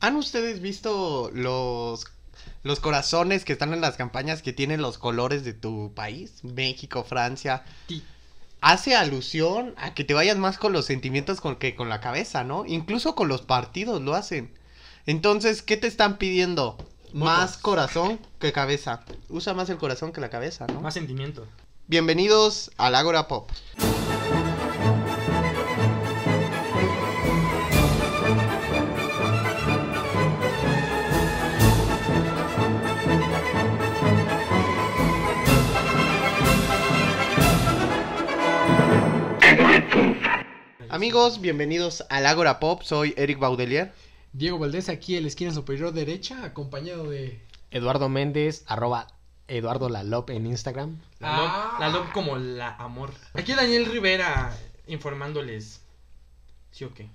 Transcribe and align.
¿Han 0.00 0.16
ustedes 0.16 0.60
visto 0.60 1.30
los, 1.34 2.06
los 2.62 2.80
corazones 2.80 3.44
que 3.44 3.52
están 3.52 3.74
en 3.74 3.82
las 3.82 3.96
campañas 3.96 4.40
que 4.40 4.54
tienen 4.54 4.80
los 4.80 4.96
colores 4.96 5.44
de 5.44 5.52
tu 5.52 5.92
país? 5.94 6.42
México, 6.42 7.04
Francia. 7.04 7.64
Sí. 7.86 8.02
Hace 8.62 8.96
alusión 8.96 9.74
a 9.76 9.92
que 9.92 10.04
te 10.04 10.14
vayas 10.14 10.38
más 10.38 10.56
con 10.56 10.72
los 10.72 10.86
sentimientos 10.86 11.42
con 11.42 11.56
que 11.56 11.74
con 11.74 11.90
la 11.90 12.00
cabeza, 12.00 12.44
¿no? 12.44 12.64
Incluso 12.64 13.14
con 13.14 13.28
los 13.28 13.42
partidos 13.42 14.00
lo 14.00 14.14
hacen. 14.14 14.54
Entonces, 15.04 15.62
¿qué 15.62 15.76
te 15.76 15.86
están 15.86 16.16
pidiendo? 16.16 16.78
Más 17.12 17.58
corazón 17.58 18.20
que 18.38 18.52
cabeza. 18.52 19.04
Usa 19.28 19.52
más 19.52 19.68
el 19.68 19.76
corazón 19.76 20.12
que 20.12 20.20
la 20.22 20.30
cabeza, 20.30 20.66
¿no? 20.66 20.80
Más 20.80 20.94
sentimiento. 20.94 21.46
Bienvenidos 21.88 22.70
al 22.78 22.94
Ágora 22.94 23.28
Pop. 23.28 23.50
Amigos, 40.90 41.40
bienvenidos 41.40 42.04
al 42.08 42.26
Ágora 42.26 42.58
Pop. 42.58 42.82
Soy 42.82 43.14
Eric 43.16 43.38
Baudelier. 43.38 43.92
Diego 44.32 44.58
Valdés 44.58 44.88
aquí 44.88 45.16
en 45.16 45.22
la 45.22 45.28
esquina 45.28 45.52
superior 45.52 45.92
derecha, 45.92 46.44
acompañado 46.44 47.08
de... 47.10 47.40
Eduardo 47.70 48.08
Méndez, 48.08 48.64
arroba 48.66 49.06
Eduardo 49.46 49.88
Lalop 49.88 50.30
en 50.30 50.46
Instagram. 50.46 50.98
La, 51.20 51.28
Ah. 51.36 51.70
lop, 51.72 51.80
la 51.80 51.88
lop 51.90 52.12
como 52.12 52.36
la 52.36 52.74
amor. 52.76 53.12
Aquí 53.34 53.54
Daniel 53.54 53.86
Rivera 53.86 54.56
informándoles. 54.88 55.80
¿Sí 56.72 56.84
o 56.84 56.92
qué? 56.94 57.08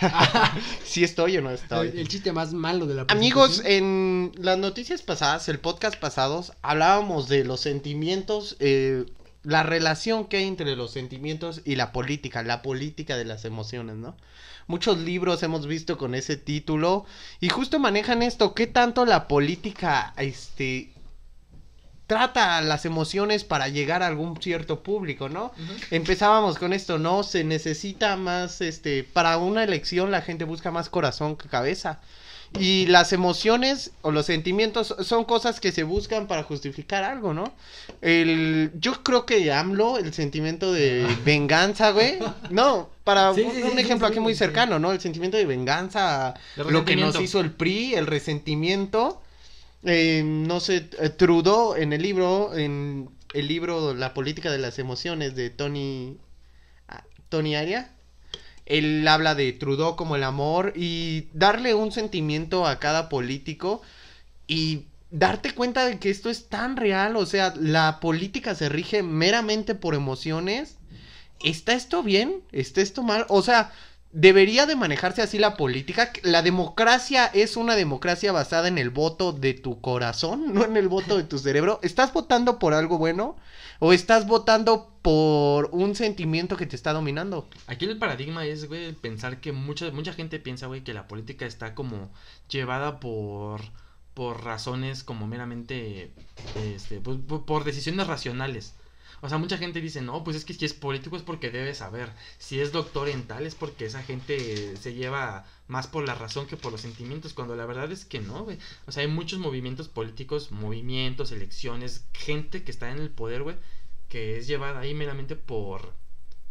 Si 0.84 1.02
estoy 1.04 1.38
o 1.38 1.40
no 1.40 1.50
estoy. 1.50 1.88
El, 1.88 1.98
el 2.00 2.08
chiste 2.08 2.32
más 2.32 2.52
malo 2.52 2.86
de 2.86 2.94
la 2.94 3.06
Amigos, 3.08 3.62
en 3.64 4.32
las 4.36 4.58
noticias 4.58 5.00
pasadas, 5.00 5.48
el 5.48 5.60
podcast 5.60 5.98
pasados, 5.98 6.52
hablábamos 6.60 7.28
de 7.28 7.44
los 7.44 7.60
sentimientos, 7.60 8.56
eh, 8.60 9.06
la 9.42 9.62
relación 9.62 10.26
que 10.26 10.38
hay 10.38 10.46
entre 10.46 10.76
los 10.76 10.92
sentimientos 10.92 11.62
y 11.64 11.76
la 11.76 11.92
política, 11.92 12.42
la 12.42 12.62
política 12.62 13.16
de 13.16 13.24
las 13.24 13.44
emociones, 13.44 13.96
¿no? 13.96 14.16
Muchos 14.66 14.98
libros 14.98 15.42
hemos 15.42 15.66
visto 15.66 15.96
con 15.96 16.14
ese 16.14 16.36
título 16.36 17.06
y 17.40 17.48
justo 17.48 17.78
manejan 17.78 18.22
esto, 18.22 18.54
qué 18.54 18.66
tanto 18.66 19.06
la 19.06 19.26
política, 19.26 20.12
este, 20.18 20.92
trata 22.08 22.60
las 22.62 22.84
emociones 22.86 23.44
para 23.44 23.68
llegar 23.68 24.02
a 24.02 24.08
algún 24.08 24.40
cierto 24.42 24.82
público, 24.82 25.28
¿no? 25.28 25.52
Empezábamos 25.92 26.58
con 26.58 26.72
esto, 26.72 26.98
¿no? 26.98 27.22
Se 27.22 27.44
necesita 27.44 28.16
más, 28.16 28.60
este, 28.62 29.04
para 29.04 29.36
una 29.36 29.62
elección 29.62 30.10
la 30.10 30.22
gente 30.22 30.44
busca 30.44 30.72
más 30.72 30.88
corazón 30.88 31.36
que 31.36 31.48
cabeza. 31.48 32.00
Y 32.58 32.86
las 32.86 33.12
emociones 33.12 33.90
o 34.00 34.10
los 34.10 34.24
sentimientos 34.24 34.96
son 35.02 35.24
cosas 35.24 35.60
que 35.60 35.70
se 35.70 35.82
buscan 35.82 36.26
para 36.26 36.44
justificar 36.44 37.04
algo, 37.04 37.34
¿no? 37.34 37.52
El, 38.00 38.72
yo 38.80 39.02
creo 39.02 39.26
que 39.26 39.52
AMLO, 39.52 39.98
el 39.98 40.14
sentimiento 40.14 40.72
de 40.72 41.06
venganza, 41.26 41.90
güey. 41.90 42.18
No, 42.48 42.88
para 43.04 43.34
Sí, 43.34 43.42
un, 43.42 43.52
sí, 43.54 43.62
un 43.62 43.72
sí, 43.72 43.80
ejemplo 43.80 44.08
sí, 44.08 44.12
aquí 44.14 44.20
muy 44.20 44.34
cercano, 44.34 44.78
¿no? 44.78 44.92
El 44.92 45.00
sentimiento 45.00 45.36
de 45.36 45.44
venganza, 45.44 46.32
lo 46.56 46.86
que 46.86 46.96
nos 46.96 47.20
hizo 47.20 47.38
el 47.40 47.52
PRI, 47.52 47.94
el 47.96 48.06
resentimiento. 48.06 49.20
Eh, 49.84 50.22
no 50.24 50.60
sé, 50.60 50.88
eh, 50.98 51.08
Trudeau 51.10 51.74
en 51.76 51.92
el 51.92 52.02
libro, 52.02 52.56
en 52.56 53.10
el 53.32 53.46
libro 53.48 53.94
La 53.94 54.12
política 54.12 54.50
de 54.50 54.58
las 54.58 54.78
emociones 54.78 55.36
de 55.36 55.50
Tony, 55.50 56.18
ah, 56.88 57.04
Tony 57.28 57.54
Aria, 57.54 57.92
él 58.66 59.06
habla 59.08 59.34
de 59.34 59.52
Trudeau 59.52 59.96
como 59.96 60.16
el 60.16 60.24
amor 60.24 60.72
y 60.76 61.28
darle 61.32 61.74
un 61.74 61.92
sentimiento 61.92 62.66
a 62.66 62.78
cada 62.80 63.08
político 63.08 63.82
y 64.46 64.84
darte 65.10 65.52
cuenta 65.54 65.86
de 65.86 65.98
que 65.98 66.10
esto 66.10 66.28
es 66.28 66.48
tan 66.48 66.76
real, 66.76 67.16
o 67.16 67.24
sea, 67.26 67.54
la 67.56 68.00
política 68.00 68.54
se 68.54 68.68
rige 68.68 69.02
meramente 69.02 69.74
por 69.74 69.94
emociones. 69.94 70.76
¿Está 71.40 71.74
esto 71.74 72.02
bien? 72.02 72.42
¿Está 72.52 72.80
esto 72.80 73.02
mal? 73.02 73.24
O 73.28 73.42
sea, 73.42 73.72
debería 74.12 74.66
de 74.66 74.76
manejarse 74.76 75.22
así 75.22 75.38
la 75.38 75.56
política. 75.56 76.12
La 76.22 76.42
democracia 76.42 77.26
es 77.26 77.56
una 77.56 77.76
democracia 77.76 78.32
basada 78.32 78.68
en 78.68 78.78
el 78.78 78.90
voto 78.90 79.32
de 79.32 79.54
tu 79.54 79.80
corazón, 79.80 80.54
no 80.54 80.64
en 80.64 80.76
el 80.76 80.88
voto 80.88 81.16
de 81.16 81.24
tu 81.24 81.38
cerebro. 81.38 81.80
¿Estás 81.82 82.12
votando 82.12 82.58
por 82.58 82.74
algo 82.74 82.98
bueno 82.98 83.36
o 83.80 83.92
estás 83.92 84.26
votando 84.26 84.92
por 85.02 85.70
un 85.72 85.94
sentimiento 85.94 86.56
que 86.56 86.66
te 86.66 86.76
está 86.76 86.92
dominando? 86.92 87.48
Aquí 87.66 87.84
el 87.84 87.98
paradigma 87.98 88.46
es, 88.46 88.68
güey, 88.68 88.92
pensar 88.92 89.40
que 89.40 89.52
mucha, 89.52 89.90
mucha 89.90 90.12
gente 90.12 90.38
piensa, 90.38 90.66
güey, 90.66 90.82
que 90.82 90.94
la 90.94 91.06
política 91.06 91.46
está 91.46 91.74
como 91.74 92.10
llevada 92.48 93.00
por, 93.00 93.60
por 94.14 94.44
razones 94.44 95.04
como 95.04 95.26
meramente, 95.26 96.10
este, 96.56 97.00
pues, 97.00 97.18
por, 97.18 97.44
por 97.44 97.64
decisiones 97.64 98.06
racionales. 98.06 98.74
O 99.20 99.28
sea, 99.28 99.38
mucha 99.38 99.58
gente 99.58 99.80
dice, 99.80 100.00
no, 100.02 100.22
pues 100.24 100.36
es 100.36 100.44
que 100.44 100.54
si 100.54 100.64
es 100.64 100.74
político 100.74 101.16
es 101.16 101.22
porque 101.22 101.50
debe 101.50 101.74
saber. 101.74 102.12
Si 102.38 102.60
es 102.60 102.72
doctor 102.72 103.08
en 103.08 103.26
tal 103.26 103.46
es 103.46 103.54
porque 103.54 103.86
esa 103.86 104.02
gente 104.02 104.76
se 104.76 104.94
lleva 104.94 105.44
más 105.66 105.86
por 105.86 106.06
la 106.06 106.14
razón 106.14 106.46
que 106.46 106.56
por 106.56 106.72
los 106.72 106.80
sentimientos, 106.80 107.34
cuando 107.34 107.56
la 107.56 107.66
verdad 107.66 107.90
es 107.92 108.04
que 108.04 108.20
no, 108.20 108.44
güey. 108.44 108.58
O 108.86 108.92
sea, 108.92 109.02
hay 109.02 109.08
muchos 109.08 109.38
movimientos 109.38 109.88
políticos, 109.88 110.52
movimientos, 110.52 111.32
elecciones, 111.32 112.06
gente 112.12 112.62
que 112.62 112.70
está 112.70 112.90
en 112.90 112.98
el 112.98 113.10
poder, 113.10 113.42
güey, 113.42 113.56
que 114.08 114.38
es 114.38 114.46
llevada 114.46 114.80
ahí 114.80 114.94
meramente 114.94 115.36
por, 115.36 115.92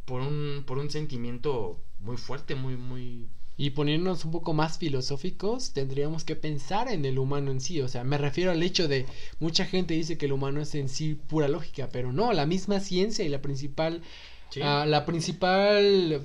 por 0.06 0.22
un, 0.22 0.64
por 0.66 0.78
un 0.78 0.90
sentimiento 0.90 1.80
muy 2.00 2.18
fuerte, 2.18 2.56
muy, 2.56 2.78
muy... 2.78 3.30
Y 3.60 3.72
poniéndonos 3.72 4.24
un 4.24 4.32
poco 4.32 4.54
más 4.54 4.78
filosóficos, 4.78 5.72
tendríamos 5.74 6.24
que 6.24 6.36
pensar 6.36 6.90
en 6.92 7.06
el 7.06 7.18
humano 7.18 7.50
en 7.50 7.60
sí. 7.60 7.82
O 7.82 7.88
sea, 7.88 8.04
me 8.04 8.20
refiero 8.20 8.52
al 8.52 8.62
hecho 8.62 8.88
de 8.88 9.08
mucha 9.40 9.66
gente 9.66 9.96
dice 9.96 10.18
que 10.18 10.28
el 10.28 10.34
humano 10.34 10.62
es 10.62 10.76
en 10.76 10.90
sí 10.90 11.16
pura 11.16 11.48
lógica, 11.48 11.90
pero 11.92 12.14
no, 12.14 12.34
la 12.34 12.46
misma 12.46 12.80
ciencia 12.80 13.26
y 13.26 13.30
la 13.30 13.42
principal, 13.42 14.02
Sí. 14.52 14.62
ah, 14.64 14.86
la 14.88 15.06
principal, 15.06 16.22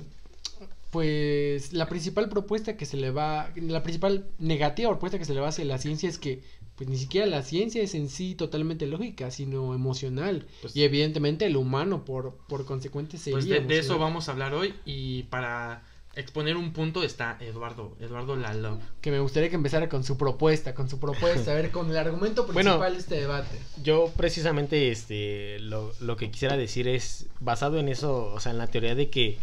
pues, 0.91 1.73
la 1.73 1.89
principal 1.89 2.29
propuesta 2.29 2.77
que 2.77 2.85
se 2.85 2.97
le 2.97 3.09
va, 3.09 3.49
la 3.55 3.81
principal 3.81 4.27
negativa 4.37 4.91
propuesta 4.91 5.17
que 5.17 5.25
se 5.25 5.33
le 5.33 5.39
va 5.39 5.47
hacia 5.47 5.65
la 5.65 5.79
ciencia 5.79 6.07
es 6.07 6.19
que, 6.19 6.43
pues, 6.75 6.87
ni 6.87 6.97
siquiera 6.97 7.25
la 7.25 7.41
ciencia 7.41 7.81
es 7.81 7.95
en 7.95 8.09
sí 8.09 8.35
totalmente 8.35 8.85
lógica, 8.85 9.31
sino 9.31 9.73
emocional. 9.73 10.45
Pues- 10.61 10.75
y 10.75 10.83
evidentemente 10.83 11.45
el 11.47 11.57
humano, 11.57 12.05
por, 12.05 12.37
por 12.47 12.65
consecuente, 12.65 13.17
sería 13.17 13.37
pues 13.37 13.49
de, 13.49 13.59
de 13.61 13.79
eso 13.79 13.97
vamos 13.97 14.29
a 14.29 14.33
hablar 14.33 14.53
hoy 14.53 14.75
y 14.85 15.23
para 15.23 15.83
exponer 16.15 16.55
un 16.57 16.73
punto 16.73 17.03
está 17.03 17.37
Eduardo, 17.39 17.95
Eduardo 17.99 18.35
Lalo. 18.35 18.77
que 19.01 19.09
me 19.11 19.19
gustaría 19.19 19.49
que 19.49 19.55
empezara 19.55 19.89
con 19.89 20.03
su 20.03 20.17
propuesta, 20.17 20.73
con 20.75 20.89
su 20.89 20.99
propuesta, 20.99 21.51
a 21.51 21.55
ver, 21.55 21.71
con 21.71 21.89
el 21.89 21.97
argumento 21.97 22.45
principal 22.47 22.77
Bueno. 22.77 22.93
de 22.93 22.99
este 22.99 23.15
debate. 23.15 23.57
Yo 23.81 24.11
precisamente 24.15 24.91
este 24.91 25.59
lo, 25.59 25.91
lo 25.99 26.15
que 26.15 26.29
quisiera 26.29 26.55
decir 26.57 26.87
es 26.87 27.25
basado 27.39 27.79
en 27.79 27.89
eso, 27.89 28.31
o 28.33 28.39
sea, 28.39 28.51
en 28.51 28.57
la 28.59 28.67
teoría 28.67 28.95
de 28.95 29.09
que 29.09 29.37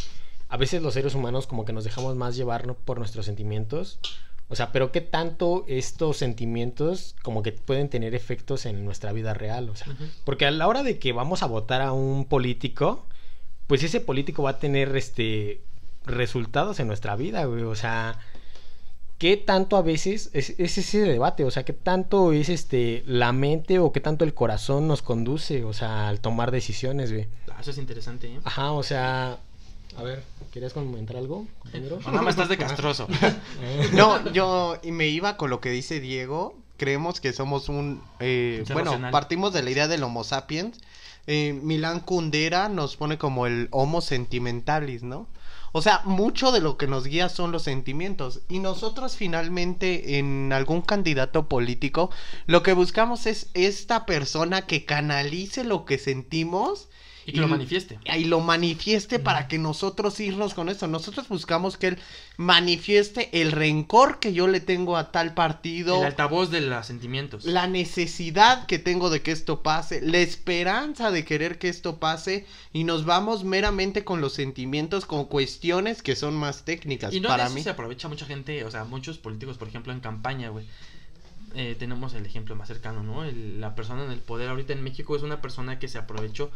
a 0.48 0.56
veces 0.56 0.82
los 0.82 0.94
seres 0.94 1.14
humanos 1.14 1.46
como 1.46 1.64
que 1.64 1.72
nos 1.72 1.84
dejamos 1.84 2.16
más 2.16 2.36
llevar 2.36 2.66
¿no? 2.66 2.74
por 2.74 2.98
nuestros 2.98 3.26
sentimientos. 3.26 3.98
O 4.48 4.56
sea, 4.56 4.72
pero 4.72 4.90
qué 4.90 5.00
tanto 5.00 5.64
estos 5.68 6.16
sentimientos 6.16 7.14
como 7.22 7.42
que 7.44 7.52
pueden 7.52 7.88
tener 7.88 8.16
efectos 8.16 8.66
en 8.66 8.84
nuestra 8.84 9.12
vida 9.12 9.32
real, 9.32 9.68
o 9.70 9.76
sea, 9.76 9.96
porque 10.24 10.44
a 10.44 10.50
la 10.50 10.66
hora 10.66 10.82
de 10.82 10.98
que 10.98 11.12
vamos 11.12 11.44
a 11.44 11.46
votar 11.46 11.80
a 11.82 11.92
un 11.92 12.24
político, 12.24 13.06
pues 13.68 13.84
ese 13.84 14.00
político 14.00 14.42
va 14.42 14.50
a 14.50 14.58
tener 14.58 14.96
este 14.96 15.62
resultados 16.06 16.80
en 16.80 16.86
nuestra 16.86 17.16
vida, 17.16 17.44
güey. 17.44 17.62
O 17.62 17.74
sea, 17.74 18.18
¿qué 19.18 19.36
tanto 19.36 19.76
a 19.76 19.82
veces 19.82 20.30
es, 20.32 20.54
es 20.58 20.78
ese 20.78 21.00
debate? 21.00 21.44
O 21.44 21.50
sea, 21.50 21.64
¿qué 21.64 21.72
tanto 21.72 22.32
es 22.32 22.48
este 22.48 23.02
la 23.06 23.32
mente 23.32 23.78
o 23.78 23.92
qué 23.92 24.00
tanto 24.00 24.24
el 24.24 24.34
corazón 24.34 24.88
nos 24.88 25.02
conduce, 25.02 25.64
o 25.64 25.72
sea, 25.72 26.08
al 26.08 26.20
tomar 26.20 26.50
decisiones, 26.50 27.12
güey? 27.12 27.28
Ah, 27.50 27.58
eso 27.60 27.70
es 27.70 27.78
interesante, 27.78 28.28
¿eh? 28.28 28.40
Ajá, 28.44 28.72
o 28.72 28.82
sea, 28.82 29.38
a 29.96 30.02
ver, 30.02 30.22
¿quieres 30.52 30.72
comentar 30.72 31.16
algo, 31.16 31.46
compañero? 31.58 31.98
O 32.04 32.10
nada 32.10 32.22
más 32.22 32.34
estás 32.34 32.48
de 32.48 32.56
castroso. 32.56 33.06
No, 33.92 34.30
yo 34.32 34.78
y 34.82 34.92
me 34.92 35.08
iba 35.08 35.36
con 35.36 35.50
lo 35.50 35.60
que 35.60 35.70
dice 35.70 36.00
Diego. 36.00 36.54
Creemos 36.76 37.20
que 37.20 37.34
somos 37.34 37.68
un... 37.68 38.02
eh, 38.20 38.64
bueno, 38.72 38.98
partimos 39.10 39.52
de 39.52 39.62
la 39.62 39.70
idea 39.70 39.86
del 39.88 40.02
Homo 40.02 40.24
sapiens. 40.24 40.80
Eh, 41.32 41.52
Milán 41.52 42.00
Kundera 42.00 42.68
nos 42.68 42.96
pone 42.96 43.16
como 43.16 43.46
el 43.46 43.68
Homo 43.70 44.00
sentimentalis, 44.00 45.04
¿no? 45.04 45.28
O 45.70 45.80
sea, 45.80 46.02
mucho 46.04 46.50
de 46.50 46.60
lo 46.60 46.76
que 46.76 46.88
nos 46.88 47.06
guía 47.06 47.28
son 47.28 47.52
los 47.52 47.62
sentimientos. 47.62 48.40
Y 48.48 48.58
nosotros 48.58 49.14
finalmente 49.14 50.18
en 50.18 50.52
algún 50.52 50.82
candidato 50.82 51.48
político, 51.48 52.10
lo 52.46 52.64
que 52.64 52.72
buscamos 52.72 53.26
es 53.26 53.48
esta 53.54 54.06
persona 54.06 54.62
que 54.62 54.84
canalice 54.84 55.62
lo 55.62 55.84
que 55.84 55.98
sentimos 55.98 56.88
Y 57.30 57.34
que 57.34 57.40
lo 57.40 57.48
manifieste. 57.48 57.98
y 58.16 58.24
lo 58.24 58.40
manifieste 58.40 59.18
para 59.18 59.48
que 59.48 59.58
nosotros 59.58 60.18
irnos 60.20 60.54
con 60.54 60.68
esto. 60.68 60.86
Nosotros 60.88 61.28
buscamos 61.28 61.76
que 61.76 61.88
él 61.88 61.98
manifieste 62.36 63.28
el 63.40 63.52
rencor 63.52 64.18
que 64.18 64.32
yo 64.32 64.48
le 64.48 64.60
tengo 64.60 64.96
a 64.96 65.12
tal 65.12 65.34
partido, 65.34 66.00
El 66.00 66.06
altavoz 66.06 66.50
de 66.50 66.60
los 66.60 66.86
sentimientos. 66.86 67.44
la 67.44 67.66
necesidad 67.66 68.66
que 68.66 68.78
tengo 68.78 69.08
de 69.10 69.22
que 69.22 69.30
esto 69.30 69.62
pase, 69.62 70.00
la 70.02 70.18
esperanza 70.18 71.10
de 71.10 71.24
querer 71.24 71.58
que 71.58 71.68
esto 71.68 71.98
pase 71.98 72.46
y 72.72 72.84
nos 72.84 73.04
vamos 73.04 73.44
meramente 73.44 74.04
con 74.04 74.20
los 74.20 74.32
sentimientos, 74.32 75.06
con 75.06 75.26
cuestiones 75.26 76.02
que 76.02 76.16
son 76.16 76.34
más 76.34 76.64
técnicas 76.64 77.14
Y 77.14 77.20
no 77.20 77.28
para 77.28 77.46
eso 77.46 77.54
mí. 77.54 77.62
se 77.62 77.70
aprovecha 77.70 78.08
mucha 78.08 78.26
gente, 78.26 78.64
o 78.64 78.70
sea, 78.70 78.84
muchos 78.84 79.18
políticos, 79.18 79.56
por 79.58 79.68
ejemplo, 79.68 79.92
en 79.92 80.00
campaña, 80.00 80.48
güey. 80.48 80.66
Eh, 81.54 81.74
tenemos 81.78 82.14
el 82.14 82.24
ejemplo 82.26 82.54
más 82.54 82.68
cercano, 82.68 83.02
¿no? 83.02 83.24
El- 83.24 83.60
la 83.60 83.74
persona 83.74 84.04
en 84.04 84.12
el 84.12 84.20
poder 84.20 84.48
ahorita 84.50 84.72
en 84.72 84.82
México 84.82 85.16
es 85.16 85.22
una 85.22 85.40
persona 85.40 85.78
que 85.78 85.88
se 85.88 85.98
aprovechó, 85.98 86.50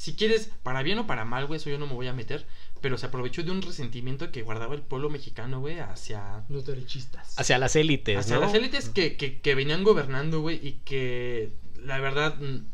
si 0.00 0.14
quieres, 0.14 0.50
para 0.62 0.82
bien 0.82 0.98
o 0.98 1.06
para 1.06 1.26
mal, 1.26 1.44
güey, 1.46 1.60
eso 1.60 1.68
yo 1.68 1.76
no 1.76 1.86
me 1.86 1.92
voy 1.92 2.06
a 2.06 2.14
meter, 2.14 2.46
pero 2.80 2.96
se 2.96 3.04
aprovechó 3.04 3.42
de 3.42 3.50
un 3.50 3.60
resentimiento 3.60 4.32
que 4.32 4.40
guardaba 4.40 4.74
el 4.74 4.80
pueblo 4.80 5.10
mexicano, 5.10 5.60
güey, 5.60 5.78
hacia, 5.78 6.42
Los 6.48 6.64
derechistas. 6.64 7.38
Hacia 7.38 7.58
las 7.58 7.76
élites, 7.76 8.16
hacia 8.16 8.36
¿no? 8.36 8.40
las 8.40 8.54
élites 8.54 8.88
que, 8.88 9.18
que, 9.18 9.42
que 9.42 9.54
venían 9.54 9.84
gobernando, 9.84 10.40
güey, 10.40 10.58
y 10.66 10.80
que 10.86 11.52
la 11.84 11.98
verdad 12.00 12.34
mm, 12.40 12.64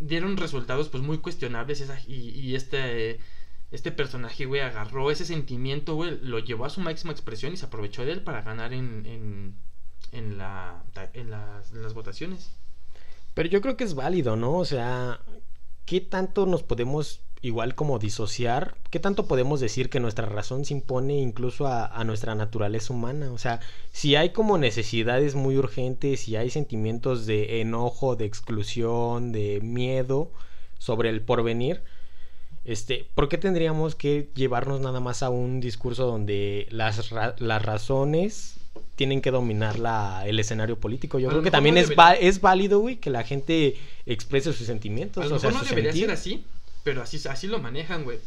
dieron 0.00 0.36
resultados 0.36 0.90
pues 0.90 1.02
muy 1.02 1.16
cuestionables 1.16 1.80
esa- 1.80 1.98
y, 2.06 2.28
y 2.38 2.56
este 2.56 3.20
este 3.70 3.90
personaje, 3.90 4.44
güey, 4.44 4.60
agarró 4.60 5.10
ese 5.10 5.24
sentimiento, 5.24 5.94
güey, 5.94 6.18
lo 6.22 6.40
llevó 6.40 6.66
a 6.66 6.70
su 6.70 6.82
máxima 6.82 7.12
expresión 7.12 7.54
y 7.54 7.56
se 7.56 7.64
aprovechó 7.64 8.04
de 8.04 8.12
él 8.12 8.22
para 8.22 8.42
ganar 8.42 8.74
en, 8.74 9.06
en, 9.06 9.54
en, 10.12 10.36
la, 10.36 10.82
en, 11.14 11.30
las, 11.30 11.72
en 11.72 11.82
las 11.82 11.94
votaciones. 11.94 12.50
Pero 13.32 13.48
yo 13.48 13.62
creo 13.62 13.78
que 13.78 13.84
es 13.84 13.94
válido, 13.94 14.36
¿no? 14.36 14.52
O 14.54 14.64
sea, 14.66 15.20
¿qué 15.88 16.02
tanto 16.02 16.44
nos 16.44 16.62
podemos 16.62 17.22
igual 17.40 17.74
como 17.74 17.98
disociar? 17.98 18.76
¿Qué 18.90 19.00
tanto 19.00 19.26
podemos 19.26 19.58
decir 19.58 19.88
que 19.88 20.00
nuestra 20.00 20.26
razón 20.26 20.66
se 20.66 20.74
impone 20.74 21.18
incluso 21.18 21.66
a, 21.66 22.04
nuestra 22.04 22.34
naturaleza 22.34 22.92
humana? 22.92 23.32
O 23.32 23.38
sea, 23.38 23.60
si 23.90 24.14
hay 24.14 24.30
como 24.30 24.58
necesidades 24.58 25.34
muy 25.34 25.56
urgentes, 25.56 26.20
si 26.20 26.36
hay 26.36 26.50
sentimientos 26.50 27.24
de 27.24 27.62
enojo, 27.62 28.16
de 28.16 28.26
exclusión, 28.26 29.32
de 29.32 29.60
miedo 29.62 30.30
sobre 30.76 31.08
el 31.08 31.22
porvenir, 31.22 31.82
este, 32.66 33.06
¿por 33.14 33.30
qué 33.30 33.38
tendríamos 33.38 33.94
que 33.94 34.30
llevarnos 34.34 34.82
nada 34.82 35.00
más 35.00 35.22
a 35.22 35.30
un 35.30 35.58
discurso 35.58 36.04
donde 36.04 36.66
las, 36.70 37.10
las 37.12 37.62
razones 37.62 38.60
tienen 38.98 39.22
que 39.22 39.30
dominar 39.30 39.78
la, 39.78 40.24
el 40.26 40.38
escenario 40.38 40.78
político? 40.78 41.18
Yo 41.18 41.28
A 41.28 41.30
creo 41.30 41.42
que 41.42 41.50
también 41.50 41.76
no 41.76 41.80
es, 41.80 41.88
debería- 41.88 42.04
va- 42.04 42.14
es 42.14 42.40
válido, 42.42 42.80
güey, 42.80 42.96
que 42.96 43.08
la 43.08 43.24
gente 43.24 43.76
exprese 44.04 44.52
sus 44.52 44.66
sentimientos. 44.66 45.24
A 45.24 45.28
lo 45.28 45.36
o 45.36 45.38
sea, 45.38 45.48
mejor 45.48 45.62
no 45.62 45.68
su 45.68 45.74
debería 45.74 45.92
sentir. 45.92 46.08
ser 46.08 46.14
así, 46.14 46.44
pero 46.84 47.00
así, 47.00 47.18
así 47.28 47.46
lo 47.46 47.58
manejan, 47.60 48.04
güey. 48.04 48.18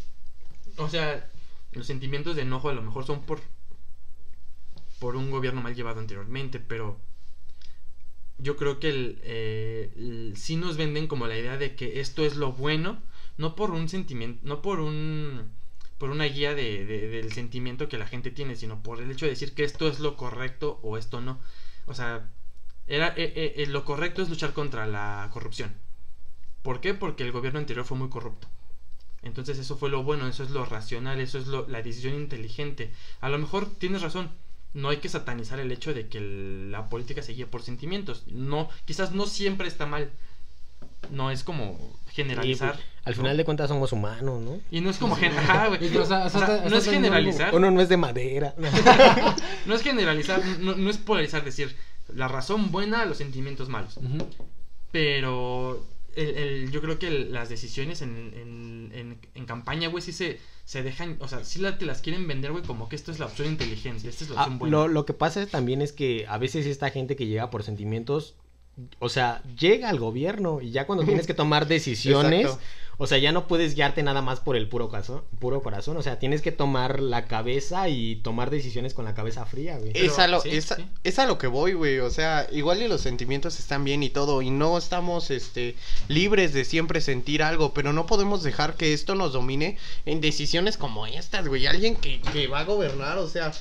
O 0.77 0.89
sea, 0.89 1.29
los 1.73 1.85
sentimientos 1.85 2.35
de 2.35 2.41
enojo 2.44 2.69
a 2.69 2.73
lo 2.73 2.81
mejor 2.81 3.06
son 3.06 3.21
por 3.21 3.39
por 5.00 5.15
un 5.15 5.29
gobierno 5.31 5.62
mal 5.62 5.75
llevado 5.75 6.00
anteriormente, 6.00 6.59
pero 6.59 6.97
yo 8.38 8.56
creo 8.56 8.79
que 8.79 8.89
el, 8.89 9.19
eh, 9.23 9.91
el- 9.97 10.33
sí 10.38 10.56
nos 10.56 10.77
venden 10.77 11.07
como 11.07 11.27
la 11.27 11.38
idea 11.38 11.57
de 11.57 11.75
que 11.75 12.00
esto 12.00 12.23
es 12.25 12.35
lo 12.35 12.53
bueno, 12.53 13.01
no 13.38 13.56
por 13.56 13.71
un 13.71 13.89
sentimiento, 13.89 14.39
no 14.44 14.62
por 14.62 14.79
un 14.79 15.51
por 16.01 16.12
una 16.12 16.25
guía 16.25 16.56
de, 16.56 16.86
de- 16.86 17.07
del 17.09 17.31
sentimiento 17.33 17.89
que 17.89 17.98
la 18.00 18.07
gente 18.07 18.31
tiene, 18.31 18.56
sino 18.57 18.83
por 18.83 19.01
el 19.01 19.12
hecho 19.12 19.25
de 19.27 19.31
decir 19.31 19.56
que 19.56 19.63
esto 19.65 19.88
es 19.89 20.00
lo 20.01 20.18
correcto 20.18 20.80
o 20.83 20.98
esto 20.98 21.21
no. 21.21 21.39
O 21.88 21.95
sea, 21.95 22.30
era 22.88 23.09
eh, 23.18 23.33
eh, 23.36 23.53
eh, 23.57 23.68
lo 23.68 23.86
correcto 23.86 24.21
es 24.24 24.30
luchar 24.30 24.53
contra 24.53 24.88
la 24.88 25.30
corrupción. 25.33 25.75
¿Por 26.63 26.81
qué? 26.81 26.94
Porque 26.94 27.24
el 27.24 27.31
gobierno 27.31 27.59
anterior 27.59 27.86
fue 27.86 27.98
muy 27.98 28.09
corrupto. 28.09 28.48
Entonces 29.24 29.59
eso 29.59 29.77
fue 29.77 29.89
lo 29.89 30.03
bueno, 30.03 30.27
eso 30.27 30.44
es 30.44 30.51
lo 30.51 30.65
racional, 30.65 31.19
eso 31.21 31.38
es 31.39 31.48
lo, 31.48 31.68
la 31.69 31.81
decisión 31.83 32.15
inteligente. 32.15 32.92
A 33.21 33.30
lo 33.30 33.38
mejor 33.39 33.68
tienes 33.77 34.01
razón, 34.04 34.31
no 34.74 34.89
hay 34.89 34.97
que 34.97 35.09
satanizar 35.09 35.59
el 35.59 35.71
hecho 35.71 35.94
de 35.94 36.07
que 36.09 36.19
la 36.71 36.89
política 36.89 37.21
se 37.24 37.33
guíe 37.33 37.47
por 37.47 37.63
sentimientos. 37.63 38.24
No, 38.27 38.69
quizás 38.86 39.13
no 39.13 39.27
siempre 39.27 39.68
está 39.68 39.86
mal. 39.86 40.12
No 41.09 41.31
es 41.31 41.44
como 41.44 41.77
generalizar. 42.12 42.75
Sí, 42.75 42.81
pues, 42.81 43.07
al 43.07 43.15
final 43.15 43.36
de 43.38 43.44
cuentas 43.45 43.68
somos 43.69 43.92
humanos, 43.92 44.42
¿no? 44.42 44.59
Y 44.69 44.81
no 44.81 44.89
es 44.89 44.98
como 44.98 45.15
gen- 45.15 45.36
ajá, 45.38 45.68
güey. 45.68 45.83
Y 45.86 45.89
que, 45.89 45.98
o 46.00 46.06
sea, 46.06 46.25
O 46.25 46.30
sea, 46.30 46.42
está- 46.42 46.69
no 46.69 46.77
es 46.77 46.86
generalizar. 46.88 47.53
Uno 47.56 47.71
no 47.71 47.81
es 47.81 47.89
de 47.89 47.98
madera. 47.98 48.53
No 49.65 49.75
es 49.75 49.81
generalizar, 49.83 50.42
no, 50.59 50.75
no 50.75 50.89
es 50.89 50.98
polarizar, 50.98 51.44
decir 51.44 51.75
la 52.13 52.27
razón 52.27 52.71
buena, 52.71 53.06
los 53.06 53.18
sentimientos 53.18 53.69
malos. 53.69 54.00
Pero 54.92 55.86
el, 56.15 56.27
el- 56.38 56.71
yo 56.71 56.81
creo 56.81 57.00
que 57.00 57.07
el- 57.07 57.31
las 57.31 57.50
decisiones 57.50 58.01
en, 58.01 58.33
en, 58.36 58.92
en, 58.94 59.18
en 59.36 59.45
campaña, 59.45 59.88
güey, 59.89 60.01
sí 60.04 60.12
se, 60.12 60.39
se 60.65 60.83
dejan, 60.83 61.18
o 61.19 61.27
sea, 61.27 61.44
sí 61.45 61.59
la, 61.59 61.77
te 61.77 61.86
las 61.86 62.01
quieren 62.01 62.27
vender, 62.27 62.51
güey, 62.51 62.63
como 62.63 62.89
que 62.89 62.95
esto 62.95 63.12
es 63.12 63.19
la 63.19 63.27
opción 63.27 63.47
inteligente, 63.47 64.09
esta 64.09 64.24
es 64.25 64.30
la 64.30 64.39
Ah, 64.39 64.44
opción 64.44 64.59
buena. 64.59 64.77
lo, 64.77 64.88
lo 64.88 65.06
que 65.06 65.13
pasa 65.13 65.45
también 65.47 65.81
es 65.81 65.94
que 65.94 66.25
a 66.27 66.38
veces 66.38 66.65
esta 66.65 66.89
gente 66.89 67.15
que 67.15 67.27
llega 67.27 67.50
por 67.50 67.63
sentimientos, 67.63 68.36
o 69.00 69.09
sea, 69.09 69.41
llega 69.59 69.89
al 69.89 70.00
gobierno 70.00 70.62
y 70.62 70.71
ya 70.71 70.85
cuando 70.88 71.03
tienes 71.06 71.27
que 71.27 71.33
tomar 71.33 71.68
decisiones, 71.68 72.41
Exacto. 72.45 72.63
o 72.97 73.06
sea, 73.07 73.18
ya 73.18 73.31
no 73.31 73.47
puedes 73.47 73.75
guiarte 73.75 74.01
nada 74.01 74.21
más 74.21 74.39
por 74.39 74.56
el 74.56 74.69
puro 74.69 74.89
corazón, 74.89 75.23
puro 75.39 75.62
corazón, 75.62 75.97
o 75.97 76.01
sea, 76.01 76.19
tienes 76.19 76.41
que 76.41 76.51
tomar 76.51 77.00
la 77.00 77.25
cabeza 77.25 77.89
y 77.89 78.15
tomar 78.18 78.50
decisiones 78.50 78.94
con 78.94 79.06
la 79.06 79.13
cabeza 79.13 79.45
fría, 79.45 79.77
güey. 79.77 79.94
Pero, 79.94 80.06
es, 80.06 80.18
a 80.19 80.27
lo, 80.27 80.39
sí, 80.41 80.50
es, 80.51 80.71
a- 80.71 80.77
sí. 80.77 80.85
es 81.03 81.19
a 81.19 81.25
lo 81.25 81.38
que 81.38 81.47
voy, 81.47 81.73
güey. 81.73 82.00
O 82.00 82.09
sea, 82.09 82.47
igual 82.51 82.81
y 82.81 82.88
los 82.88 83.01
sentimientos 83.01 83.59
están 83.59 83.83
bien 83.83 84.03
y 84.03 84.09
todo. 84.09 84.41
Y 84.41 84.50
no 84.50 84.77
estamos 84.77 85.31
este, 85.31 85.75
libres 86.07 86.53
de 86.53 86.63
siempre 86.63 87.01
sentir 87.01 87.44
algo. 87.44 87.73
Pero 87.73 87.91
no 87.94 88.06
podemos 88.06 88.41
dejar 88.44 88.75
que 88.75 88.94
esto 88.94 89.15
nos 89.15 89.33
domine 89.33 89.77
en 90.06 90.21
decisiones 90.21 90.77
como 90.77 91.06
estas, 91.07 91.47
güey. 91.47 91.68
Alguien 91.68 91.95
que, 91.95 92.21
que 92.21 92.47
va 92.47 92.59
a 92.62 92.65
gobernar, 92.65 93.18
o 93.18 93.27
sea. 93.27 93.51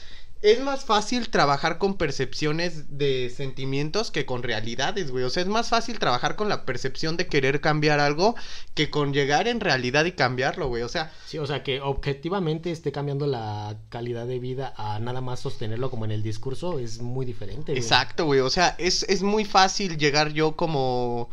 Es 0.42 0.58
más 0.60 0.86
fácil 0.86 1.28
trabajar 1.28 1.76
con 1.76 1.98
percepciones 1.98 2.96
de 2.96 3.28
sentimientos 3.28 4.10
que 4.10 4.24
con 4.24 4.42
realidades, 4.42 5.10
güey. 5.10 5.24
O 5.24 5.30
sea, 5.30 5.42
es 5.42 5.48
más 5.50 5.68
fácil 5.68 5.98
trabajar 5.98 6.34
con 6.34 6.48
la 6.48 6.64
percepción 6.64 7.18
de 7.18 7.26
querer 7.26 7.60
cambiar 7.60 8.00
algo 8.00 8.34
que 8.74 8.88
con 8.88 9.12
llegar 9.12 9.48
en 9.48 9.60
realidad 9.60 10.06
y 10.06 10.12
cambiarlo, 10.12 10.68
güey. 10.68 10.82
O 10.82 10.88
sea, 10.88 11.12
Sí, 11.26 11.36
o 11.36 11.46
sea, 11.46 11.62
que 11.62 11.82
objetivamente 11.82 12.70
esté 12.70 12.90
cambiando 12.90 13.26
la 13.26 13.76
calidad 13.90 14.26
de 14.26 14.38
vida 14.38 14.72
a 14.78 14.98
nada 14.98 15.20
más 15.20 15.40
sostenerlo 15.40 15.90
como 15.90 16.06
en 16.06 16.10
el 16.10 16.22
discurso 16.22 16.78
es 16.78 17.02
muy 17.02 17.26
diferente. 17.26 17.72
güey. 17.72 17.78
Exacto, 17.78 18.24
güey. 18.24 18.40
O 18.40 18.50
sea, 18.50 18.74
es, 18.78 19.02
es 19.10 19.22
muy 19.22 19.44
fácil 19.44 19.98
llegar 19.98 20.32
yo 20.32 20.56
como 20.56 21.28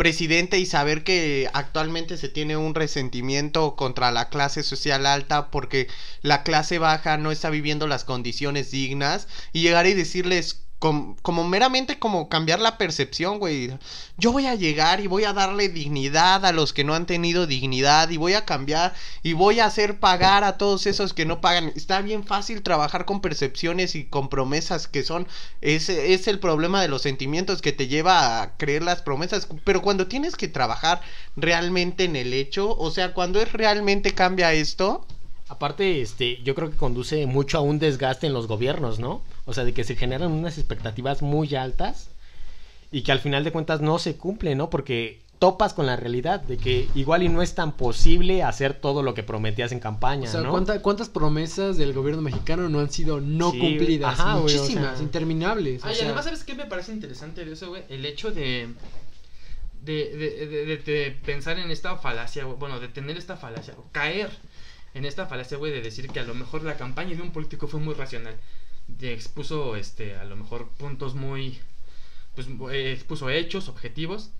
presidente 0.00 0.58
y 0.58 0.64
saber 0.64 1.04
que 1.04 1.50
actualmente 1.52 2.16
se 2.16 2.30
tiene 2.30 2.56
un 2.56 2.74
resentimiento 2.74 3.76
contra 3.76 4.10
la 4.10 4.30
clase 4.30 4.62
social 4.62 5.04
alta 5.04 5.50
porque 5.50 5.88
la 6.22 6.42
clase 6.42 6.78
baja 6.78 7.18
no 7.18 7.30
está 7.30 7.50
viviendo 7.50 7.86
las 7.86 8.04
condiciones 8.04 8.70
dignas 8.70 9.28
y 9.52 9.60
llegar 9.60 9.86
y 9.86 9.92
decirles 9.92 10.62
com- 10.80 11.14
como 11.22 11.44
meramente 11.44 12.00
como 12.00 12.28
cambiar 12.28 12.58
la 12.58 12.76
percepción, 12.78 13.38
güey. 13.38 13.78
Yo 14.16 14.32
voy 14.32 14.46
a 14.46 14.56
llegar 14.56 15.00
y 15.00 15.06
voy 15.06 15.22
a 15.24 15.32
darle 15.32 15.68
dignidad 15.68 16.44
a 16.44 16.52
los 16.52 16.72
que 16.72 16.82
no 16.82 16.94
han 16.94 17.06
tenido 17.06 17.46
dignidad 17.46 18.10
y 18.10 18.16
voy 18.16 18.34
a 18.34 18.44
cambiar 18.44 18.92
y 19.22 19.34
voy 19.34 19.60
a 19.60 19.66
hacer 19.66 20.00
pagar 20.00 20.42
a 20.42 20.58
todos 20.58 20.86
esos 20.86 21.14
que 21.14 21.24
no 21.26 21.40
pagan. 21.40 21.72
Está 21.76 22.00
bien 22.02 22.24
fácil 22.26 22.62
trabajar 22.62 23.04
con 23.04 23.20
percepciones 23.20 23.94
y 23.94 24.06
con 24.06 24.28
promesas 24.28 24.88
que 24.88 25.04
son 25.04 25.28
ese 25.60 26.14
es 26.14 26.26
el 26.26 26.40
problema 26.40 26.82
de 26.82 26.88
los 26.88 27.02
sentimientos 27.02 27.62
que 27.62 27.72
te 27.72 27.86
lleva 27.88 28.42
a 28.42 28.56
creer 28.56 28.82
las 28.82 29.02
promesas, 29.02 29.46
pero 29.64 29.82
cuando 29.82 30.06
tienes 30.08 30.36
que 30.36 30.48
trabajar 30.48 31.00
realmente 31.36 32.04
en 32.04 32.16
el 32.16 32.32
hecho, 32.34 32.76
o 32.76 32.90
sea, 32.90 33.12
cuando 33.14 33.40
es 33.40 33.52
realmente 33.52 34.14
cambia 34.14 34.52
esto, 34.52 35.06
Aparte, 35.50 36.00
este, 36.00 36.40
yo 36.44 36.54
creo 36.54 36.70
que 36.70 36.76
conduce 36.76 37.26
mucho 37.26 37.58
a 37.58 37.60
un 37.60 37.80
desgaste 37.80 38.26
en 38.28 38.32
los 38.32 38.46
gobiernos, 38.46 39.00
¿no? 39.00 39.20
O 39.46 39.52
sea, 39.52 39.64
de 39.64 39.74
que 39.74 39.82
se 39.82 39.96
generan 39.96 40.30
unas 40.30 40.56
expectativas 40.58 41.22
muy 41.22 41.54
altas 41.56 42.08
y 42.92 43.02
que 43.02 43.10
al 43.10 43.18
final 43.18 43.42
de 43.42 43.50
cuentas 43.50 43.80
no 43.80 43.98
se 43.98 44.16
cumplen, 44.16 44.58
¿no? 44.58 44.70
Porque 44.70 45.18
topas 45.40 45.72
con 45.74 45.86
la 45.86 45.96
realidad 45.96 46.40
de 46.40 46.56
que 46.56 46.86
igual 46.94 47.22
y 47.24 47.28
no 47.28 47.42
es 47.42 47.54
tan 47.56 47.72
posible 47.72 48.42
hacer 48.44 48.74
todo 48.74 49.02
lo 49.02 49.12
que 49.14 49.22
prometías 49.24 49.72
en 49.72 49.80
campaña, 49.80 50.28
O 50.28 50.32
sea, 50.32 50.42
¿no? 50.42 50.50
¿cuánta- 50.50 50.80
¿cuántas 50.82 51.08
promesas 51.08 51.76
del 51.78 51.94
gobierno 51.94 52.22
mexicano 52.22 52.68
no 52.68 52.78
han 52.78 52.90
sido 52.92 53.20
no 53.20 53.50
Sí, 53.50 53.58
cumplidas? 53.58 54.20
ajá, 54.20 54.36
güey, 54.38 54.54
o 54.54 54.58
Muchísimas, 54.60 54.98
sea. 54.98 55.02
interminables. 55.02 55.82
o 55.82 55.86
Ah, 55.88 55.92
y 55.92 55.96
sea, 55.96 56.04
además, 56.06 56.26
¿sabes 56.26 56.44
qué 56.44 56.54
me 56.54 56.66
parece 56.66 56.92
interesante 56.92 57.44
de 57.44 57.52
eso, 57.54 57.70
güey? 57.70 57.82
El 57.88 58.04
hecho 58.06 58.30
de. 58.30 58.68
De, 59.82 59.94
de, 60.14 60.46
de- 60.46 60.64
de- 60.66 60.76
de 60.76 61.10
pensar 61.24 61.58
en 61.58 61.70
esta 61.70 61.96
falacia, 61.96 62.44
güey, 62.44 62.58
bueno, 62.58 62.78
de 62.80 62.88
tener 62.88 63.16
esta 63.16 63.38
falacia, 63.38 63.72
o 63.78 63.84
caer 63.92 64.28
en 64.94 65.04
esta 65.04 65.26
falacia, 65.26 65.56
güey, 65.58 65.72
de 65.72 65.82
decir 65.82 66.08
que 66.08 66.20
a 66.20 66.24
lo 66.24 66.34
mejor 66.34 66.62
la 66.62 66.76
campaña 66.76 67.14
de 67.16 67.22
un 67.22 67.32
político 67.32 67.68
fue 67.68 67.80
muy 67.80 67.94
racional. 67.94 68.36
Expuso, 69.00 69.76
este, 69.76 70.16
a 70.16 70.24
lo 70.24 70.36
mejor 70.36 70.68
puntos 70.70 71.14
muy. 71.14 71.58
Pues 72.34 72.48
eh, 72.72 72.92
expuso 72.92 73.30
hechos, 73.30 73.68
objetivos. 73.68 74.30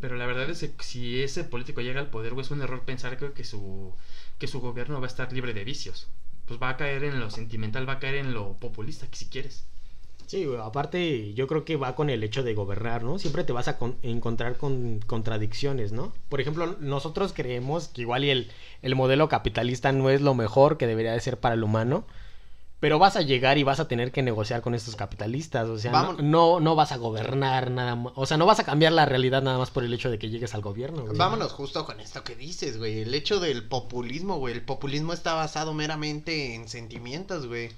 Pero 0.00 0.16
la 0.16 0.26
verdad 0.26 0.50
es 0.50 0.60
que 0.60 0.84
si 0.84 1.22
ese 1.22 1.44
político 1.44 1.80
llega 1.80 2.00
al 2.00 2.10
poder, 2.10 2.32
es 2.38 2.50
un 2.50 2.62
error 2.62 2.82
pensar 2.82 3.16
que, 3.18 3.32
que 3.32 3.44
su, 3.44 3.94
que 4.38 4.48
su 4.48 4.60
gobierno 4.60 5.00
va 5.00 5.06
a 5.06 5.10
estar 5.10 5.32
libre 5.32 5.54
de 5.54 5.64
vicios. 5.64 6.08
Pues 6.46 6.60
va 6.60 6.70
a 6.70 6.76
caer 6.76 7.04
en 7.04 7.20
lo 7.20 7.30
sentimental, 7.30 7.88
va 7.88 7.94
a 7.94 7.98
caer 8.00 8.16
en 8.16 8.34
lo 8.34 8.54
populista, 8.58 9.06
que 9.08 9.16
si 9.16 9.26
quieres. 9.26 9.64
Sí, 10.32 10.48
aparte 10.62 11.34
yo 11.34 11.46
creo 11.46 11.66
que 11.66 11.76
va 11.76 11.94
con 11.94 12.08
el 12.08 12.24
hecho 12.24 12.42
de 12.42 12.54
gobernar, 12.54 13.02
¿no? 13.02 13.18
Siempre 13.18 13.44
te 13.44 13.52
vas 13.52 13.68
a 13.68 13.76
con- 13.76 13.98
encontrar 14.02 14.56
con 14.56 15.00
contradicciones, 15.06 15.92
¿no? 15.92 16.14
Por 16.30 16.40
ejemplo, 16.40 16.74
nosotros 16.80 17.34
creemos 17.34 17.88
que 17.88 18.00
igual 18.00 18.24
y 18.24 18.30
el, 18.30 18.50
el 18.80 18.94
modelo 18.94 19.28
capitalista 19.28 19.92
no 19.92 20.08
es 20.08 20.22
lo 20.22 20.32
mejor 20.34 20.78
que 20.78 20.86
debería 20.86 21.12
de 21.12 21.20
ser 21.20 21.38
para 21.38 21.54
el 21.54 21.62
humano, 21.62 22.06
pero 22.80 22.98
vas 22.98 23.16
a 23.16 23.20
llegar 23.20 23.58
y 23.58 23.62
vas 23.62 23.78
a 23.78 23.88
tener 23.88 24.10
que 24.10 24.22
negociar 24.22 24.62
con 24.62 24.74
estos 24.74 24.96
capitalistas, 24.96 25.68
o 25.68 25.78
sea, 25.78 25.92
no, 26.18 26.60
no 26.60 26.74
vas 26.76 26.92
a 26.92 26.96
gobernar 26.96 27.70
nada 27.70 27.94
más, 27.94 28.14
o 28.16 28.24
sea, 28.24 28.38
no 28.38 28.46
vas 28.46 28.58
a 28.58 28.64
cambiar 28.64 28.92
la 28.92 29.04
realidad 29.04 29.42
nada 29.42 29.58
más 29.58 29.70
por 29.70 29.84
el 29.84 29.92
hecho 29.92 30.10
de 30.10 30.18
que 30.18 30.30
llegues 30.30 30.54
al 30.54 30.62
gobierno. 30.62 31.02
güey. 31.04 31.18
Vámonos 31.18 31.52
justo 31.52 31.84
con 31.84 32.00
esto 32.00 32.24
que 32.24 32.36
dices, 32.36 32.78
güey. 32.78 33.00
El 33.02 33.12
hecho 33.12 33.38
del 33.38 33.68
populismo, 33.68 34.38
güey. 34.38 34.54
El 34.54 34.62
populismo 34.64 35.12
está 35.12 35.34
basado 35.34 35.74
meramente 35.74 36.54
en 36.54 36.70
sentimientos, 36.70 37.46
güey. 37.46 37.68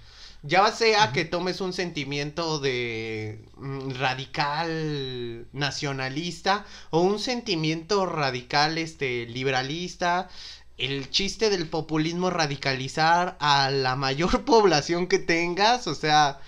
Ya 0.46 0.70
sea 0.72 1.10
que 1.12 1.24
tomes 1.24 1.62
un 1.62 1.72
sentimiento 1.72 2.58
de 2.58 3.40
mm, 3.56 3.92
radical 3.98 5.46
nacionalista 5.52 6.66
o 6.90 7.00
un 7.00 7.18
sentimiento 7.18 8.04
radical 8.04 8.76
este 8.76 9.24
liberalista, 9.26 10.28
el 10.76 11.08
chiste 11.08 11.48
del 11.48 11.66
populismo 11.68 12.28
radicalizar 12.28 13.36
a 13.40 13.70
la 13.70 13.96
mayor 13.96 14.44
población 14.44 15.06
que 15.06 15.18
tengas, 15.18 15.86
o 15.86 15.94
sea, 15.94 16.38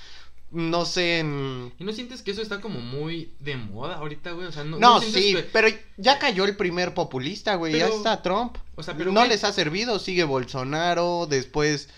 no 0.51 0.85
sé, 0.85 1.21
en... 1.21 1.73
¿Y 1.79 1.85
no 1.85 1.93
sientes 1.93 2.21
que 2.23 2.33
eso 2.33 2.43
está 2.43 2.61
como 2.61 2.81
muy 2.81 3.33
de 3.41 3.57
moda 3.57 3.97
ahorita, 3.97 4.33
güey? 4.33 4.47
O 4.47 4.53
sea, 4.53 4.63
no, 4.65 4.79
No, 4.79 4.95
¿no 4.97 5.01
sientes 5.01 5.23
sí, 5.25 5.35
que- 5.35 5.43
pero 5.43 5.69
ya 5.97 6.19
cayó 6.19 6.45
el 6.45 6.57
primer 6.57 6.93
populista, 6.93 7.55
güey. 7.55 7.79
Ya 7.79 7.89
está 7.89 8.21
Trump. 8.23 8.59
O 8.77 8.83
sea, 8.83 8.95
pero 8.95 9.11
no 9.11 9.21
güey, 9.21 9.31
les 9.31 9.43
ha 9.45 9.53
servido. 9.53 9.99
Sigue 9.99 10.25
Bolsonaro. 10.25 11.27
Después, 11.29 11.89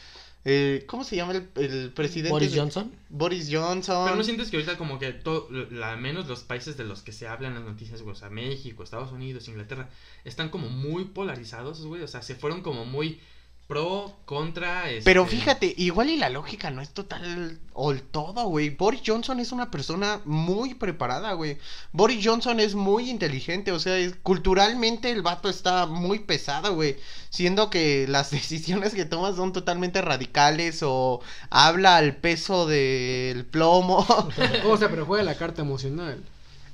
eh, 0.50 0.84
¿cómo 0.86 1.04
se 1.04 1.14
llama 1.16 1.32
el, 1.32 1.46
el 1.56 1.92
presidente? 1.92 2.30
Boris 2.30 2.52
de- 2.52 2.58
Johnson. 2.60 2.90
Boris 3.10 3.48
Johnson. 3.52 4.04
Pero 4.06 4.16
no 4.16 4.24
sientes 4.24 4.50
que 4.50 4.56
ahorita 4.56 4.78
como 4.78 4.98
que 4.98 5.12
todo, 5.12 5.48
la 5.70 5.96
menos 5.96 6.26
los 6.26 6.40
países 6.42 6.76
de 6.78 6.84
los 6.84 7.02
que 7.02 7.12
se 7.12 7.28
hablan 7.28 7.54
las 7.54 7.64
noticias, 7.64 8.00
güey, 8.02 8.12
o 8.12 8.18
sea, 8.18 8.30
México, 8.30 8.82
Estados 8.82 9.12
Unidos, 9.12 9.46
Inglaterra, 9.48 9.90
están 10.24 10.48
como 10.48 10.68
muy 10.70 11.04
polarizados, 11.04 11.84
güey, 11.84 12.02
o 12.02 12.08
sea, 12.08 12.22
se 12.22 12.34
fueron 12.34 12.62
como 12.62 12.84
muy 12.86 13.20
pro, 13.68 14.16
contra, 14.24 14.84
Pero 15.04 15.24
este, 15.24 15.36
fíjate, 15.36 15.74
igual 15.76 16.08
y 16.08 16.16
la 16.16 16.30
lógica 16.30 16.70
no 16.70 16.80
es 16.80 16.88
total 16.88 17.58
o 17.74 17.92
el 17.92 18.00
todo, 18.02 18.44
güey. 18.48 18.70
Boris 18.70 19.02
Johnson 19.06 19.40
es 19.40 19.52
una 19.52 19.70
persona 19.70 20.20
muy 20.24 20.72
preparada, 20.72 21.34
güey. 21.34 21.58
Boris 21.92 22.24
Johnson 22.26 22.60
es 22.60 22.74
muy 22.74 23.10
inteligente, 23.10 23.70
o 23.70 23.78
sea, 23.78 23.98
es- 23.98 24.16
culturalmente 24.22 25.10
el 25.10 25.20
vato 25.20 25.50
está 25.50 25.84
muy 25.84 26.20
pesado, 26.20 26.74
güey. 26.74 26.96
Siendo 27.28 27.68
que 27.68 28.06
las 28.08 28.30
decisiones 28.32 28.94
que 28.94 29.04
toma 29.04 29.34
son 29.36 29.52
totalmente 29.52 30.00
radicales 30.00 30.80
o 30.82 31.20
habla 31.50 31.98
al 31.98 32.16
peso 32.16 32.66
del 32.66 33.44
plomo. 33.44 33.98
O 34.64 34.76
sea, 34.78 34.88
pero 34.88 35.04
juega 35.04 35.22
la 35.24 35.36
carta 35.36 35.60
emocional. 35.60 36.24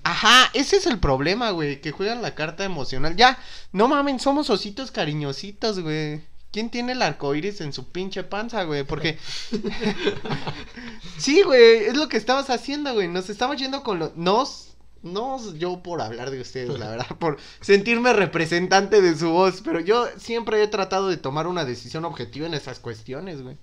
Ajá, 0.05 0.49
ese 0.55 0.77
es 0.77 0.87
el 0.87 1.01
problema, 1.01 1.51
güey, 1.51 1.81
que 1.81 1.91
juegan 1.91 2.23
la 2.23 2.37
carta 2.37 2.65
emocional. 2.65 3.17
Ya, 3.17 3.37
no 3.73 3.89
mamen, 3.89 4.21
somos 4.21 4.49
ositos 4.49 4.93
cariñositos, 4.93 5.81
güey. 5.81 6.23
¿Quién 6.55 6.71
tiene 6.71 6.93
el 6.93 7.03
arco 7.03 7.35
iris 7.35 7.61
en 7.63 7.73
su 7.73 7.91
pinche 7.91 8.23
panza, 8.23 8.63
güey? 8.63 8.85
Porque. 8.85 9.19
sí, 11.19 11.43
güey, 11.43 11.87
es 11.87 11.97
lo 11.97 12.09
que 12.09 12.17
estabas 12.17 12.49
haciendo, 12.49 12.95
güey. 12.95 13.09
Nos 13.09 13.29
estamos 13.29 13.57
yendo 13.57 13.83
con 13.83 13.99
los. 13.99 14.17
Nos. 14.17 14.77
No 15.03 15.53
yo 15.57 15.83
por 15.83 16.01
hablar 16.01 16.31
de 16.31 16.41
ustedes, 16.41 16.79
la 16.79 16.91
verdad, 16.91 17.19
por 17.19 17.39
sentirme 17.61 18.13
representante 18.13 19.03
de 19.03 19.19
su 19.19 19.31
voz, 19.31 19.63
pero 19.65 19.81
yo 19.81 20.07
siempre 20.17 20.63
he 20.63 20.69
tratado 20.69 21.09
de 21.09 21.17
tomar 21.17 21.49
una 21.49 21.65
decisión 21.65 22.05
objetiva 22.05 22.47
en 22.47 22.55
esas 22.55 22.79
cuestiones, 22.79 23.43
güey. 23.43 23.57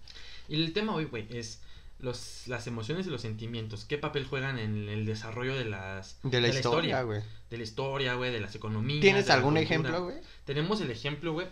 Y 0.50 0.62
el 0.62 0.74
tema 0.74 0.94
hoy, 0.94 1.06
güey, 1.06 1.26
es 1.30 1.62
los, 2.00 2.44
las 2.48 2.68
emociones 2.68 3.08
y 3.08 3.10
los 3.10 3.22
sentimientos. 3.22 3.86
¿Qué 3.86 3.98
papel 3.98 4.26
juegan 4.26 4.60
en 4.60 4.90
el 4.90 5.06
desarrollo 5.06 5.56
de 5.56 5.64
las 5.64 6.20
De 6.24 6.42
la, 6.42 6.50
historia, 6.50 7.04
güey. 7.04 7.22
De 7.50 7.58
la 7.58 7.64
historia, 7.64 8.16
güey, 8.16 8.34
de 8.34 8.42
las 8.42 8.54
economías. 8.54 9.00
¿Tienes 9.00 9.28
la 9.28 9.36
algún 9.36 9.56
ejemplo, 9.56 10.04
güey? 10.04 10.18
Tenemos 10.44 10.82
el 10.82 10.92
ejemplo, 10.92 11.32
güey. 11.32 11.48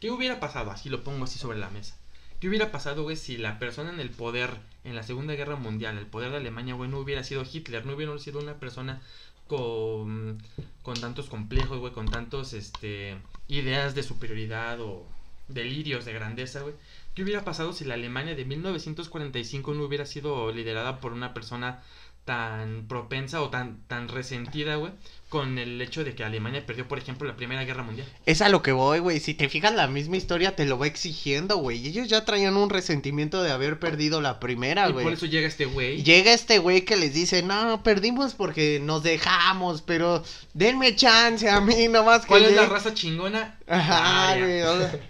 ¿Qué 0.00 0.10
hubiera 0.10 0.40
pasado? 0.40 0.70
Así 0.70 0.88
lo 0.88 1.04
pongo 1.04 1.24
así 1.24 1.38
sobre 1.38 1.58
la 1.58 1.70
mesa. 1.70 1.94
¿Qué 2.40 2.48
hubiera 2.48 2.72
pasado, 2.72 3.02
güey, 3.02 3.16
si 3.16 3.36
la 3.36 3.58
persona 3.58 3.90
en 3.90 4.00
el 4.00 4.08
poder 4.10 4.56
en 4.84 4.94
la 4.96 5.02
Segunda 5.02 5.34
Guerra 5.34 5.56
Mundial, 5.56 5.98
el 5.98 6.06
poder 6.06 6.30
de 6.30 6.38
Alemania, 6.38 6.74
güey, 6.74 6.88
no 6.90 6.98
hubiera 6.98 7.22
sido 7.22 7.44
Hitler, 7.50 7.84
no 7.84 7.94
hubiera 7.94 8.18
sido 8.18 8.40
una 8.40 8.54
persona 8.54 9.02
con, 9.46 10.42
con 10.82 10.98
tantos 10.98 11.28
complejos, 11.28 11.78
güey, 11.78 11.92
con 11.92 12.08
tantos, 12.08 12.54
este, 12.54 13.18
ideas 13.48 13.94
de 13.94 14.02
superioridad 14.02 14.80
o 14.80 15.04
delirios 15.48 16.06
de 16.06 16.14
grandeza, 16.14 16.60
güey? 16.60 16.74
¿Qué 17.14 17.22
hubiera 17.22 17.44
pasado 17.44 17.74
si 17.74 17.84
la 17.84 17.94
Alemania 17.94 18.34
de 18.34 18.46
1945 18.46 19.74
no 19.74 19.82
hubiera 19.82 20.06
sido 20.06 20.50
liderada 20.50 21.00
por 21.00 21.12
una 21.12 21.34
persona 21.34 21.82
tan 22.30 22.86
propensa 22.86 23.42
o 23.42 23.50
tan, 23.50 23.82
tan 23.88 24.06
resentida, 24.06 24.76
güey, 24.76 24.92
con 25.28 25.58
el 25.58 25.82
hecho 25.82 26.04
de 26.04 26.14
que 26.14 26.22
Alemania 26.22 26.64
perdió, 26.64 26.86
por 26.86 26.96
ejemplo, 26.96 27.26
la 27.26 27.34
Primera 27.34 27.64
Guerra 27.64 27.82
Mundial? 27.82 28.06
Es 28.24 28.40
a 28.40 28.48
lo 28.48 28.62
que 28.62 28.70
voy, 28.70 29.00
güey. 29.00 29.18
Si 29.18 29.34
te 29.34 29.48
fijas, 29.48 29.74
la 29.74 29.88
misma 29.88 30.16
historia 30.16 30.54
te 30.54 30.64
lo 30.64 30.78
va 30.78 30.86
exigiendo, 30.86 31.56
güey. 31.56 31.84
Ellos 31.84 32.06
ya 32.08 32.24
traían 32.24 32.56
un 32.56 32.70
resentimiento 32.70 33.42
de 33.42 33.50
haber 33.50 33.80
perdido 33.80 34.20
la 34.20 34.38
primera, 34.38 34.88
y 34.88 34.92
por 34.92 35.02
güey. 35.02 35.14
eso 35.14 35.26
llega 35.26 35.48
este 35.48 35.64
güey. 35.64 36.04
Llega 36.04 36.32
este 36.32 36.60
güey 36.60 36.84
que 36.84 36.94
les 36.96 37.14
dice, 37.14 37.42
no, 37.42 37.82
perdimos 37.82 38.34
porque 38.34 38.78
nos 38.80 39.02
dejamos, 39.02 39.82
pero 39.82 40.22
denme 40.54 40.94
chance 40.94 41.50
a 41.50 41.60
mí 41.60 41.88
nomás 41.88 42.22
que... 42.22 42.28
¿Cuál 42.28 42.44
es 42.44 42.52
la 42.54 42.62
llegue". 42.62 42.72
raza 42.72 42.94
chingona? 42.94 43.58
Ajá, 43.66 44.36
güey. 44.38 44.60
sea, 44.60 45.00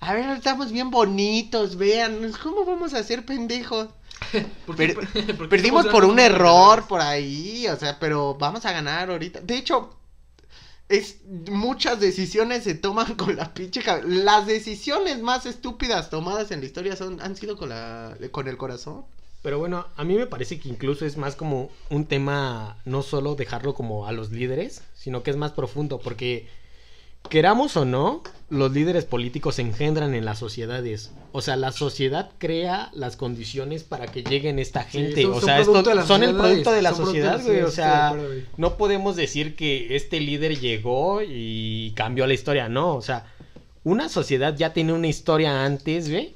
A 0.00 0.14
ver, 0.14 0.28
estamos 0.30 0.72
bien 0.72 0.90
bonitos, 0.90 1.76
vean. 1.76 2.32
¿Cómo 2.42 2.64
vamos 2.64 2.92
a 2.92 3.04
ser 3.04 3.24
pendejos? 3.24 3.86
¿Por 4.66 4.76
qué- 4.76 4.88
Per- 4.88 4.94
por 5.36 5.48
qué 5.48 5.48
Perdimos 5.48 5.86
por 5.86 6.04
un 6.04 6.18
error 6.18 6.86
por 6.88 7.00
ahí, 7.00 7.66
o 7.68 7.76
sea, 7.76 7.98
pero 7.98 8.34
vamos 8.34 8.64
a 8.66 8.72
ganar 8.72 9.10
ahorita. 9.10 9.40
De 9.40 9.56
hecho, 9.56 9.90
es 10.88 11.18
muchas 11.48 12.00
decisiones 12.00 12.64
se 12.64 12.74
toman 12.74 13.14
con 13.16 13.36
la 13.36 13.54
pinche 13.54 13.82
cabe- 13.82 14.02
Las 14.06 14.46
decisiones 14.46 15.20
más 15.20 15.46
estúpidas 15.46 16.10
tomadas 16.10 16.50
en 16.50 16.60
la 16.60 16.66
historia 16.66 16.96
son 16.96 17.20
han 17.20 17.36
sido 17.36 17.56
con 17.56 17.68
la 17.68 18.16
con 18.32 18.48
el 18.48 18.56
corazón. 18.56 19.04
Pero 19.42 19.58
bueno, 19.58 19.86
a 19.96 20.04
mí 20.04 20.16
me 20.16 20.26
parece 20.26 20.58
que 20.60 20.68
incluso 20.68 21.06
es 21.06 21.16
más 21.16 21.34
como 21.34 21.70
un 21.88 22.04
tema, 22.04 22.76
no 22.84 23.02
solo 23.02 23.36
dejarlo 23.36 23.72
como 23.72 24.06
a 24.06 24.12
los 24.12 24.30
líderes, 24.32 24.82
sino 24.94 25.22
que 25.22 25.30
es 25.30 25.38
más 25.38 25.52
profundo, 25.52 25.98
porque 25.98 26.46
queramos 27.30 27.74
o 27.78 27.86
no, 27.86 28.22
los 28.50 28.72
líderes 28.72 29.04
políticos 29.04 29.54
se 29.54 29.62
engendran 29.62 30.14
en 30.14 30.24
las 30.24 30.38
sociedades. 30.38 31.12
O 31.32 31.40
sea, 31.40 31.56
la 31.56 31.70
sociedad 31.72 32.30
crea 32.38 32.90
las 32.92 33.16
condiciones 33.16 33.84
para 33.84 34.06
que 34.08 34.22
lleguen 34.24 34.58
esta 34.58 34.82
Sí, 34.90 34.98
gente. 34.98 35.22
son- 35.22 35.32
o 35.34 35.40
sea, 35.40 35.60
esto- 35.60 36.06
son 36.06 36.22
el 36.24 36.34
producto 36.34 36.72
de 36.72 36.82
la 36.82 36.92
sociedad, 36.94 37.40
güey. 37.44 37.62
O 37.62 37.70
sea, 37.70 38.12
güey. 38.16 38.44
no 38.56 38.76
podemos 38.76 39.14
decir 39.16 39.54
que 39.56 39.94
este 39.96 40.18
líder 40.20 40.58
llegó 40.58 41.22
y 41.22 41.92
cambió 41.94 42.26
la 42.26 42.34
historia, 42.34 42.68
no. 42.68 42.96
O 42.96 43.02
sea, 43.02 43.24
una 43.84 44.08
sociedad 44.08 44.56
ya 44.56 44.72
tiene 44.72 44.92
una 44.92 45.06
historia 45.06 45.64
antes, 45.64 46.08
¿ve? 46.10 46.34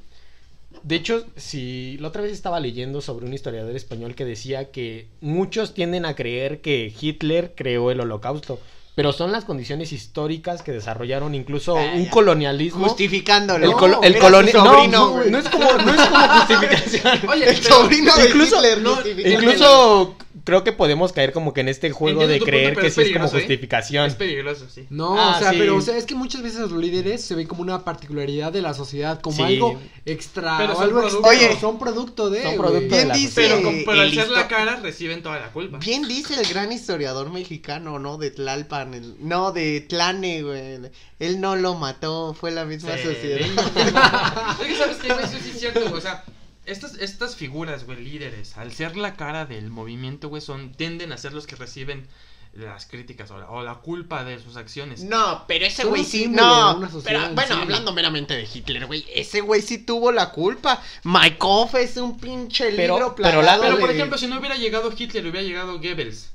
De 0.85 0.97
hecho, 0.97 1.25
si 1.37 1.97
la 1.99 2.09
otra 2.09 2.23
vez 2.23 2.33
estaba 2.33 2.61
leyendo 2.61 3.01
sobre 3.01 3.27
un 3.27 3.33
historiador 3.35 3.75
español 3.75 4.15
que 4.15 4.25
decía 4.25 4.71
que 4.71 5.07
muchos 5.21 5.73
tienden 5.75 6.05
a 6.05 6.15
creer 6.15 6.61
que 6.61 6.93
Hitler 7.01 7.53
creó 7.57 7.91
el 7.91 8.01
holocausto, 8.01 8.61
pero 8.95 9.13
son 9.13 9.33
las 9.33 9.45
condiciones 9.45 9.93
históricas 9.93 10.63
que 10.63 10.71
desarrollaron 10.73 11.35
incluso 11.35 11.77
Ah, 11.77 11.83
un 11.95 12.05
ya. 12.05 12.11
colonialismo. 12.11 12.87
Justificándolo. 12.87 13.65
El, 13.65 13.71
No, 13.73 13.77
colo- 13.79 14.01
el 14.03 14.15
coloni- 14.19 14.53
sobrino, 14.53 14.99
no, 14.99 15.11
güey. 15.11 15.31
no 15.31 15.39
es 15.39 15.49
como 15.49 15.65
no 15.73 15.95
es 15.95 16.01
como 16.09 16.29
justificación. 16.39 17.29
Oye, 17.31 17.49
el 17.51 17.63
sobrino 17.63 18.15
de 18.17 18.27
incluso- 18.29 18.57
Hitler 18.57 18.83
no. 18.83 18.99
Incluso 19.07 20.17
creo 20.43 20.65
que 20.65 20.73
podemos 20.73 21.13
caer 21.13 21.33
como 21.33 21.55
que 21.55 21.61
en 21.61 21.69
este 21.69 21.91
juego 21.93 22.23
Entiendo 22.23 22.33
de 22.33 22.39
tu 22.41 22.45
creer 22.47 22.77
que 22.77 22.89
es 22.89 22.95
sí 22.95 23.03
es 23.03 23.13
como 23.13 23.27
¿eh? 23.27 23.31
justificación. 23.31 24.07
Es 24.07 24.15
peligroso, 24.17 24.67
sí. 24.69 24.87
No, 24.91 25.17
Ah, 25.19 25.37
o 25.37 25.39
sea, 25.41 25.51
sí. 25.53 25.57
pero 25.59 25.77
o 25.77 25.81
sea, 25.81 25.97
es 25.97 26.05
que 26.05 26.15
muchas 26.15 26.43
veces 26.43 26.59
los 26.61 26.73
líderes 26.73 27.23
se 27.23 27.35
ven 27.35 27.47
como 27.47 27.63
una 27.63 27.85
particularidad 27.85 28.53
de 28.53 28.63
la 28.63 28.75
sociedad, 28.75 29.21
como 29.21 29.37
Sí. 29.37 29.43
algo 29.45 29.81
extra 30.05 30.59
Pero 30.59 30.73
o 30.73 30.75
son 30.77 30.85
algo 30.85 31.01
producto. 31.03 31.29
Oye, 31.29 31.57
son 31.61 31.79
producto 31.79 32.31
de, 32.31 32.43
son 32.43 32.57
producto 32.57 32.97
de 32.97 33.05
la 33.07 33.15
dice-. 33.15 33.35
Pero, 33.43 33.63
con- 33.63 33.83
pero 33.87 34.01
al 34.01 34.13
ser 34.13 34.29
la 34.31 34.49
cara 34.49 34.77
reciben 34.83 35.23
toda 35.23 35.39
la 35.39 35.53
culpa. 35.53 35.79
Bien 35.79 36.07
dice 36.09 36.35
el 36.41 36.47
gran 36.49 36.73
historiador 36.73 37.31
mexicano, 37.31 37.99
¿no? 37.99 38.19
De 38.19 38.31
Tlalpan, 38.31 38.95
el- 38.95 39.15
no, 39.21 39.53
de 39.53 39.81
Tlane, 39.83 40.43
güey. 40.43 40.81
Él 41.21 41.41
no 41.41 41.55
lo 41.57 41.75
mató, 41.75 42.35
fue 42.35 42.51
la 42.51 42.65
misma 42.65 42.97
Sí, 42.97 43.05
sociedad. 43.05 43.39
Es 44.61 44.67
que 44.67 44.77
sabes 44.77 44.97
que 44.97 45.09
eso 45.09 45.39
sí 45.43 45.51
es 45.51 45.61
cierto, 45.61 45.81
güey. 45.81 45.93
O 45.95 46.01
sea, 46.01 46.25
estas, 46.67 46.95
estas 46.99 47.37
figuras, 47.37 47.85
güey, 47.85 48.03
líderes, 48.03 48.57
al 48.57 48.73
ser 48.73 48.97
la 48.97 49.15
cara 49.15 49.45
del 49.47 49.71
movimiento, 49.71 50.29
güey, 50.29 50.41
son, 50.43 50.73
tienden 50.73 51.13
a 51.13 51.19
ser 51.19 51.33
los 51.33 51.47
que 51.47 51.57
reciben 51.57 52.07
las 52.55 52.87
críticas 52.87 53.31
o 53.33 53.39
la, 53.39 53.51
o 53.51 53.63
la 53.65 53.75
culpa 53.77 54.23
de 54.25 54.39
sus 54.39 54.57
acciones. 54.57 55.03
No, 55.03 55.45
pero 55.49 55.67
ese 55.67 55.85
güey 55.85 56.05
sí, 56.05 56.29
no. 56.29 56.81
Pero, 57.05 57.25
en 57.25 57.35
bueno, 57.35 57.57
sí. 57.57 57.61
hablando 57.63 57.93
meramente 57.93 58.35
de 58.35 58.45
Hitler, 58.53 58.87
güey, 58.87 59.05
ese 59.13 59.41
güey 59.41 59.61
sí 59.61 59.79
tuvo 59.79 60.13
la 60.13 60.31
culpa. 60.31 60.81
Maikoff 61.03 61.75
es 61.75 61.97
un 61.97 62.17
pinche 62.19 62.71
Pero- 62.71 62.95
libro 62.97 63.15
pero 63.17 63.43
por 63.79 63.89
de- 63.89 63.95
ejemplo, 63.97 64.17
si 64.19 64.29
no 64.29 64.39
hubiera 64.39 64.55
llegado 64.57 64.93
Hitler, 64.97 65.25
hubiera 65.27 65.43
llegado 65.43 65.79
Goebbels. 65.79 66.31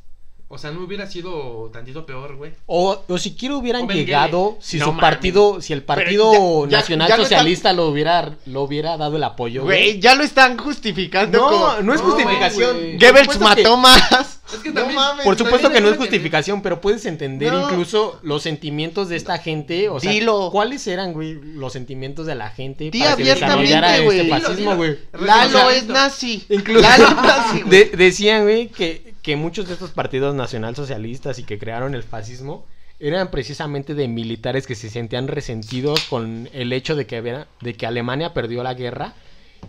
O 0.51 0.57
sea, 0.57 0.71
no 0.71 0.83
hubiera 0.83 1.05
sido 1.05 1.69
tantito 1.71 2.07
peor, 2.07 2.35
güey. 2.35 2.53
O, 2.65 3.03
o 3.07 3.17
siquiera 3.19 3.55
hubieran 3.55 3.83
O 3.83 3.91
llegado 3.93 4.57
si 4.59 4.79
No 4.79 4.85
su 4.85 4.97
partido, 4.97 5.61
si 5.61 5.73
el 5.73 5.83
partido 5.83 6.31
Pero 6.31 6.65
ya- 6.65 6.71
ya- 6.71 6.77
nacional 6.79 7.07
ya 7.07 7.17
lo 7.17 7.23
están- 7.23 7.37
socialista 7.39 7.73
lo 7.73 7.87
hubiera, 7.87 8.35
lo 8.47 8.63
hubiera 8.63 8.97
dado 8.97 9.17
el 9.17 9.23
apoyo, 9.23 9.61
Güey, 9.63 9.91
güey. 9.91 9.99
ya 10.01 10.15
lo 10.15 10.23
están 10.23 10.57
justificando. 10.57 11.37
No, 11.37 11.49
como- 11.49 11.81
no 11.83 11.93
es 11.93 12.01
No, 12.01 12.07
justificación. 12.09 12.77
güey. 12.77 12.97
Goebbels 12.97 13.27
que- 13.37 13.43
mató 13.43 13.77
más. 13.77 14.39
Es 14.51 14.57
que 14.61 14.69
No 14.69 14.75
también. 14.81 14.95
mames, 14.95 15.23
Por 15.23 15.37
supuesto 15.37 15.67
también 15.67 15.83
que 15.83 15.87
no 15.87 15.93
es 15.93 15.99
justificación, 15.99 16.63
pero 16.63 16.81
puedes 16.81 17.05
entender 17.05 17.53
No. 17.53 17.69
incluso 17.69 18.19
los 18.23 18.41
sentimientos 18.41 19.07
de 19.07 19.17
esta 19.17 19.37
gente. 19.37 19.87
O 19.89 19.99
sea, 19.99 20.11
Dilo. 20.11 20.49
¿cuáles 20.51 20.87
eran, 20.87 21.13
güey, 21.13 21.35
los 21.35 21.71
sentimientos 21.73 22.25
de 22.25 22.33
la 22.33 22.49
gente 22.49 22.89
Di 22.89 22.97
para 23.01 23.15
que 23.15 23.21
abiertamente, 23.21 23.61
desarrollara 23.69 24.01
güey. 24.03 24.17
este 24.19 24.23
Dilo, 24.33 24.39
fascismo, 24.47 24.71
dilo. 24.71 24.75
güey? 24.77 24.97
Lalo 25.27 25.57
O 25.59 25.69
sea, 25.69 25.77
es 25.77 25.85
nazi. 25.85 26.43
Incluso 26.49 26.81
Lalo 26.81 27.03
es 27.07 27.15
nazi, 27.15 27.61
güey. 27.61 27.69
de- 27.69 27.85
decían, 27.95 28.41
güey, 28.45 28.69
que, 28.69 29.08
que 29.21 29.35
muchos 29.35 29.67
de 29.67 29.73
estos 29.73 29.91
partidos 29.91 30.35
nacionalsocialistas 30.35 31.39
y 31.39 31.43
que 31.43 31.59
crearon 31.59 31.95
el 31.95 32.03
fascismo 32.03 32.65
eran 32.99 33.31
precisamente 33.31 33.95
de 33.95 34.07
militares 34.07 34.67
que 34.67 34.75
se 34.75 34.89
sentían 34.89 35.27
resentidos 35.27 36.05
con 36.05 36.49
el 36.51 36.73
hecho 36.73 36.95
de 36.95 37.07
que, 37.07 37.45
de 37.61 37.73
que 37.75 37.85
Alemania 37.85 38.33
perdió 38.33 38.63
la 38.63 38.73
guerra 38.73 39.15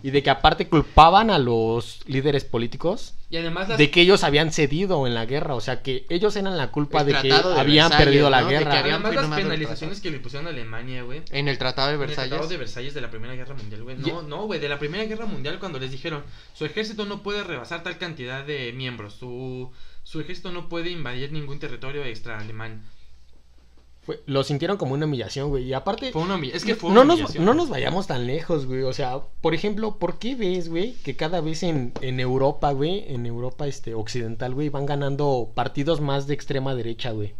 y 0.03 0.11
de 0.11 0.23
que 0.23 0.29
aparte 0.29 0.67
culpaban 0.67 1.29
a 1.29 1.37
los 1.37 1.99
líderes 2.07 2.43
políticos 2.43 3.13
Y 3.29 3.37
además 3.37 3.69
las. 3.69 3.77
de 3.77 3.91
que 3.91 4.01
ellos 4.01 4.23
habían 4.23 4.51
cedido 4.51 5.05
en 5.07 5.13
la 5.13 5.25
guerra, 5.25 5.55
o 5.55 5.61
sea 5.61 5.81
que 5.81 6.05
ellos 6.09 6.35
eran 6.35 6.57
la 6.57 6.71
culpa 6.71 7.03
de 7.03 7.13
que 7.13 7.27
de 7.29 7.33
habían 7.33 7.89
Versalles, 7.89 8.05
perdido 8.05 8.29
la 8.29 8.41
¿no? 8.41 8.47
De 8.47 8.53
que 8.53 8.59
guerra. 8.63 8.79
Además 8.79 9.15
las 9.15 9.39
penalizaciones 9.39 10.01
que 10.01 10.11
le 10.11 10.19
pusieron 10.19 10.47
a 10.47 10.49
Alemania, 10.49 11.03
güey. 11.03 11.21
En 11.31 11.47
el 11.47 11.57
Tratado 11.57 11.89
de 11.89 11.95
En 11.95 12.01
el 12.01 12.07
Versalles. 12.07 12.29
Tratado 12.29 12.49
de 12.49 12.57
Versalles 12.57 12.93
de 12.93 13.01
la 13.01 13.09
Primera 13.09 13.35
Guerra 13.35 13.55
Mundial, 13.55 13.83
güey. 13.83 13.97
No, 13.97 14.21
no, 14.21 14.45
güey, 14.45 14.59
de 14.59 14.69
la 14.69 14.79
Primera 14.79 15.05
Guerra 15.05 15.25
Mundial 15.25 15.59
cuando 15.59 15.79
les 15.79 15.91
dijeron, 15.91 16.23
su 16.53 16.65
ejército 16.65 17.05
no 17.05 17.23
puede 17.23 17.43
rebasar 17.43 17.83
tal 17.83 17.97
cantidad 17.97 18.43
de 18.43 18.73
miembros, 18.73 19.13
su, 19.13 19.71
su 20.03 20.19
ejército 20.19 20.51
no 20.51 20.69
puede 20.69 20.89
invadir 20.89 21.31
ningún 21.31 21.59
territorio 21.59 22.03
extra 22.03 22.39
alemán. 22.39 22.83
Fue- 24.03 24.21
lo 24.25 24.43
sintieron 24.43 24.77
como 24.77 24.93
una 24.95 25.05
humillación, 25.05 25.49
güey. 25.49 25.65
Y 25.65 25.73
aparte, 25.73 26.11
Fue 26.11 26.23
una 26.23 26.39
es 26.53 26.65
que 26.65 26.75
fue 26.75 26.89
no, 26.89 27.01
una 27.01 27.05
nos, 27.05 27.15
humillación. 27.19 27.45
no 27.45 27.53
nos 27.53 27.69
vayamos 27.69 28.07
tan 28.07 28.25
lejos, 28.25 28.65
güey. 28.65 28.81
O 28.83 28.93
sea, 28.93 29.19
por 29.41 29.53
ejemplo, 29.53 29.97
¿por 29.99 30.17
qué 30.17 30.35
ves, 30.35 30.69
güey, 30.69 30.93
que 31.03 31.15
cada 31.15 31.39
vez 31.41 31.61
en, 31.63 31.93
en 32.01 32.19
Europa, 32.19 32.71
güey, 32.71 33.05
en 33.13 33.25
Europa 33.27 33.67
este, 33.67 33.93
occidental, 33.93 34.55
güey, 34.55 34.69
van 34.69 34.87
ganando 34.87 35.51
partidos 35.53 36.01
más 36.01 36.25
de 36.25 36.33
extrema 36.33 36.73
derecha, 36.73 37.11
güey? 37.11 37.35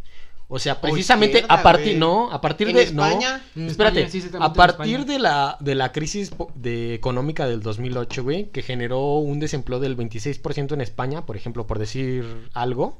O 0.54 0.58
sea, 0.58 0.82
precisamente 0.82 1.44
a 1.48 1.62
partir, 1.62 1.96
no, 1.96 2.30
a 2.30 2.40
partir 2.42 2.68
En 2.68 2.76
de, 2.76 2.82
España. 2.82 3.42
no, 3.54 3.62
En 3.62 3.68
espérate, 3.70 4.00
España, 4.00 4.10
sí, 4.12 4.18
exactamente, 4.18 4.50
a 4.50 4.52
partir 4.66 5.06
de 5.06 5.18
la, 5.18 5.56
de 5.60 5.74
la 5.74 5.92
crisis 5.92 6.30
de 6.54 6.92
económica 6.94 7.46
del 7.46 7.60
2008, 7.62 8.22
güey, 8.22 8.50
que 8.50 8.60
generó 8.60 9.16
un 9.16 9.40
desempleo 9.40 9.80
del 9.80 9.96
26% 9.96 10.74
en 10.74 10.82
España, 10.82 11.24
por 11.24 11.36
ejemplo, 11.36 11.66
por 11.66 11.78
decir 11.78 12.50
algo, 12.52 12.98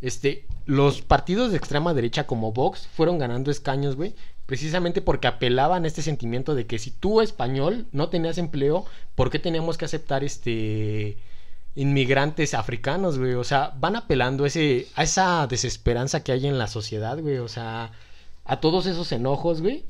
este, 0.00 0.46
los 0.66 1.02
partidos 1.02 1.50
de 1.50 1.56
extrema 1.56 1.94
derecha 1.94 2.26
como 2.26 2.52
Vox 2.52 2.86
fueron 2.88 3.18
ganando 3.18 3.50
escaños, 3.50 3.96
güey, 3.96 4.14
precisamente 4.46 5.02
porque 5.02 5.26
apelaban 5.26 5.84
a 5.84 5.86
este 5.88 6.02
sentimiento 6.02 6.54
de 6.54 6.66
que 6.66 6.78
si 6.78 6.90
tú 6.90 7.20
español 7.20 7.86
no 7.92 8.08
tenías 8.08 8.38
empleo, 8.38 8.84
¿por 9.14 9.30
qué 9.30 9.38
teníamos 9.38 9.76
que 9.76 9.84
aceptar 9.84 10.24
este 10.24 11.18
inmigrantes 11.74 12.54
africanos, 12.54 13.18
güey? 13.18 13.34
O 13.34 13.44
sea, 13.44 13.74
van 13.78 13.96
apelando 13.96 14.46
ese 14.46 14.86
a 14.94 15.02
esa 15.02 15.46
desesperanza 15.46 16.22
que 16.22 16.32
hay 16.32 16.46
en 16.46 16.58
la 16.58 16.68
sociedad, 16.68 17.18
güey, 17.20 17.38
o 17.38 17.48
sea, 17.48 17.92
a 18.44 18.60
todos 18.60 18.86
esos 18.86 19.12
enojos, 19.12 19.60
güey. 19.60 19.84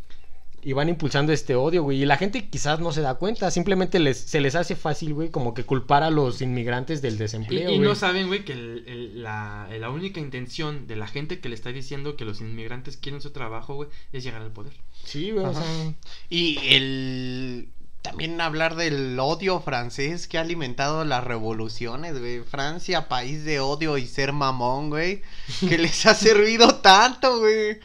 Y 0.63 0.73
van 0.73 0.89
impulsando 0.89 1.33
este 1.33 1.55
odio, 1.55 1.85
güey. 1.85 2.03
Y 2.03 2.05
la 2.05 2.17
gente 2.17 2.49
quizás 2.49 2.81
no 2.81 2.91
se 2.93 3.01
da 3.01 3.15
cuenta. 3.15 3.51
Simplemente 3.51 3.99
les, 4.01 4.19
se 4.19 4.41
les 4.41 4.55
hace 4.57 4.75
fácil, 4.75 5.15
güey, 5.15 5.31
como 5.31 5.55
que 5.55 5.65
culpar 5.65 6.03
a 6.03 6.11
los 6.11 6.43
inmigrantes 6.43 7.01
del 7.01 7.17
desempleo, 7.17 7.71
y 7.71 7.77
güey. 7.77 7.89
no 7.89 7.95
saben, 7.95 8.27
güey, 8.27 8.45
que 8.45 8.53
el- 8.55 8.85
el- 8.89 9.23
la, 9.23 9.69
la 9.79 9.91
única 9.91 10.19
intención 10.21 10.87
de 10.89 10.97
la 10.97 11.07
gente 11.07 11.39
que 11.41 11.49
le 11.49 11.55
está 11.55 11.71
diciendo 11.71 12.17
que 12.17 12.25
los 12.25 12.41
inmigrantes 12.41 12.97
quieren 12.97 13.21
su 13.21 13.31
trabajo, 13.31 13.75
güey, 13.77 13.89
es 14.13 14.25
llegar 14.25 14.43
al 14.43 14.51
poder. 14.51 14.73
Sí, 15.05 15.31
güey, 15.31 15.45
o 15.47 15.51
Ajá. 15.51 15.63
sea... 15.63 15.95
Y 16.29 16.59
el 16.75 17.69
también 18.03 18.41
hablar 18.41 18.75
del 18.77 19.19
odio 19.19 19.61
francés 19.61 20.29
que 20.29 20.39
ha 20.39 20.41
alimentado 20.41 21.05
las 21.05 21.25
revoluciones, 21.25 22.19
güey. 22.19 22.41
Francia, 22.41 23.09
país 23.09 23.45
de 23.45 23.61
odio 23.61 23.99
y 23.99 24.07
ser 24.07 24.33
mamón, 24.33 24.91
güey. 24.91 25.23
Que 25.69 25.79
les 25.79 26.07
ha 26.07 26.15
servido 26.15 26.77
tanto, 26.77 27.39
güey. 27.41 27.79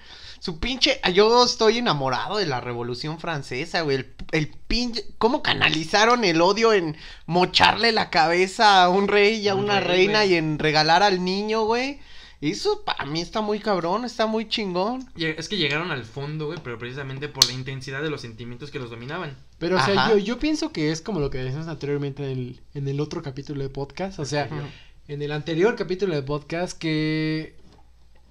Su 0.44 0.60
pinche. 0.60 1.00
Yo 1.14 1.46
estoy 1.46 1.78
enamorado 1.78 2.36
de 2.36 2.46
la 2.46 2.60
revolución 2.60 3.18
francesa, 3.18 3.80
güey. 3.80 3.96
El, 3.96 4.14
el 4.34 4.50
pinche. 4.50 5.06
¿Cómo 5.18 5.42
canalizaron 5.42 6.26
el 6.26 6.42
odio 6.42 6.74
en 6.74 6.98
mocharle 7.28 7.94
la 7.94 8.10
cabeza 8.10 8.84
a 8.84 8.90
un 8.90 9.08
rey 9.08 9.36
y 9.38 9.48
a 9.48 9.56
Un 9.56 9.64
una 9.64 9.80
rey, 9.80 10.00
reina 10.08 10.20
güey. 10.20 10.34
y 10.34 10.36
en 10.36 10.60
regalar 10.60 11.02
al 11.02 11.24
niño, 11.24 11.64
güey? 11.64 12.00
Eso 12.42 12.84
para 12.84 13.06
mí 13.06 13.22
está 13.22 13.40
muy 13.40 13.62
cabrón, 13.62 14.04
está 14.04 14.26
muy 14.26 14.50
chingón. 14.50 15.10
Es 15.16 15.48
que 15.48 15.56
llegaron 15.56 15.92
al 15.92 16.04
fondo, 16.04 16.48
güey, 16.48 16.60
pero 16.62 16.78
precisamente 16.78 17.30
por 17.30 17.46
la 17.46 17.54
intensidad 17.54 18.02
de 18.02 18.10
los 18.10 18.20
sentimientos 18.20 18.70
que 18.70 18.80
los 18.80 18.90
dominaban. 18.90 19.38
Pero, 19.60 19.78
o 19.78 19.80
sea, 19.80 20.10
yo, 20.10 20.18
yo 20.18 20.40
pienso 20.40 20.74
que 20.74 20.92
es 20.92 21.00
como 21.00 21.22
lo 21.22 21.30
que 21.30 21.38
decíamos 21.38 21.70
anteriormente 21.70 22.22
en 22.30 22.30
el, 22.38 22.62
en 22.74 22.90
el 22.90 23.00
otro 23.00 23.22
capítulo 23.22 23.64
de 23.64 23.70
podcast. 23.70 24.20
O 24.20 24.26
sea, 24.26 24.50
en 25.08 25.22
el 25.22 25.32
anterior 25.32 25.78
capítulo 25.78 26.14
de 26.16 26.22
podcast 26.22 26.78
que 26.78 27.62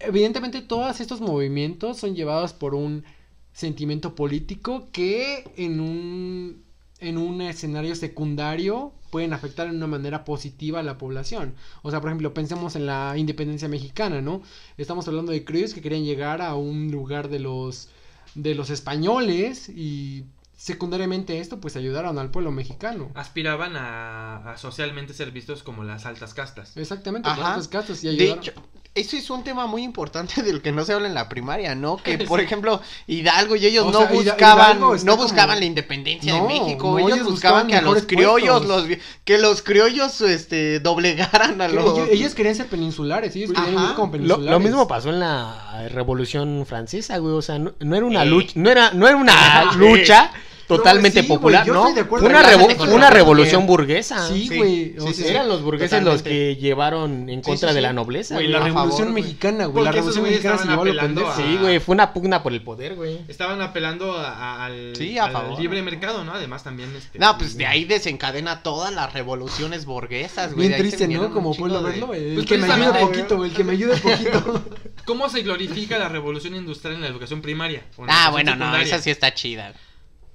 evidentemente 0.03 0.61
todos 0.63 1.01
estos 1.01 1.21
movimientos 1.21 1.99
son 1.99 2.15
llevados 2.15 2.53
por 2.53 2.75
un 2.75 3.05
sentimiento 3.53 4.15
político 4.15 4.89
que 4.93 5.45
en 5.57 5.81
un 5.81 6.63
en 7.01 7.19
un 7.19 7.41
escenario 7.43 7.97
secundario 7.97 8.93
pueden 9.11 9.33
afectar 9.33 9.69
de 9.69 9.77
una 9.77 9.89
manera 9.89 10.25
positiva 10.25 10.79
a 10.81 10.83
la 10.85 10.99
población. 10.99 11.55
O 11.83 11.91
sea, 11.91 12.01
por 12.01 12.09
ejemplo, 12.11 12.33
pensemos 12.33 12.77
en 12.77 12.87
la 12.87 13.15
independencia 13.19 13.69
mexicana, 13.69 14.23
¿no? 14.23 14.41
Estamos 14.79 15.07
hablando 15.09 15.33
de 15.33 15.45
criollos 15.45 15.75
que 15.75 15.83
querían 15.83 16.05
llegar 16.05 16.41
a 16.41 16.55
un 16.55 16.91
lugar 16.93 17.29
de 17.29 17.41
los 17.41 17.89
de 18.35 18.55
los 18.55 18.71
españoles 18.71 19.69
y 19.69 20.25
secundariamente 20.57 21.41
esto 21.41 21.61
pues 21.61 21.75
ayudaron 21.77 22.19
al 22.19 22.31
pueblo 22.31 22.53
mexicano. 22.53 23.11
Aspiraban 23.15 23.77
a, 23.77 24.53
a 24.53 24.57
socialmente 24.57 25.13
ser 25.13 25.33
vistos 25.33 25.63
como 25.65 25.83
las 25.85 26.07
altas 26.07 26.33
castas. 26.35 26.77
Exactamente, 26.77 27.29
Ajá. 27.29 27.37
por 27.41 27.51
estos 27.51 27.69
casos 27.69 28.05
y 28.05 28.07
De 28.07 28.13
ayudaron. 28.13 28.39
hecho, 28.39 28.53
eso 28.95 29.17
es 29.17 29.31
un 29.31 29.43
tema 29.43 29.67
muy 29.67 29.83
importante 29.83 30.43
del 30.43 30.61
que 30.61 30.71
no 30.71 30.85
se 30.85 30.93
habla 30.93 31.09
en 31.09 31.15
la 31.15 31.29
primaria, 31.29 31.75
¿no? 31.75 31.97
Que, 32.03 32.19
por 32.19 32.41
ejemplo, 32.41 32.81
Hidalgo 33.07 33.57
y 33.57 33.67
ellos 33.67 33.87
O 33.87 33.91
no 33.91 33.99
sea, 34.01 34.09
buscaban, 34.09 34.81
no 34.81 34.91
como- 34.97 35.17
buscaban 35.17 35.59
la 35.61 35.65
independencia 35.65 36.37
No, 36.37 36.43
de 36.47 36.49
México, 36.55 36.91
no, 36.91 36.99
ellos, 36.99 37.13
ellos 37.19 37.27
buscaban 37.31 37.67
que 37.69 37.77
a 37.77 37.83
los 37.83 38.03
criollos, 38.03 38.65
puestos. 38.67 38.89
los, 38.89 38.99
que 39.25 39.39
los 39.39 39.63
criollos, 39.63 40.21
este, 40.21 40.81
doblegaran 40.81 41.61
a 41.63 41.69
los... 41.69 41.99
ellos, 41.99 42.09
ellos 42.11 42.35
querían 42.35 42.55
ser 42.55 42.67
peninsulares, 42.67 43.35
ellos 43.37 43.53
querían 43.53 43.71
vivir 43.77 43.95
como 43.95 44.07
Lo, 44.09 44.13
peninsulares. 44.13 44.51
lo 44.51 44.61
mismo 44.61 44.87
pasó 44.89 45.09
en 45.11 45.21
la 45.21 45.89
Revolución 45.91 46.65
Francesa, 46.67 47.17
güey. 47.19 47.35
O 47.35 47.43
sea, 47.43 47.59
no, 47.59 47.73
no 47.81 47.97
era 47.97 48.05
una 48.07 48.23
Eh. 48.23 48.27
lucha, 48.27 48.53
no 48.57 48.71
era, 48.71 48.91
no 48.93 49.09
era 49.09 49.17
una 49.17 49.73
lucha 49.77 50.31
totalmente 50.77 51.23
sí, 51.23 51.29
popular, 51.29 51.67
¿no? 51.67 51.89
Una, 51.89 52.43
revo- 52.43 52.93
una 52.95 53.11
revolución 53.11 53.67
burguesa. 53.67 54.27
Sí, 54.29 54.49
Sí, 54.49 54.57
güey. 54.57 54.95
sí, 54.99 55.15
sí. 55.15 55.29
Eran 55.29 55.49
los 55.49 55.63
burgueses 55.63 56.03
los 56.03 56.23
que 56.23 56.57
llevaron 56.57 57.29
en 57.29 57.43
Sí, 57.45 57.51
contra 57.51 57.71
sí, 57.71 57.75
de 57.75 57.81
la 57.81 57.93
nobleza, 57.93 58.35
Güey, 58.35 58.49
la 58.49 58.59
a 58.59 58.65
revolución 58.65 59.09
favor, 59.09 59.13
mexicana, 59.23 59.67
güey. 59.67 59.85
La 59.85 59.93
revolución 59.93 60.25
mexicana 60.25 60.59
se 60.59 60.69
llevó 60.69 60.87
estaban 60.87 61.19
a 61.19 61.37
Sí, 61.37 61.59
güey, 61.61 61.79
fue 61.81 61.95
una 61.95 62.13
pugna 62.13 62.43
por 62.43 62.53
el 62.53 62.63
poder, 62.63 62.95
güey. 62.95 63.19
Estaban 63.29 63.61
apelando 63.61 64.13
a- 64.17 64.33
a- 64.33 64.65
al, 64.67 64.95
Sí, 64.97 65.19
a 65.19 65.25
al 65.27 65.33
favor. 65.33 65.61
libre 65.61 65.83
mercado, 65.83 66.25
¿no? 66.25 66.33
Además 66.33 66.63
también 66.65 66.95
este 66.97 67.19
No, 67.19 67.37
pues 67.39 67.57
de 67.57 67.67
ahí 67.67 67.85
desencadena 67.85 68.63
todas 68.63 68.93
las 68.93 69.13
revoluciones 69.13 69.85
burguesas, 69.85 70.55
güey. 70.55 70.69
Bien 70.69 70.81
triste, 70.81 71.09
¿no? 71.09 71.33
Como 71.33 71.55
pueblo 71.55 71.83
de- 71.83 71.91
verlo, 71.91 72.07
güey. 72.09 72.29
El 72.31 72.35
Pues 72.35 72.47
que 72.47 72.59
me 72.59 72.73
ayude 72.73 73.01
poquito, 73.01 73.37
güey. 73.37 73.51
El 73.51 73.57
que 73.57 73.65
me 73.65 73.73
ayude 73.73 73.97
poquito. 73.97 74.63
¿Cómo 75.05 75.29
se 75.29 75.43
glorifica 75.43 75.99
la 75.99 76.09
revolución 76.09 76.55
industrial 76.55 76.95
en 76.97 77.01
la 77.03 77.09
educación 77.09 77.43
primaria? 77.43 77.83
Ah, 78.09 78.29
bueno, 78.31 78.55
no, 78.57 78.77
esa 78.77 79.01
sí 79.01 79.11
está 79.11 79.35
chida. 79.35 79.73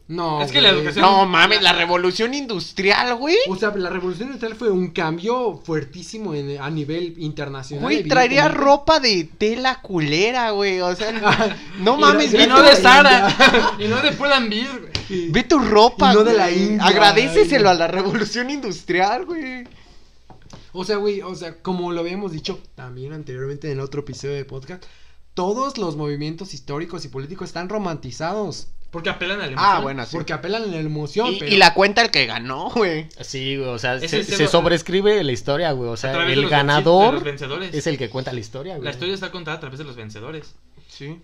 No, 0.10 0.42
Es 0.42 0.54
que 0.54 0.62
la 0.62 0.70
educación- 0.70 1.02
No 1.04 1.26
mames, 1.26 1.62
la 1.62 1.74
revolución 1.74 2.34
industrial, 2.34 3.16
güey. 3.16 3.36
O 3.50 3.58
sea, 3.58 3.72
la 3.76 3.90
revolución 3.90 4.30
industrial 4.30 4.56
fue 4.56 4.70
un 4.72 4.92
cambio 4.92 5.62
fuertísimo 5.66 6.34
en- 6.34 6.62
a 6.62 6.70
nivel 6.70 7.16
internacional. 7.18 7.84
Güey, 7.84 8.08
traería 8.08 8.48
ropa 8.48 9.02
de 9.02 9.26
tela 9.38 9.82
culera, 9.82 10.52
güey. 10.52 10.80
O 10.80 10.96
sea, 10.96 11.12
no 11.80 11.98
mames, 11.98 12.34
Y 12.34 12.48
no 12.48 12.62
de 12.62 12.76
Sara. 12.78 13.76
y 13.80 13.88
no 13.90 13.98
de 14.02 14.14
Pull&Bear, 14.14 14.80
güey. 15.10 15.30
Ve 15.32 15.44
tu 15.44 15.60
ropa, 15.60 16.14
Y 16.14 16.16
no 16.16 16.24
de 16.24 16.34
la. 16.34 16.52
India, 16.52 16.86
Agradeceselo 16.86 17.70
a 17.70 17.74
la 17.74 17.88
revolución 17.88 18.50
industrial, 18.50 19.26
güey. 19.26 19.66
O 20.72 20.86
sea, 20.86 20.98
güey, 20.98 21.22
o 21.22 21.36
sea, 21.36 21.62
como 21.62 21.92
lo 21.92 22.00
habíamos 22.02 22.32
dicho 22.32 22.60
también 22.76 23.12
anteriormente 23.12 23.68
en 23.68 23.74
el 23.74 23.80
otro 23.82 24.02
episodio 24.02 24.36
de 24.36 24.46
podcast, 24.46 24.84
todos 25.34 25.78
los 25.78 25.96
movimientos 25.98 26.54
históricos 26.54 27.04
y 27.04 27.10
políticos 27.10 27.50
están 27.50 27.68
romantizados. 27.68 28.68
Porque 28.92 29.10
apelan 29.10 29.42
a 29.42 29.46
la 29.48 29.52
emoción. 29.52 29.72
Ah, 29.72 29.80
bueno, 29.80 30.06
sí. 30.06 30.16
Porque 30.16 30.34
apelan 30.34 30.64
a 30.64 30.66
la 30.68 30.78
emoción. 30.78 31.34
Y, 31.34 31.40
pero... 31.40 31.52
y 31.52 31.58
la 31.58 31.74
cuenta 31.74 32.02
el 32.02 32.10
que 32.10 32.26
ganó, 32.26 32.70
güey. 32.70 33.08
Sí, 33.22 33.58
güey, 33.58 33.70
o 33.70 33.78
sea, 33.78 34.00
se, 34.00 34.24
se 34.24 34.48
sobrescribe 34.48 35.24
la 35.24 35.32
historia, 35.32 35.72
güey. 35.74 35.90
O 35.90 35.98
sea, 35.98 36.26
el 36.28 36.48
ganador 36.50 37.16
los 37.16 37.24
vencedores. 37.24 37.74
es 37.74 37.86
el 37.88 37.98
que 37.98 38.10
cuenta 38.10 38.32
la 38.34 38.40
historia, 38.40 38.76
güey. 38.76 38.86
La 38.86 38.92
historia 38.92 39.14
está 39.14 39.32
contada 39.32 39.58
a 39.58 39.60
través 39.60 39.78
de 39.80 39.86
los 39.86 39.96
vencedores. 39.96 40.56
Sí. 40.88 41.20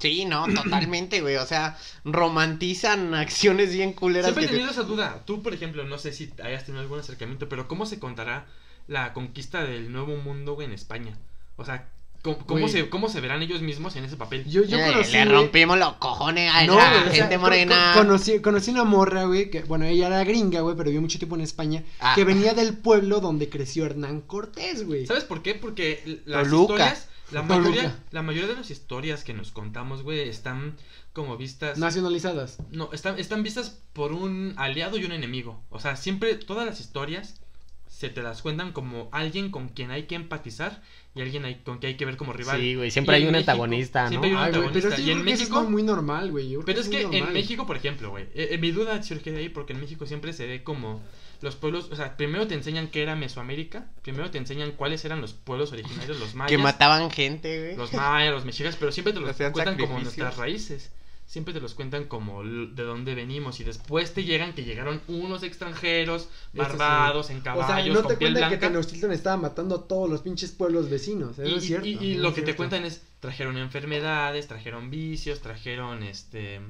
Sí, 0.00 0.24
no, 0.26 0.46
totalmente, 0.54 1.20
güey. 1.20 1.36
O 1.36 1.46
sea, 1.46 1.76
romantizan 2.04 3.14
acciones 3.14 3.72
bien 3.72 3.92
culeras. 3.92 4.26
Siempre 4.26 4.44
he 4.44 4.46
te- 4.48 4.52
tenido 4.54 4.70
esa 4.70 4.82
duda. 4.82 5.22
Tú, 5.24 5.42
por 5.42 5.54
ejemplo, 5.54 5.84
no 5.84 5.98
sé 5.98 6.12
si 6.12 6.32
hayas 6.42 6.64
tenido 6.64 6.82
algún 6.82 7.00
acercamiento, 7.00 7.48
pero 7.48 7.66
¿cómo 7.68 7.84
se 7.86 7.98
contará 7.98 8.46
la 8.86 9.12
conquista 9.12 9.64
del 9.64 9.90
nuevo 9.92 10.16
mundo, 10.16 10.54
güey, 10.54 10.66
en 10.66 10.72
España? 10.72 11.16
O 11.56 11.64
sea, 11.64 11.88
¿cómo, 12.22 12.68
se, 12.68 12.88
¿cómo 12.90 13.08
se 13.08 13.20
verán 13.20 13.42
ellos 13.42 13.62
mismos 13.62 13.96
en 13.96 14.04
ese 14.04 14.16
papel? 14.16 14.44
Yo, 14.48 14.64
yo 14.64 14.76
Eh, 14.78 14.86
conocí, 14.92 15.12
le 15.12 15.24
rompimos 15.24 15.78
los 15.78 15.94
cojones 15.94 16.50
a 16.52 16.64
No, 16.66 16.76
la 16.76 16.90
güey, 16.90 17.00
o 17.02 17.04
sea, 17.04 17.12
gente 17.14 17.38
morena. 17.38 17.92
con- 17.94 18.06
conocí, 18.06 18.40
conocí 18.40 18.70
una 18.70 18.84
morra, 18.84 19.24
güey, 19.24 19.50
que, 19.50 19.62
bueno, 19.62 19.84
ella 19.84 20.08
era 20.08 20.24
gringa, 20.24 20.60
güey, 20.60 20.76
pero 20.76 20.86
vivió 20.88 21.00
mucho 21.00 21.18
tiempo 21.18 21.36
en 21.36 21.42
España, 21.42 21.84
Ah. 22.00 22.12
que 22.14 22.24
venía 22.24 22.54
del 22.54 22.76
pueblo 22.76 23.20
donde 23.20 23.48
creció 23.48 23.86
Hernán 23.86 24.20
Cortés, 24.22 24.84
güey. 24.86 25.06
¿Sabes 25.06 25.24
por 25.24 25.42
qué? 25.42 25.54
Porque 25.54 26.20
las 26.26 26.44
Toluca. 26.44 26.74
historias, 26.74 27.08
la 27.30 27.46
Toluca. 27.46 27.58
mayoría, 27.70 27.98
la 28.10 28.22
mayoría 28.22 28.48
de 28.48 28.54
las 28.56 28.70
historias 28.70 29.22
que 29.24 29.34
nos 29.34 29.50
contamos, 29.52 30.02
güey, 30.02 30.28
están 30.28 30.76
como 31.12 31.36
vistas. 31.36 31.78
Nacionalizadas. 31.78 32.58
No, 32.70 32.90
están, 32.92 33.18
están 33.18 33.42
vistas 33.42 33.78
por 33.92 34.12
un 34.12 34.54
aliado 34.56 34.98
y 34.98 35.04
un 35.04 35.12
enemigo. 35.12 35.62
O 35.70 35.80
sea, 35.80 35.96
siempre 35.96 36.34
todas 36.36 36.64
las 36.66 36.80
historias 36.80 37.40
se 37.88 38.08
te 38.08 38.22
las 38.22 38.42
cuentan 38.42 38.72
como 38.72 39.08
alguien 39.12 39.50
con 39.50 39.68
quien 39.70 39.90
hay 39.90 40.04
que 40.04 40.14
empatizar 40.14 40.82
y 41.18 41.22
alguien 41.22 41.44
hay- 41.44 41.56
con 41.56 41.78
quien 41.78 41.90
hay 41.90 41.96
que 41.96 42.04
ver 42.04 42.16
como 42.16 42.32
rival. 42.32 42.60
Sí, 42.60 42.74
güey, 42.76 42.90
siempre 42.90 43.14
Y 43.14 43.16
hay 43.16 43.22
en 43.22 43.28
un 43.28 43.32
México, 43.32 43.50
antagonista, 43.52 44.02
¿no? 44.04 44.08
siempre 44.08 44.30
hay 44.30 44.36
un 44.36 44.40
Ay, 44.42 44.50
güey, 44.50 44.52
pero 44.52 44.66
antagonista. 44.68 44.88
es 44.88 44.94
que 44.94 45.02
y 45.02 45.10
en 45.12 45.18
que 45.18 45.24
México, 45.24 45.62
es 45.62 45.68
muy 45.68 45.82
normal, 45.82 46.30
güey. 46.30 46.56
pero 46.64 46.80
es 46.80 46.88
que 46.88 47.02
en. 47.02 47.32
México, 47.32 47.66
por 47.66 47.76
ejemplo, 47.76 48.10
güey, 48.10 48.24
eh, 48.34 48.48
eh, 48.52 48.58
mi 48.58 48.70
duda 48.70 49.02
surge 49.02 49.32
de 49.32 49.38
ahí 49.40 49.48
porque 49.48 49.72
en 49.72 49.80
México 49.80 50.06
siempre 50.06 50.32
se 50.32 50.46
ve 50.46 50.62
como 50.62 51.02
los 51.40 51.54
pueblos, 51.56 51.88
o 51.92 51.96
sea, 51.96 52.16
primero 52.16 52.46
te 52.48 52.54
enseñan 52.54 52.88
qué 52.88 53.02
era 53.02 53.14
Mesoamérica, 53.14 53.86
primero 54.02 54.30
te 54.30 54.38
enseñan 54.38 54.72
cuáles 54.72 55.04
eran 55.04 55.20
los 55.20 55.34
pueblos 55.34 55.70
originarios, 55.72 56.18
los 56.18 56.34
mayas, 56.34 56.50
Que 56.50 56.58
mataban 56.58 57.10
gente, 57.10 57.60
güey. 57.60 57.76
los 57.76 57.92
mayas, 57.92 58.32
los 58.34 58.44
mexicas, 58.44 58.76
pero 58.78 58.90
siempre 58.92 59.12
te 59.12 59.20
los 59.20 59.36
cuentan 59.52 59.76
como 59.78 60.00
nuestras 60.00 60.36
raíces. 60.36 60.90
Siempre 61.28 61.52
te 61.52 61.60
los 61.60 61.74
cuentan 61.74 62.06
como 62.06 62.42
de 62.42 62.82
dónde 62.84 63.14
venimos 63.14 63.60
y 63.60 63.64
después 63.64 64.14
te 64.14 64.24
llegan 64.24 64.54
que 64.54 64.64
llegaron 64.64 65.02
unos 65.08 65.42
extranjeros 65.42 66.22
sí. 66.22 66.56
barbados 66.58 67.28
en 67.28 67.40
O 67.40 67.42
caballos 67.42 67.84
sea, 67.84 67.94
no 67.94 68.00
con 68.00 68.08
te 68.08 68.16
piel 68.16 68.32
cuentan 68.32 68.50
que 68.50 68.56
blanca. 68.56 68.68
Tenochtitlan 68.72 69.12
estaba 69.12 69.36
matando 69.36 69.74
a 69.74 69.86
todos 69.86 70.08
los 70.08 70.22
pinches 70.22 70.52
pueblos 70.52 70.88
vecinos. 70.88 71.38
Eso 71.38 71.46
y, 71.46 71.58
es 71.58 71.64
cierto. 71.64 71.86
y- 71.86 72.14
lo 72.14 72.30
es 72.30 72.34
que 72.34 72.40
te 72.40 72.56
cuentan 72.56 72.86
es 72.86 73.02
trajeron 73.20 73.58
enfermedades, 73.58 74.46
trajeron 74.48 74.88
vicios, 74.88 75.40
trajeron 75.40 76.02
este 76.02 76.60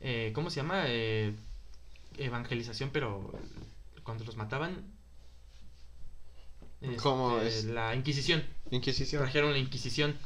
eh, 0.00 0.32
¿cómo 0.34 0.48
se 0.48 0.56
llama? 0.62 0.84
Eh, 0.86 1.34
evangelización, 2.16 2.88
pero 2.90 3.32
cuando 4.02 4.24
los 4.24 4.36
mataban 4.36 4.82
¿Cómo 7.02 7.38
este, 7.40 7.58
es? 7.60 7.64
la 7.66 7.94
Inquisición. 7.94 8.42
Inquisición. 8.70 9.22
trajeron 9.22 9.52
la 9.52 9.58
Inquisición. 9.58 10.16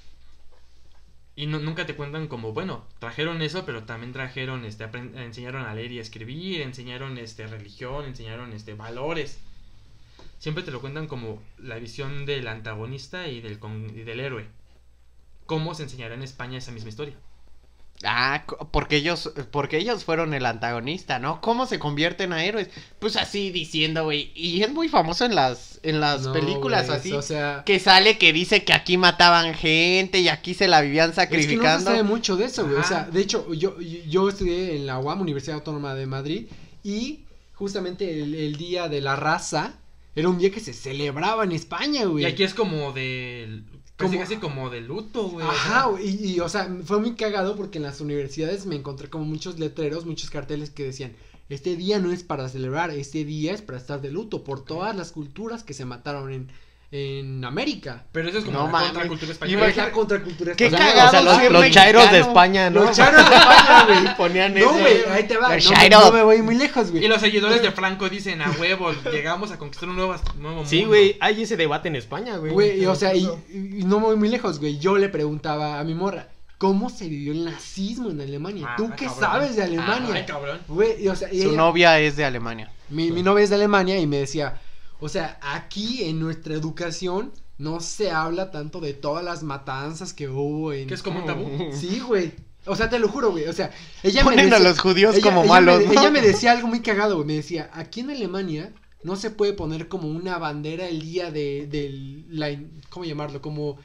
Y 1.38 1.46
no- 1.46 1.61
nunca 1.61 1.87
te 1.87 1.94
cuentan 1.94 2.27
como, 2.27 2.53
bueno, 2.53 2.85
trajeron 2.98 3.42
eso, 3.42 3.64
pero 3.64 3.85
también 3.85 4.12
trajeron, 4.12 4.64
este, 4.64 4.83
enseñaron 4.85 5.66
a 5.66 5.72
leer 5.72 5.92
y 5.92 6.01
escribir, 6.01 6.62
enseñaron, 6.62 7.16
este, 7.16 7.46
religión, 7.46 8.07
enseñaron, 8.07 8.53
este, 8.53 8.74
valores. 8.74 9.38
Siempre 10.38 10.64
te 10.64 10.72
lo 10.72 10.81
cuentan 10.81 11.07
como 11.07 11.42
la 11.59 11.77
visión 11.79 12.27
del 12.27 12.48
antagonista 12.48 13.29
y 13.29 13.40
del, 13.40 13.61
y 13.94 14.03
del 14.03 14.20
héroe. 14.20 14.46
¿Cómo 15.46 15.74
se 15.74 15.85
enseñará 15.85 16.14
en 16.14 16.22
España 16.22 16.59
esa 16.59 16.72
misma 16.72 16.90
historia? 16.90 17.16
Ah, 18.04 18.44
porque 18.70 18.96
ellos, 18.96 19.32
porque 19.50 19.78
ellos 19.78 20.04
fueron 20.04 20.32
el 20.32 20.46
antagonista, 20.46 21.18
¿no? 21.18 21.40
¿Cómo 21.40 21.66
se 21.66 21.80
convierten 21.80 22.32
a 22.32 22.44
héroes? 22.44 22.68
Pues 23.00 23.16
así 23.16 23.50
diciendo, 23.50 24.04
güey. 24.04 24.30
Y 24.37 24.62
es 24.62 24.72
muy 24.72 24.88
famoso 24.88 25.24
en 25.24 25.34
las, 25.34 25.80
en 25.82 25.98
las 25.98 26.22
No, 26.22 26.32
películas 26.32 26.87
güey, 26.87 26.98
así. 26.98 27.12
O 27.12 27.22
sea, 27.22 27.62
Que 27.66 27.80
sale 27.80 28.16
que 28.16 28.32
dice 28.32 28.62
que 28.64 28.72
aquí 28.72 28.96
mataban 28.96 29.52
gente 29.54 30.20
y 30.20 30.28
aquí 30.28 30.54
se 30.54 30.68
la 30.68 30.80
vivían 30.80 31.11
es 31.11 31.16
que 31.16 31.20
no 31.22 31.26
se 31.26 31.26
sacrificando. 31.26 31.90
sabe 31.90 32.02
mucho 32.04 32.37
de 32.37 32.44
eso, 32.44 32.66
güey. 32.66 32.76
O 32.78 32.84
sea, 32.84 33.04
de 33.11 33.20
hecho, 33.20 33.52
yo, 33.52 33.80
yo, 33.80 34.00
yo 34.06 34.28
estudié 34.28 34.76
en 34.76 34.87
la 34.87 34.98
UAM, 35.00 35.20
Universidad 35.20 35.56
Autónoma 35.56 35.94
de 35.96 36.06
Madrid, 36.06 36.46
y 36.84 37.24
justamente 37.54 38.22
el, 38.22 38.32
el 38.37 38.56
Día 38.56 38.88
de 38.88 39.00
la 39.00 39.16
Raza 39.16 39.74
era 40.14 40.28
un 40.28 40.38
día 40.38 40.50
que 40.52 40.61
se 40.61 40.72
celebraba 40.72 41.42
en 41.42 41.50
España, 41.52 42.04
güey. 42.04 42.22
Y 42.24 42.26
aquí 42.28 42.44
es 42.44 42.54
como 42.54 42.92
de... 42.92 43.62
Casi, 43.98 44.12
Como- 44.12 44.20
casi 44.20 44.37
como 44.37 44.70
de 44.70 44.80
luto, 44.80 45.28
güey. 45.28 45.44
Ajá, 45.46 45.88
y, 46.02 46.24
y, 46.34 46.40
o 46.40 46.48
sea, 46.48 46.72
fue 46.84 47.00
muy 47.00 47.14
cagado 47.16 47.56
porque 47.56 47.78
en 47.78 47.84
las 47.84 48.00
universidades 48.00 48.64
me 48.64 48.76
encontré 48.76 49.11
como 49.11 49.24
muchos 49.24 49.58
letreros, 49.58 50.06
muchos 50.06 50.30
carteles 50.30 50.70
que 50.70 50.84
decían, 50.84 51.14
este 51.48 51.76
día 51.76 51.98
no 51.98 52.12
es 52.12 52.22
para 52.22 52.48
celebrar, 52.48 52.90
este 52.90 53.24
día 53.24 53.52
es 53.52 53.61
para 53.61 53.76
estar 53.76 54.00
de 54.00 54.11
luto 54.12 54.44
por 54.44 54.64
todas 54.64 54.94
las 54.96 55.11
culturas 55.12 55.64
que 55.64 55.74
se 55.74 55.84
mataron 55.84 56.32
en, 56.32 56.48
en 56.90 57.44
América. 57.44 58.05
Pero 58.12 58.29
eso 58.31 58.38
es 58.38 58.44
como 58.46 58.59
No 58.61 58.66
la 58.72 58.81
contracultura 58.81 59.29
Y 59.29 59.33
española. 59.33 59.68
es 59.68 59.77
la 59.77 59.92
contracultura 59.92 60.55
Qué 60.55 60.66
española. 60.66 60.90
cagado 60.92 61.09
o 61.09 61.11
sea, 61.11 61.51
los, 61.51 61.53
los 61.53 61.70
chairos 61.70 62.11
de. 62.11 62.18
España, 62.20 62.70
¿no? 62.70 62.85
Los 62.85 62.96
chairos 62.96 63.29
de 63.29 63.37
España, 63.37 63.85
güey. 64.03 64.16
Ponían 64.16 64.55
No, 64.55 64.59
ese- 64.70 64.81
güey, 64.81 64.96
ahí 65.12 65.24
te 65.24 65.37
va. 65.37 65.55
Los 65.55 65.64
No, 65.66 65.70
me- 65.70 65.77
chairos. 65.77 66.05
no 66.07 66.12
me 66.12 66.22
voy 66.22 66.42
muy 66.42 66.55
lejos, 66.55 66.90
güey. 66.90 67.05
Y 67.05 67.09
los 67.09 67.20
seguidores 67.20 67.61
de 67.61 67.72
Franco 67.72 68.09
dicen 68.09 68.40
a 68.40 68.51
huevo, 68.53 68.90
llegamos 69.12 69.51
a 69.51 69.59
conquistar 69.59 69.88
un 69.90 69.96
nuevo, 69.96 70.16
nuevo 70.38 70.64
Sí, 70.64 70.77
mundo". 70.77 70.88
güey, 70.88 71.16
hay 71.20 71.42
ese 71.42 71.57
debate 71.59 71.88
en 71.88 71.96
España, 71.96 72.37
güey. 72.38 72.87
O 72.87 72.94
sea, 72.94 73.14
y, 73.14 73.29
y 73.53 73.85
no 73.85 74.01
me 74.01 74.07
voy 74.07 74.16
muy 74.16 74.29
lejos, 74.31 74.59
güey. 74.59 74.79
Yo 74.79 74.96
le 74.96 75.11
preguntaba 75.11 75.79
a 75.81 75.85
mi 75.85 75.94
morra, 75.94 76.29
¿cómo 76.57 76.88
se 76.88 77.07
vivió 77.09 77.33
el 77.33 77.44
nazismo 77.44 78.09
en 78.11 78.20
Alemania? 78.22 78.66
Ah, 78.70 78.74
¿Tú 78.79 78.90
qué 78.96 79.05
cabrón. 79.07 79.20
sabes 79.20 79.57
de 79.57 79.62
Ay, 79.62 79.77
Alemania? 79.77 80.24
cabrón. 80.24 80.59
Güey, 80.66 81.05
y, 81.05 81.09
o 81.09 81.14
sea, 81.16 81.31
y 81.33 81.42
Su 81.42 81.48
ella- 81.51 81.57
novia 81.59 82.01
es 82.01 82.16
de 82.16 82.24
Alemania. 82.24 82.72
mi, 82.88 83.11
mi 83.12 83.22
novia 83.22 83.44
es 83.44 83.51
de 83.51 83.57
Alemania 83.57 83.98
y 84.01 84.07
me 84.07 84.16
decía, 84.16 84.59
o 85.00 85.08
sea, 85.08 85.38
aquí 85.42 86.04
en 86.04 86.18
nuestra 86.20 86.54
educación 86.54 87.32
no 87.58 87.80
se 87.80 88.11
habla 88.11 88.50
tanto 88.50 88.80
de 88.80 88.94
todas 88.94 89.24
las 89.24 89.42
matanzas 89.42 90.12
que 90.12 90.28
hubo 90.28 90.72
en... 90.72 90.87
Que 90.88 90.94
es 90.94 91.02
como 91.02 91.20
un 91.20 91.26
tabú. 91.26 91.48
Sí, 91.72 92.00
güey. 92.00 92.32
O 92.66 92.76
sea, 92.76 92.88
te 92.90 92.98
lo 92.98 93.08
juro, 93.08 93.30
güey. 93.30 93.46
O 93.46 93.52
sea, 93.52 93.70
ella 94.02 94.22
me 94.22 94.30
Ponen 94.30 94.52
a 94.52 94.56
decía- 94.58 94.68
los 94.68 94.78
judíos 94.78 95.14
ella- 95.16 95.24
como 95.24 95.42
ella 95.44 95.52
malos. 95.52 95.80
Me, 95.80 95.87
¿no? 95.94 96.00
Ella 96.00 96.11
me 96.11 96.20
decía 96.20 96.52
algo 96.52 96.68
muy 96.68 96.80
cagado, 96.82 97.14
güey. 97.16 97.26
Me 97.26 97.34
decía, 97.34 97.70
aquí 97.72 98.00
en 98.00 98.11
Alemania 98.11 98.72
no 99.02 99.16
se 99.16 99.30
puede 99.30 99.54
poner 99.54 99.88
como 99.88 100.08
una 100.08 100.38
bandera 100.38 100.87
el 100.87 101.00
día 101.00 101.30
de, 101.30 101.66
del, 101.70 102.26
la, 102.28 102.48
¿cómo 102.90 103.04
llamarlo? 103.06 103.40
Como, 103.40 103.78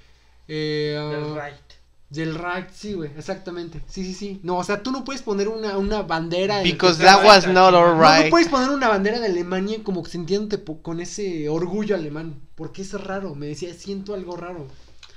eh, 0.47 0.97
Del 1.11 1.33
right. 1.35 1.73
Del 2.13 2.35
right, 2.35 2.69
sí, 2.71 2.93
güey, 2.93 3.09
exactamente. 3.17 3.81
Sí, 3.87 4.05
sí, 4.05 4.13
sí. 4.13 4.39
No, 4.43 4.57
o 4.57 4.63
sea, 4.63 4.83
tú 4.83 4.91
no 4.91 5.03
puedes 5.03 5.23
poner 5.23 5.47
una, 5.47 5.77
una 5.79 6.03
bandera. 6.03 6.61
Because 6.61 7.01
that 7.03 7.25
was 7.25 7.47
not 7.47 7.47
aquí. 7.47 7.53
no, 7.53 7.71
no 7.71 7.77
alright. 8.03 8.29
puedes 8.29 8.47
poner 8.49 8.69
una 8.69 8.87
bandera 8.87 9.19
de 9.19 9.25
Alemania 9.25 9.79
como 9.83 10.05
sintiéndote 10.05 10.63
con 10.81 10.99
ese 10.99 11.49
orgullo 11.49 11.95
alemán. 11.95 12.35
Porque 12.53 12.83
es 12.83 12.93
raro. 12.93 13.33
Me 13.33 13.47
decía, 13.47 13.73
siento 13.73 14.13
algo 14.13 14.37
raro. 14.37 14.67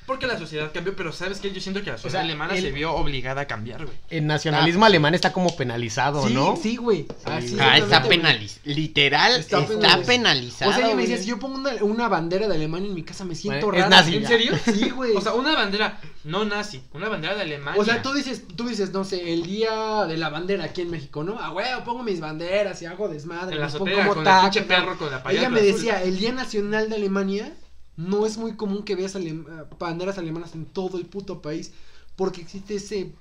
Porque 0.06 0.26
la 0.26 0.38
sociedad 0.38 0.70
cambió, 0.72 0.94
pero 0.94 1.12
¿sabes 1.12 1.40
qué? 1.40 1.50
Yo 1.52 1.60
siento 1.60 1.82
que 1.82 1.90
la 1.90 1.96
sociedad 1.96 2.12
sea, 2.12 2.20
alemana 2.20 2.54
el- 2.54 2.62
se 2.62 2.70
vio 2.70 2.92
obligada 2.94 3.42
a 3.42 3.46
cambiar, 3.46 3.84
güey. 3.84 3.96
El 4.08 4.26
nacionalismo 4.26 4.84
Ah, 4.84 4.86
alemán 4.88 5.14
está 5.14 5.32
como 5.32 5.56
penalizado, 5.56 6.26
sí, 6.28 6.32
¿no? 6.34 6.56
sí, 6.56 6.76
güey. 6.76 7.06
Ah, 7.24 7.38
está 7.38 7.38
exactamente, 7.38 7.96
güey. 8.06 8.18
penalizado. 8.20 8.60
Literal, 8.64 9.36
Está 9.40 9.58
está, 9.60 9.74
penaliz- 9.74 10.06
penalizado. 10.06 10.70
O 10.70 10.74
sea, 10.74 10.86
ella 10.86 10.94
me 10.94 11.02
decía, 11.02 11.18
si 11.18 11.26
yo 11.26 11.38
pongo 11.38 11.56
una, 11.56 11.72
una 11.82 12.08
bandera 12.08 12.46
de 12.48 12.54
Alemania 12.54 12.88
en 12.88 12.94
mi 12.94 13.02
casa, 13.02 13.24
me 13.24 13.34
siento 13.34 13.66
Bueno, 13.66 13.78
es 13.84 13.90
raro. 13.90 13.96
nazi. 13.96 14.16
¿En 14.16 14.26
serio? 14.26 14.52
Sí, 14.64 14.90
güey. 14.90 15.16
O 15.16 15.20
sea, 15.20 15.34
una 15.34 15.54
bandera 15.54 16.00
no 16.24 16.44
nazi, 16.44 16.82
una 16.92 17.08
bandera 17.08 17.34
de 17.34 17.42
Alemania. 17.42 17.80
O 17.80 17.84
sea, 17.84 18.00
tú 18.02 18.12
dices, 18.12 18.42
tú 18.56 18.68
dices, 18.68 18.92
no 18.92 19.04
sé, 19.04 19.32
el 19.32 19.42
día 19.44 20.04
de 20.06 20.16
la 20.16 20.28
bandera 20.28 20.64
aquí 20.64 20.82
en 20.82 20.90
México, 20.90 21.24
¿no? 21.24 21.38
Ah, 21.40 21.50
güey, 21.50 21.66
pongo 21.84 22.02
mis 22.02 22.20
banderas 22.20 22.80
y 22.82 22.86
hago 22.86 23.08
desmadre. 23.08 23.54
en 23.56 23.60
la 23.60 23.68
pongo 23.68 23.84
con 24.08 24.18
el 24.18 24.24
tacos, 24.24 24.50
pinche 24.50 24.62
perro 24.62 24.96
con 24.98 25.10
la 25.10 25.22
Ella 25.30 25.48
me 25.50 25.60
decía, 25.62 26.02
el 26.02 26.18
día 26.18 26.32
nacional 26.32 26.88
de 26.88 26.96
Alemania 26.96 27.52
no 27.96 28.26
es 28.26 28.36
muy 28.36 28.56
común 28.56 28.82
que 28.84 28.94
veas 28.94 29.16
alem- 29.16 29.46
eh, 29.48 29.64
banderas 29.78 30.18
alemanas 30.18 30.54
en 30.54 30.66
todo 30.66 30.98
el 30.98 31.06
puto 31.06 31.40
país 31.42 31.72
porque 32.16 32.40
existe 32.42 32.74
ese 32.76 33.12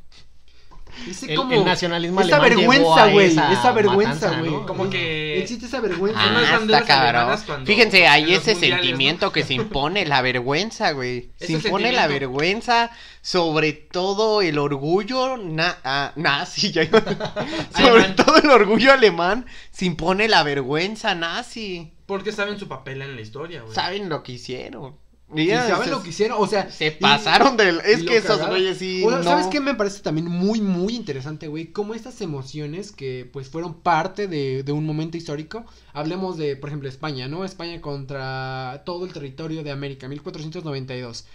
ese 1.10 1.32
El- 1.32 1.38
como 1.38 1.52
el 1.54 1.66
nacionalismo 1.66 2.22
esa 2.22 2.38
alemán 2.38 2.58
vergüenza, 2.58 3.08
güey, 3.12 3.28
esa 3.28 3.52
esa 3.52 3.72
vergüenza, 3.72 4.40
güey. 4.40 4.52
¿no? 4.52 4.66
Como 4.66 4.90
que 4.90 5.40
existe 5.42 5.66
esa 5.66 5.82
vergüenza. 5.82 6.20
Ah, 6.22 6.42
está 6.44 6.58
banderas 6.60 6.90
alemanas 6.90 7.26
cabrón. 7.40 7.46
cuando- 7.48 7.66
Fíjense, 7.66 8.06
en 8.06 8.12
hay 8.12 8.34
ese 8.34 8.54
¿no? 8.54 8.60
sentimiento 8.60 9.32
que 9.32 9.44
se 9.44 9.56
impone, 9.56 10.06
la 10.06 10.22
vergüenza, 10.22 10.92
güey. 10.92 11.32
Se 11.40 11.54
impone 11.54 11.92
la 11.92 12.08
vergüenza 12.08 12.92
sobre 13.22 13.74
todo 13.74 14.42
el 14.44 14.58
orgullo 14.60 15.38
na 15.38 15.76
ah, 15.84 16.12
nazi, 16.16 16.72
ya 16.72 16.84
iba- 16.84 17.04
sobre 17.76 18.10
todo 18.10 18.38
el 18.38 18.50
orgullo 18.52 18.94
alemán, 18.94 19.46
se 19.72 19.86
impone 19.86 20.28
la 20.30 20.44
vergüenza 20.44 21.16
nazi. 21.16 21.92
Porque 22.06 22.32
saben 22.32 22.60
su 22.60 22.68
papel 22.68 23.02
en 23.02 23.16
la 23.16 23.22
historia, 23.22 23.62
güey. 23.64 23.74
Saben 23.74 24.10
lo 24.10 24.22
que 24.24 24.34
hicieron. 24.34 24.96
Y 25.34 25.48
ya 25.48 25.68
¿Saben 25.68 25.86
se- 25.86 25.90
lo 25.92 26.04
que 26.04 26.10
hicieron? 26.10 26.38
O 26.40 26.46
sea, 26.46 26.70
Se 26.70 26.86
y- 26.88 26.92
pasaron 26.92 27.58
del... 27.58 27.80
Es 27.84 28.04
que 28.04 28.18
esos 28.18 28.46
güeyes 28.48 28.78
sí... 28.78 29.04
O 29.04 29.10
sea, 29.10 29.24
¿Sabes 29.24 29.48
qué 29.48 29.60
me 29.60 29.74
parece 29.74 30.02
también 30.04 30.28
muy, 30.28 30.62
muy 30.62 30.96
interesante, 30.96 31.48
güey? 31.48 31.72
Como 31.72 31.96
estas 31.96 32.22
emociones 32.22 32.92
que, 32.92 33.28
pues, 33.34 33.50
fueron 33.50 33.82
parte 33.82 34.28
de, 34.28 34.62
de 34.62 34.72
un 34.72 34.86
momento 34.86 35.18
histórico. 35.18 35.66
Hablemos 35.94 36.38
de, 36.38 36.56
por 36.56 36.70
ejemplo, 36.70 36.88
España, 36.88 37.28
¿no? 37.28 37.44
España 37.44 37.82
contra 37.82 38.84
todo 38.86 39.04
el 39.06 39.14
territorio 39.14 39.64
de 39.64 39.72
América, 39.72 40.08
1492. 40.08 41.26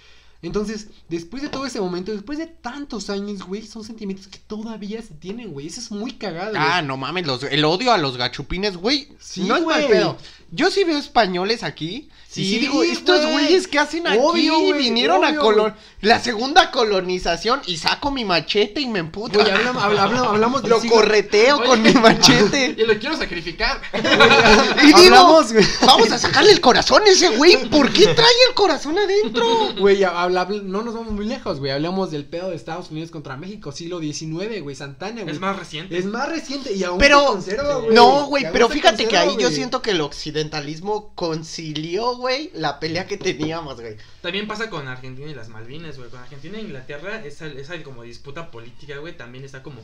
Entonces, 0.42 0.86
después 1.08 1.42
de 1.42 1.48
todo 1.50 1.66
ese 1.66 1.80
momento, 1.80 2.12
después 2.12 2.38
de 2.38 2.46
tantos 2.46 3.10
años, 3.10 3.42
güey, 3.42 3.66
son 3.66 3.84
sentimientos 3.84 4.26
que 4.26 4.38
todavía 4.38 5.02
se 5.02 5.12
tienen, 5.14 5.52
güey. 5.52 5.66
Eso 5.66 5.80
es 5.80 5.90
muy 5.90 6.12
cagado. 6.12 6.54
Ah, 6.56 6.76
güey. 6.78 6.86
no 6.88 6.96
mames, 6.96 7.26
los, 7.26 7.42
el 7.42 7.64
odio 7.64 7.92
a 7.92 7.98
los 7.98 8.16
gachupines, 8.16 8.76
güey. 8.78 9.08
Sí, 9.20 9.42
no 9.42 9.56
es 9.56 9.64
mal 9.66 9.82
güey. 9.82 9.92
pedo. 9.92 10.16
Yo 10.52 10.70
sí 10.70 10.82
veo 10.84 10.98
españoles 10.98 11.62
aquí. 11.62 12.08
Sí, 12.28 12.44
Sí, 12.44 12.56
y 12.56 12.58
digo, 12.60 12.82
estos 12.82 13.20
güey. 13.20 13.32
güeyes 13.32 13.68
que 13.68 13.78
hacen 13.78 14.06
aquí 14.06 14.18
Obvio, 14.20 14.58
güey, 14.60 14.78
vinieron 14.78 15.24
a 15.24 15.36
colon 15.36 15.74
la 16.00 16.18
segunda 16.20 16.70
colonización 16.70 17.60
y 17.66 17.76
saco 17.76 18.10
mi 18.10 18.24
machete 18.24 18.80
y 18.80 18.86
me 18.86 18.98
emputo. 19.00 19.40
Güey, 19.40 19.50
hablamos, 19.50 19.82
habla- 19.82 20.02
habla- 20.04 20.20
hablamos 20.30 20.62
del 20.62 20.70
Lo 20.70 20.80
siglo- 20.80 20.96
correteo 20.96 21.58
Oye, 21.58 21.66
con 21.66 21.82
mi 21.82 21.92
machete. 21.94 22.74
Y 22.78 22.84
lo 22.86 22.98
quiero 22.98 23.16
sacrificar. 23.16 23.80
y 24.82 24.86
digo, 24.86 24.98
Hablamos, 24.98 25.52
güey. 25.52 25.64
vamos 25.86 26.10
a 26.12 26.18
sacarle 26.18 26.52
el 26.52 26.60
corazón 26.60 27.02
a 27.04 27.10
ese 27.10 27.28
güey. 27.36 27.68
¿Por 27.68 27.92
qué 27.92 28.06
trae 28.08 28.26
el 28.48 28.54
corazón 28.54 28.98
adentro? 28.98 29.74
Güey, 29.78 30.02
habla- 30.30 30.40
habla- 30.42 30.62
no 30.62 30.82
nos 30.82 30.94
vamos 30.94 31.12
muy 31.12 31.26
lejos, 31.26 31.58
güey. 31.58 31.72
Hablamos 31.72 32.10
del 32.10 32.24
pedo 32.24 32.50
de 32.50 32.56
Estados 32.56 32.90
Unidos 32.90 33.10
contra 33.10 33.36
México, 33.36 33.72
siglo 33.72 34.00
XIX, 34.00 34.60
güey, 34.62 34.74
Santana, 34.76 35.22
güey. 35.22 35.34
Es 35.34 35.40
más 35.40 35.58
reciente. 35.58 35.98
Es 35.98 36.04
más 36.06 36.28
reciente 36.28 36.72
y 36.72 36.82
aún 36.84 36.98
Pero- 36.98 37.18
se 37.20 37.56
conserva, 37.56 37.76
güey. 37.76 37.94
No, 37.94 38.26
güey, 38.26 38.44
pero 38.52 38.68
fíjate 38.68 39.06
que 39.06 39.16
ahí 39.16 39.36
yo 39.38 39.50
siento 39.50 39.82
que 39.82 39.90
el 39.90 40.00
occidentalismo 40.00 41.12
concilió, 41.14 42.16
güey, 42.16 42.50
la 42.54 42.80
pelea 42.80 43.06
que 43.06 43.16
teníamos, 43.18 43.80
güey. 43.80 43.96
También 44.22 44.46
pasa 44.46 44.70
con 44.70 44.88
Argentina 44.88 45.30
y 45.30 45.34
las 45.34 45.48
Malvinas, 45.48 45.98
güey. 45.98 46.10
Con 46.10 46.20
Argentina 46.20 46.58
e 46.58 46.62
Inglaterra, 46.62 47.24
esa, 47.24 47.46
esa 47.46 47.82
como 47.82 48.02
disputa 48.02 48.50
política, 48.50 48.98
güey, 48.98 49.16
también 49.16 49.44
está 49.44 49.62
como, 49.62 49.80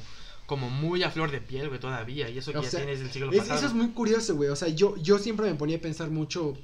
como 0.46 0.70
muy 0.70 1.02
a 1.02 1.10
flor 1.10 1.30
de 1.30 1.40
piel, 1.40 1.68
güey, 1.68 1.80
todavía. 1.80 2.28
Y 2.30 2.38
eso 2.38 2.52
que 2.52 2.58
O 2.58 2.62
ya 2.62 2.70
sea, 2.70 2.80
tienes 2.80 3.00
del 3.00 3.10
siglo 3.10 3.32
Es- 3.32 3.38
pasado. 3.38 3.58
eso 3.58 3.66
es 3.68 3.72
muy 3.74 3.88
curioso, 3.90 4.36
güey. 4.36 4.48
O 4.50 4.56
sea, 4.56 4.68
yo, 4.68 4.96
yo 4.98 5.18
siempre 5.18 5.46
me 5.46 5.54
ponía 5.56 5.76
a 5.78 5.80
pensar 5.80 6.10
mucho, 6.10 6.54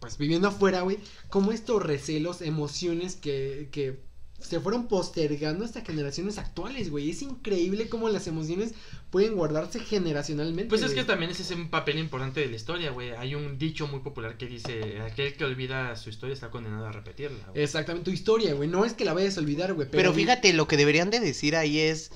pues 0.00 0.18
viviendo 0.18 0.48
afuera, 0.48 0.82
güey, 0.82 0.98
cómo 1.28 1.52
estos 1.52 1.82
recelos, 1.82 2.42
emociones 2.42 3.16
que, 3.16 3.68
que 3.72 4.06
se 4.40 4.60
fueron 4.60 4.86
postergando 4.86 5.64
hasta 5.64 5.80
generaciones 5.80 6.38
actuales, 6.38 6.90
güey. 6.90 7.10
Es 7.10 7.22
increíble 7.22 7.88
cómo 7.88 8.08
las 8.08 8.26
emociones 8.26 8.74
pueden 9.10 9.34
guardarse 9.34 9.80
generacionalmente. 9.80 10.68
Pues 10.68 10.82
es 10.82 10.88
güey. 10.88 11.00
que 11.00 11.04
también 11.04 11.30
ese 11.30 11.42
es 11.42 11.50
un 11.52 11.68
papel 11.68 11.98
importante 11.98 12.40
de 12.40 12.46
la 12.46 12.56
historia, 12.56 12.90
güey. 12.90 13.10
Hay 13.12 13.34
un 13.34 13.58
dicho 13.58 13.86
muy 13.86 14.00
popular 14.00 14.36
que 14.36 14.46
dice, 14.46 15.00
aquel 15.00 15.34
que 15.34 15.44
olvida 15.44 15.96
su 15.96 16.10
historia 16.10 16.34
está 16.34 16.50
condenado 16.50 16.86
a 16.86 16.92
repetirla. 16.92 17.46
güey. 17.48 17.62
Exactamente, 17.62 18.04
tu 18.04 18.14
historia, 18.14 18.54
güey. 18.54 18.68
No 18.68 18.84
es 18.84 18.92
que 18.92 19.04
la 19.04 19.14
vayas 19.14 19.36
a 19.38 19.40
olvidar, 19.40 19.72
güey. 19.72 19.88
Pero 19.90 20.12
fíjate, 20.12 20.52
lo 20.52 20.68
que 20.68 20.76
deberían 20.76 21.10
de 21.10 21.20
decir 21.20 21.56
ahí 21.56 21.78
es 21.78 22.12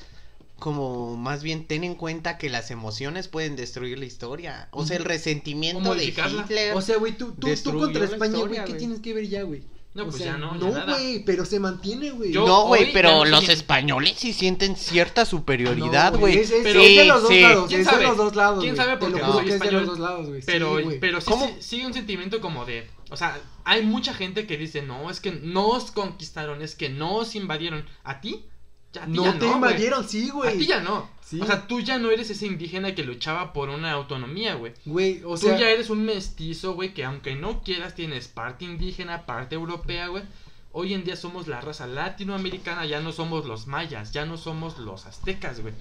como 0.60 1.16
más 1.16 1.42
bien 1.42 1.66
ten 1.66 1.82
en 1.82 1.96
cuenta 1.96 2.38
que 2.38 2.48
las 2.50 2.70
emociones 2.70 3.26
pueden 3.26 3.56
destruir 3.56 3.98
la 3.98 4.04
historia. 4.04 4.68
O 4.70 4.86
sea, 4.86 4.96
el 4.98 5.04
resentimiento 5.04 5.94
de. 5.96 6.04
Hitler. 6.04 6.74
O 6.74 6.80
sea, 6.82 6.98
güey, 6.98 7.16
tú, 7.16 7.32
tú, 7.32 7.48
tú 7.64 7.78
contra 7.78 8.04
España, 8.04 8.38
güey, 8.38 8.52
¿qué 8.52 8.60
güey. 8.66 8.78
tienes 8.78 9.00
que 9.00 9.12
ver 9.14 9.26
ya, 9.28 9.42
güey? 9.42 9.62
No, 9.92 10.04
O 10.04 10.06
pues 10.06 10.18
sea, 10.18 10.34
ya 10.34 10.38
no, 10.38 10.52
ya 10.56 10.84
No, 10.86 10.92
güey, 10.94 11.24
pero 11.24 11.44
se 11.44 11.58
mantiene, 11.58 12.12
güey. 12.12 12.30
No, 12.30 12.66
güey, 12.68 12.92
pero 12.92 13.10
no 13.10 13.24
los 13.24 13.48
españoles 13.48 14.14
sí 14.18 14.32
sienten 14.32 14.76
cierta 14.76 15.24
superioridad, 15.24 16.12
No, 16.12 16.18
güey. 16.20 16.38
Es, 16.38 16.52
es- 16.52 16.62
Pero- 16.62 16.80
es 16.80 16.96
de 16.96 17.04
los 17.06 17.22
dos 17.22 17.30
Sí, 17.32 17.40
lados, 17.40 17.66
¿quién 17.68 17.80
es 17.80 17.86
de 17.86 17.92
sabe? 17.92 18.04
los 18.04 18.16
dos 18.16 18.36
lados. 18.36 18.62
¿Quién 18.62 18.76
sabe? 18.76 18.96
Juro 19.04 19.32
soy 19.32 19.44
que 19.46 19.54
es 19.54 19.60
de 19.60 19.72
los 19.72 19.86
dos 19.86 19.98
lados, 19.98 20.28
güey. 20.28 20.42
Pero, 20.46 20.78
sí, 20.78 20.96
pero 21.00 21.20
sí, 21.20 21.28
¿Cómo? 21.28 21.46
sí- 21.48 21.54
sigue 21.58 21.86
un 21.86 21.92
sentimiento 21.94 22.40
como 22.40 22.64
de, 22.66 22.86
o 23.10 23.16
sea, 23.16 23.40
hay 23.64 23.82
mucha 23.84 24.14
gente 24.14 24.46
que 24.46 24.56
dice, 24.56 24.80
no, 24.82 25.10
es 25.10 25.18
que 25.18 25.32
nos 25.32 25.90
conquistaron, 25.90 26.62
es 26.62 26.76
que 26.76 26.88
nos 26.88 27.34
invadieron. 27.34 27.84
¿A 28.04 28.20
ti? 28.20 28.44
Ya, 28.92 29.06
no 29.06 29.24
ya 29.24 29.38
te 29.38 29.46
invadieron, 29.46 30.08
sí, 30.08 30.30
güey. 30.30 30.54
A 30.54 30.58
ti 30.58 30.66
ya 30.66 30.80
no. 30.80 31.08
Sí. 31.24 31.40
O 31.40 31.46
sea, 31.46 31.66
tú 31.68 31.80
ya 31.80 31.98
no 31.98 32.10
eres 32.10 32.28
ese 32.30 32.46
indígena 32.46 32.94
que 32.94 33.04
luchaba 33.04 33.52
por 33.52 33.68
una 33.68 33.92
autonomía, 33.92 34.54
güey. 34.54 34.72
Güey, 34.84 35.22
o 35.24 35.36
tú 35.36 35.46
sea, 35.46 35.58
ya 35.58 35.70
eres 35.70 35.90
un 35.90 36.04
mestizo, 36.04 36.74
güey, 36.74 36.92
que 36.92 37.04
aunque 37.04 37.36
no 37.36 37.62
quieras 37.62 37.94
tienes 37.94 38.26
parte 38.26 38.64
indígena, 38.64 39.26
parte 39.26 39.54
europea, 39.54 40.08
güey. 40.08 40.24
Hoy 40.72 40.94
en 40.94 41.04
día 41.04 41.16
somos 41.16 41.46
la 41.46 41.60
raza 41.60 41.86
latinoamericana, 41.86 42.86
ya 42.86 43.00
no 43.00 43.12
somos 43.12 43.44
los 43.44 43.66
mayas, 43.66 44.12
ya 44.12 44.26
no 44.26 44.36
somos 44.36 44.78
los 44.78 45.06
aztecas, 45.06 45.60
güey. 45.60 45.74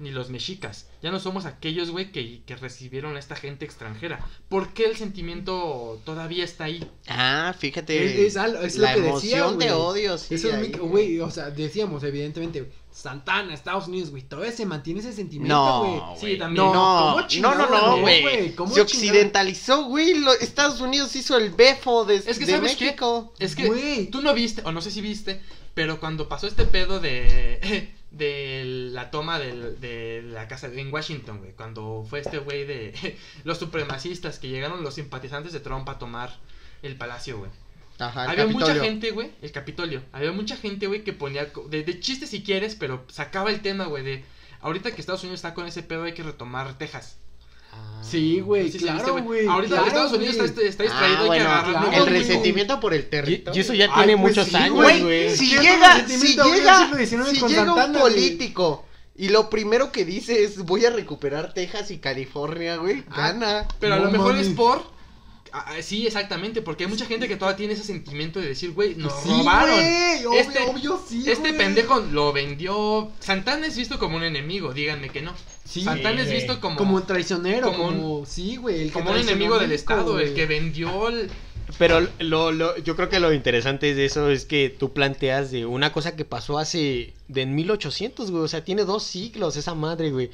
Ni 0.00 0.10
los 0.10 0.30
mexicas. 0.30 0.88
Ya 1.02 1.10
no 1.10 1.20
somos 1.20 1.44
aquellos, 1.44 1.90
güey, 1.90 2.10
que, 2.10 2.42
que 2.46 2.56
recibieron 2.56 3.16
a 3.16 3.18
esta 3.18 3.36
gente 3.36 3.66
extranjera. 3.66 4.26
¿Por 4.48 4.72
qué 4.72 4.86
el 4.86 4.96
sentimiento 4.96 6.00
todavía 6.04 6.42
está 6.42 6.64
ahí? 6.64 6.90
Ah, 7.06 7.54
fíjate. 7.58 8.04
es, 8.26 8.28
es, 8.32 8.36
al- 8.38 8.56
es 8.64 8.76
la 8.78 8.96
lo 8.96 9.02
que 9.02 9.12
decía, 9.12 9.38
emoción 9.40 9.58
de 9.58 9.66
güey. 9.66 9.78
odio, 9.78 10.16
sí. 10.18 10.34
Eso 10.34 10.48
es 10.48 10.54
ahí, 10.54 10.70
muy- 10.70 10.88
güey, 10.88 11.20
o 11.20 11.30
sea, 11.30 11.50
decíamos, 11.50 12.02
evidentemente, 12.02 12.72
Santana, 12.90 13.52
Estados 13.54 13.88
Unidos, 13.88 14.10
güey, 14.10 14.22
todavía 14.22 14.52
se 14.52 14.64
mantiene 14.66 15.00
ese 15.00 15.12
sentimiento, 15.12 15.80
güey. 15.80 15.96
No, 15.96 16.16
Sí, 16.18 16.38
también. 16.38 16.64
No, 16.64 16.72
¿cómo 16.72 17.20
no, 17.42 17.54
no, 17.54 17.68
no, 17.70 17.86
no, 17.96 18.00
güey. 18.00 18.54
¿Cómo 18.54 18.74
Se 18.74 18.80
occidentalizó, 18.80 19.84
güey. 19.84 20.14
Estados 20.40 20.80
Unidos 20.80 21.14
hizo 21.14 21.36
el 21.36 21.50
befo 21.50 22.04
de, 22.06 22.16
Es 22.16 22.38
que, 22.38 22.46
de 22.46 22.52
¿sabes 22.52 22.74
qué? 22.76 22.84
México. 22.86 23.32
Es 23.38 23.54
que 23.54 24.08
tú 24.10 24.22
no 24.22 24.32
viste, 24.34 24.62
o 24.64 24.72
no 24.72 24.80
sé 24.80 24.90
si 24.90 25.00
viste, 25.02 25.40
pero 25.74 26.00
cuando 26.00 26.28
pasó 26.28 26.46
este 26.46 26.64
pedo 26.64 27.00
de, 27.00 27.92
de 28.10 28.62
la 28.92 29.10
toma 29.10 29.38
del- 29.38 29.78
de 29.80 30.22
la 30.24 30.48
casa 30.48 30.66
en 30.66 30.92
Washington, 30.92 31.38
güey, 31.38 31.52
cuando 31.52 32.04
fue 32.08 32.20
este 32.20 32.38
güey 32.38 32.64
de 32.64 32.92
los 33.44 33.58
supremacistas 33.58 34.38
que 34.38 34.48
llegaron 34.48 34.82
los 34.82 34.94
simpatizantes 34.94 35.52
de 35.52 35.60
Trump 35.60 35.88
a 35.88 35.98
tomar 35.98 36.36
el 36.82 36.96
palacio, 36.96 37.38
güey. 37.38 37.50
Ajá, 37.98 38.24
el 38.24 38.30
Había 38.30 38.46
mucha 38.46 38.66
gente, 38.82 39.10
güey, 39.10 39.30
el 39.42 39.52
Capitolio. 39.52 40.02
Había 40.12 40.32
mucha 40.32 40.56
gente, 40.56 40.86
güey, 40.86 41.04
que 41.04 41.12
ponía 41.12 41.50
de, 41.68 41.84
de 41.84 42.00
chiste 42.00 42.26
si 42.26 42.42
quieres, 42.42 42.74
pero 42.74 43.04
sacaba 43.08 43.50
el 43.50 43.60
tema, 43.60 43.84
güey, 43.86 44.02
de 44.02 44.24
ahorita 44.62 44.90
que 44.92 45.00
Estados 45.00 45.22
Unidos 45.22 45.38
está 45.40 45.54
con 45.54 45.66
ese 45.66 45.82
pedo 45.82 46.04
hay 46.04 46.14
que 46.14 46.22
retomar 46.22 46.78
Texas. 46.78 47.18
Ah. 47.72 48.02
Sí, 48.02 48.40
güey, 48.40 48.70
claro, 48.72 49.22
güey. 49.22 49.46
Ahorita 49.46 49.74
claro, 49.76 49.86
Estados 49.88 50.12
Unidos 50.14 50.36
güey. 50.36 50.48
está, 50.48 50.62
está 50.62 50.82
Ah, 50.82 50.86
distraído, 50.86 51.20
hay 51.20 51.26
bueno, 51.28 51.44
que 51.64 51.70
claro, 51.70 52.04
el 52.04 52.06
resentimiento 52.12 52.80
por 52.80 52.94
el 52.94 53.08
territorio. 53.08 53.56
y 53.56 53.60
eso 53.62 53.74
ya 53.74 53.84
Ay, 53.92 54.04
tiene 54.06 54.20
pues 54.20 54.36
muchos 54.36 54.48
sí, 54.48 54.56
años, 54.56 54.74
Güey, 55.02 55.36
si 55.36 55.50
¿Qué 55.50 55.60
llega, 55.62 56.08
si 56.08 56.36
llega, 56.36 57.06
si 57.06 57.46
llega 57.46 57.74
un 57.86 57.92
político 57.92 58.84
y 59.16 59.28
lo 59.28 59.50
primero 59.50 59.92
que 59.92 60.04
dice 60.04 60.42
es 60.44 60.58
voy 60.64 60.86
a 60.86 60.90
recuperar 60.90 61.52
Texas 61.52 61.90
y 61.90 61.98
California, 61.98 62.76
güey, 62.76 63.04
Ah, 63.10 63.16
gana. 63.32 63.68
Pero 63.78 63.94
a 63.94 63.98
No 63.98 64.04
lo 64.06 64.10
mejor 64.10 64.36
es 64.36 64.48
por. 64.48 64.82
Ah, 65.52 65.64
ah, 65.68 65.82
sí, 65.82 66.06
exactamente, 66.06 66.62
porque 66.62 66.84
hay 66.84 66.90
mucha 66.90 67.06
gente 67.06 67.28
que 67.28 67.36
todavía 67.36 67.56
tiene 67.56 67.72
ese 67.74 67.84
sentimiento 67.84 68.40
de 68.40 68.48
decir, 68.48 68.72
güey, 68.72 68.94
nos 68.94 69.12
Sí, 69.22 69.28
robaron. 69.28 69.74
güey, 69.74 70.24
obvio, 70.26 70.32
este 70.40 70.58
obvio, 70.60 71.00
sí, 71.08 71.24
este 71.30 71.52
pendejo 71.52 72.00
lo 72.00 72.32
vendió. 72.32 73.10
Santana 73.20 73.66
es 73.66 73.76
visto 73.76 73.98
como 73.98 74.16
un 74.16 74.22
enemigo, 74.24 74.72
díganme 74.72 75.08
que 75.10 75.22
no. 75.22 75.32
Sí, 75.64 75.82
Santana 75.82 76.22
es 76.22 76.30
visto 76.30 76.60
como, 76.60 76.76
como 76.76 76.96
un 76.96 77.06
traicionero, 77.06 77.72
como 77.72 77.84
como, 77.86 78.18
un- 78.20 78.26
sí, 78.26 78.56
güey, 78.56 78.90
como 78.90 79.10
un 79.10 79.16
enemigo 79.18 79.58
del 79.58 79.72
Estado, 79.72 80.18
el 80.18 80.34
que 80.34 80.46
vendió 80.46 81.08
el. 81.08 81.30
Pero 81.78 82.04
lo, 82.18 82.50
lo, 82.50 82.76
yo 82.78 82.96
creo 82.96 83.08
que 83.08 83.20
lo 83.20 83.32
interesante 83.32 83.94
de 83.94 84.04
eso 84.04 84.28
es 84.28 84.44
que 84.44 84.70
tú 84.76 84.92
planteas 84.92 85.52
de 85.52 85.66
una 85.66 85.92
cosa 85.92 86.16
que 86.16 86.24
pasó 86.24 86.58
hace 86.58 87.14
de 87.28 87.42
en 87.42 87.54
1800, 87.54 88.32
güey, 88.32 88.42
o 88.42 88.48
sea, 88.48 88.64
tiene 88.64 88.84
dos 88.84 89.04
siglos 89.04 89.56
esa 89.56 89.74
madre, 89.76 90.10
güey. 90.10 90.30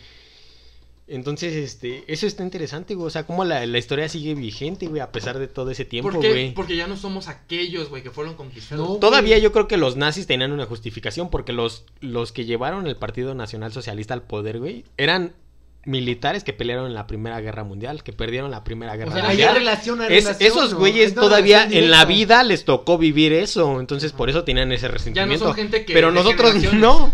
Entonces, 1.08 1.54
este, 1.54 2.02
eso 2.08 2.26
está 2.26 2.42
interesante, 2.42 2.94
güey, 2.96 3.06
o 3.06 3.10
sea, 3.10 3.24
cómo 3.26 3.44
la, 3.44 3.64
la 3.64 3.78
historia 3.78 4.08
sigue 4.08 4.34
vigente, 4.34 4.86
güey, 4.88 5.00
a 5.00 5.12
pesar 5.12 5.38
de 5.38 5.46
todo 5.46 5.70
ese 5.70 5.84
tiempo, 5.84 6.10
¿Por 6.10 6.20
qué? 6.20 6.30
güey. 6.30 6.52
Porque 6.54 6.74
ya 6.74 6.88
no 6.88 6.96
somos 6.96 7.28
aquellos, 7.28 7.88
güey, 7.90 8.02
que 8.02 8.10
fueron 8.10 8.34
conquistados. 8.34 8.88
No, 8.88 8.96
Todavía 8.96 9.36
güey. 9.36 9.42
yo 9.42 9.52
creo 9.52 9.68
que 9.68 9.76
los 9.76 9.94
nazis 9.96 10.26
tenían 10.26 10.50
una 10.50 10.66
justificación 10.66 11.30
porque 11.30 11.52
los, 11.52 11.84
los 12.00 12.32
que 12.32 12.44
llevaron 12.44 12.88
el 12.88 12.96
Partido 12.96 13.34
Nacional 13.36 13.72
Socialista 13.72 14.14
al 14.14 14.22
poder, 14.22 14.58
güey, 14.58 14.84
eran 14.96 15.32
militares 15.84 16.42
que 16.42 16.52
pelearon 16.52 16.88
en 16.88 16.94
la 16.94 17.06
Primera 17.06 17.40
Guerra 17.40 17.62
Mundial, 17.62 18.02
que 18.02 18.12
perdieron 18.12 18.50
la 18.50 18.64
Primera 18.64 18.96
Guerra 18.96 19.10
O 19.10 19.14
sea, 19.14 19.22
hay 19.22 19.28
Mundial. 19.28 19.54
relación, 19.54 20.00
hay 20.00 20.16
Es- 20.16 20.24
relación, 20.24 20.48
esos 20.50 20.72
¿no? 20.72 20.78
güeyes 20.80 21.14
todavía 21.14 21.68
en 21.70 21.92
la 21.92 22.04
vida 22.04 22.42
les 22.42 22.64
tocó 22.64 22.98
vivir 22.98 23.32
eso, 23.32 23.78
entonces 23.78 24.10
por 24.10 24.28
eso 24.28 24.42
tenían 24.42 24.72
ese 24.72 24.82
Ya 24.86 24.88
no 24.88 24.94
resentimiento. 24.94 25.44
son 25.44 25.54
gente 25.54 25.84
que. 25.84 25.92
pero 25.94 26.10
nosotros 26.10 26.54
generaciones. 26.54 26.80
no. 26.80 27.12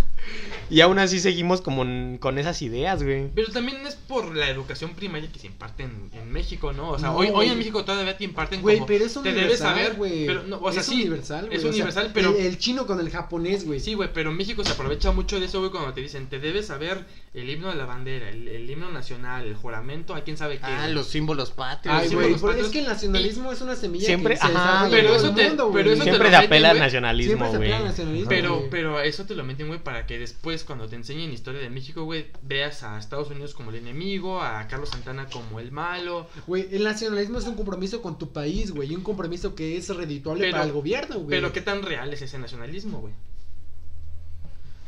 Y 0.73 0.81
aún 0.81 0.99
así 0.99 1.21
seguimos 1.21 1.61
como 1.61 1.83
en- 1.83 2.17
con 2.19 2.39
esas 2.39 2.63
ideas, 2.63 3.03
güey. 3.03 3.29
Pero 3.35 3.53
también 3.53 3.87
es 3.87 3.95
por 3.95 4.35
la 4.35 4.49
educación 4.49 4.95
primaria 4.95 5.31
que 5.31 5.39
se 5.39 5.47
imparte 5.47 5.83
en, 5.83 6.11
en 6.15 6.33
México, 6.33 6.73
¿no? 6.73 6.91
O 6.91 6.99
sea, 6.99 7.09
No, 7.09 7.17
hoy, 7.17 7.29
hoy 7.33 7.49
en 7.49 7.59
México 7.59 7.85
todavía 7.85 8.17
te 8.17 8.25
imparten 8.25 8.63
Güey, 8.63 8.77
como... 8.77 8.87
pero 8.87 9.05
es 9.05 9.13
te 9.13 9.19
universal, 9.19 9.45
debes 9.45 9.59
saber, 9.59 9.95
güey. 9.95 10.27
pero 10.27 10.43
no, 10.45 10.59
o 10.61 10.73
sea, 10.73 10.81
es 10.81 10.87
sí, 10.87 10.95
universal, 11.03 11.47
güey. 11.47 11.57
es 11.59 11.59
o 11.59 11.63
sea, 11.65 11.71
universal, 11.73 12.11
pero... 12.15 12.31
El, 12.37 12.47
el 12.47 12.59
chino 12.59 12.87
con 12.87 13.01
el 13.01 13.11
japonés, 13.11 13.67
güey. 13.67 13.81
Sí, 13.81 13.95
güey, 13.95 14.09
pero 14.15 14.33
México 14.33 14.65
se 14.65 14.73
aprovecha 14.73 15.13
mucho 15.13 15.39
de 15.39 15.47
eso, 15.47 15.59
güey, 15.61 15.71
cuando 15.71 15.93
te 15.93 16.01
dicen, 16.01 16.27
te 16.29 16.39
debes 16.41 16.69
saber 16.69 17.05
el 17.35 17.49
himno 17.51 17.69
de 17.69 17.75
la 17.77 17.85
bandera, 17.87 18.29
el, 18.31 18.49
el 18.49 18.69
himno 18.71 18.91
nacional, 18.91 19.47
el 19.47 19.55
juramento, 19.55 20.15
a 20.15 20.23
quién 20.23 20.37
sabe 20.37 20.57
qué. 20.59 20.65
Ah, 20.65 20.83
güey. 20.85 20.95
los 20.95 21.07
símbolos 21.09 21.51
patrios. 21.51 21.95
Ay, 21.97 22.09
güey, 22.15 22.35
es 22.61 22.69
que 22.69 22.79
el 22.81 22.87
nacionalismo 22.87 23.53
es 23.53 23.61
una 23.61 23.77
semilla 23.77 24.07
Siempre- 24.07 24.35
que 24.35 24.41
se 24.41 24.47
ajá, 24.47 24.89
pero 24.91 25.15
eso 25.17 25.35
te- 25.35 25.43
el 25.43 25.49
mundo, 25.49 25.71
pero 25.73 25.85
güey. 25.91 25.95
eso 25.95 26.05
te 26.05 26.11
Siempre 26.11 26.31
lo 26.31 26.37
meten, 26.39 26.47
apela 26.47 26.69
al 26.71 26.77
güey. 26.77 26.83
nacionalismo, 26.87 27.29
Siempre 27.31 27.51
se 27.51 27.57
güey. 27.59 27.69
apela 27.69 27.77
al 27.79 27.85
nacionalismo. 27.91 28.29
Pero, 28.29 28.57
güey. 28.57 28.71
pero 28.71 29.01
eso 29.01 29.25
te 29.27 29.35
lo 29.35 29.45
meten, 29.45 29.69
güey, 29.69 29.79
para 29.83 30.07
que 30.07 30.19
después, 30.19 30.62
cuando 30.65 30.89
te 30.89 30.97
enseñen 30.97 31.33
historia 31.33 31.61
de 31.61 31.71
México, 31.71 32.05
güey, 32.05 32.27
veas 32.43 32.83
a 32.83 32.99
Estados 32.99 33.31
Unidos 33.31 33.55
como 33.55 33.71
el 33.71 33.77
enemigo, 33.77 34.41
a 34.43 34.67
Carlos 34.69 34.91
Santana 34.91 35.27
como 35.27 35.61
el 35.61 35.73
malo. 35.73 36.29
Güey, 36.47 36.69
el 36.73 36.85
nacionalismo 36.85 37.39
es 37.39 37.47
un 37.47 37.55
compromiso 37.55 38.01
con 38.03 38.19
tu 38.19 38.33
país, 38.33 38.71
güey, 38.73 38.93
y 38.93 38.95
un 38.97 39.03
compromiso 39.03 39.55
que 39.55 39.77
es 39.77 39.89
redituable 39.89 40.43
Pero- 40.45 40.53
para 40.53 40.65
el 40.65 40.73
gobierno, 40.73 41.17
güey. 41.17 41.29
Pero 41.29 41.53
qué 41.53 41.61
tan 41.61 41.83
real 41.83 42.13
es 42.13 42.23
ese 42.23 42.39
nacionalismo, 42.39 43.01
güey. 43.01 43.15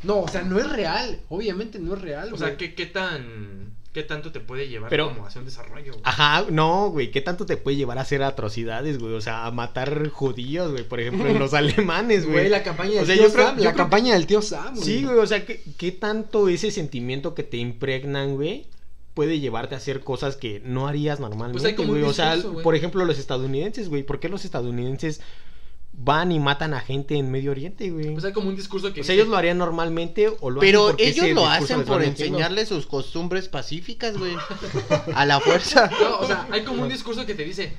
No, 0.03 0.19
o 0.21 0.27
sea, 0.27 0.43
no 0.43 0.59
es 0.59 0.69
real, 0.71 1.19
obviamente 1.29 1.79
no 1.79 1.95
es 1.95 2.01
real, 2.01 2.27
O 2.27 2.37
güey. 2.37 2.39
sea, 2.39 2.57
qué, 2.57 2.75
qué 2.75 2.85
tan... 2.85 3.74
¿qué 3.95 4.03
tanto 4.03 4.31
te 4.31 4.39
puede 4.41 4.67
llevar 4.67 4.89
Pero- 4.91 5.07
como 5.07 5.25
hacia 5.25 5.39
un 5.39 5.45
desarrollo? 5.45 5.93
güey? 5.93 6.01
Ajá, 6.03 6.45
no, 6.51 6.89
güey, 6.91 7.09
¿qué 7.09 7.21
tanto 7.21 7.47
te 7.47 7.57
puede 7.57 7.77
llevar 7.77 7.97
a 7.97 8.01
hacer 8.01 8.21
atrocidades, 8.21 8.99
güey? 8.99 9.13
O 9.13 9.21
sea, 9.21 9.47
a 9.47 9.51
matar 9.51 10.09
judíos, 10.09 10.69
güey, 10.71 10.83
por 10.83 10.99
ejemplo, 10.99 11.27
en 11.27 11.39
los 11.39 11.53
alemanes, 11.55 12.25
Güey, 12.25 12.37
güey. 12.39 12.49
la 12.49 12.61
campaña 12.61 12.91
del 12.91 13.03
O 13.03 13.05
sea, 13.07 13.15
tío 13.15 13.33
creo- 13.33 13.45
Sam, 13.47 13.57
la 13.59 13.73
campaña 13.73 14.13
del 14.13 14.27
tío 14.27 14.41
Sam, 14.43 14.75
güey. 14.75 14.85
Sí, 14.85 15.03
güey, 15.05 15.17
o 15.17 15.25
sea, 15.25 15.45
¿qué, 15.45 15.63
qué 15.77 15.91
tanto 15.91 16.49
ese 16.49 16.69
sentimiento 16.69 17.33
que 17.33 17.43
te 17.43 17.57
impregnan, 17.57 18.35
güey, 18.35 18.67
puede 19.13 19.39
llevarte 19.39 19.75
a 19.75 19.77
hacer 19.77 20.01
cosas 20.01 20.35
que 20.35 20.61
no 20.65 20.87
harías 20.87 21.21
normalmente, 21.21 21.61
Pues 21.61 21.65
hay 21.71 21.75
como 21.75 21.93
un 21.93 21.99
güey? 21.99 22.09
O 22.11 22.13
sea, 22.13 22.35
güey. 22.35 22.63
por 22.63 22.75
ejemplo, 22.75 23.05
los 23.05 23.17
estadounidenses, 23.17 23.87
güey, 23.89 24.03
¿por 24.03 24.19
qué 24.19 24.27
los 24.27 24.43
estadounidenses 24.43 25.21
van 25.97 26.31
y 26.31 26.39
matan 26.39 26.73
a 26.73 26.81
gente 26.81 27.15
en 27.15 27.31
Medio 27.31 27.51
Oriente, 27.51 27.89
güey? 27.89 28.11
Pues 28.11 28.25
hay 28.25 28.33
como 28.33 28.49
un 28.49 28.55
discurso 28.55 28.93
que 28.93 29.01
o 29.01 29.03
sea, 29.03 29.13
dice- 29.13 29.21
ellos 29.21 29.27
lo 29.27 29.37
harían 29.37 29.57
normalmente 29.57 30.31
o 30.39 30.49
lo 30.49 30.59
Pero 30.59 30.95
ellos 30.97 31.29
lo 31.29 31.47
hacen 31.47 31.83
por 31.85 32.03
enseñarles 32.03 32.69
sus 32.69 32.85
costumbres 32.85 33.47
pacíficas, 33.47 34.17
güey. 34.17 34.35
A 35.15 35.25
la 35.25 35.39
fuerza. 35.39 35.89
No, 36.01 36.19
o 36.19 36.27
sea, 36.27 36.47
hay 36.51 36.63
como 36.63 36.83
un 36.83 36.89
discurso 36.89 37.25
que 37.25 37.33
te 37.35 37.43
dice, 37.43 37.73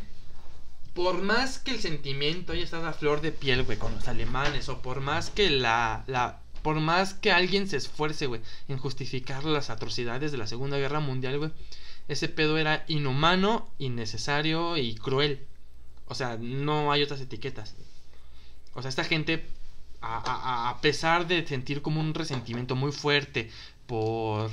por 0.95 1.23
más 1.23 1.59
que 1.59 1.73
el 1.73 1.81
sentimiento 1.81 2.53
haya 2.53 2.65
estado 2.65 2.87
a 2.87 2.93
flor 2.93 3.21
de 3.21 3.33
piel, 3.33 3.63
güey, 3.65 3.79
con 3.79 3.95
los 3.95 4.09
alemanes, 4.09 4.69
o 4.69 4.81
por 4.81 5.01
más 5.01 5.31
que 5.31 5.51
la, 5.51 6.05
la, 6.07 6.41
por 6.63 6.81
más 6.81 7.15
que 7.15 7.33
alguien 7.33 7.69
se 7.69 7.77
esfuerce, 7.77 8.27
güey, 8.27 8.41
en 8.69 8.79
justificar 8.79 9.45
las 9.45 9.69
atrocidades 9.71 10.33
de 10.33 10.39
la 10.39 10.47
Segunda 10.47 10.79
Guerra 10.79 11.01
Mundial, 11.01 11.39
güey, 11.39 11.51
ese 12.09 12.29
pedo 12.29 12.57
era 12.57 12.85
inhumano, 12.89 13.69
innecesario 13.79 14.77
y 14.79 14.95
cruel. 14.95 15.47
O 16.07 16.15
sea, 16.15 16.39
no 16.41 16.93
hay 16.93 17.03
otras 17.03 17.21
etiquetas. 17.21 17.75
O 18.77 18.83
sea, 18.83 18.89
esta 18.91 19.05
gente, 19.05 19.47
a, 20.01 20.19
a- 20.19 20.71
a 20.71 20.81
pesar 20.81 21.27
de 21.27 21.47
sentir 21.47 21.83
como 21.83 22.01
un 22.01 22.15
resentimiento 22.15 22.77
muy 22.77 22.93
fuerte 22.93 23.51
por, 23.87 24.51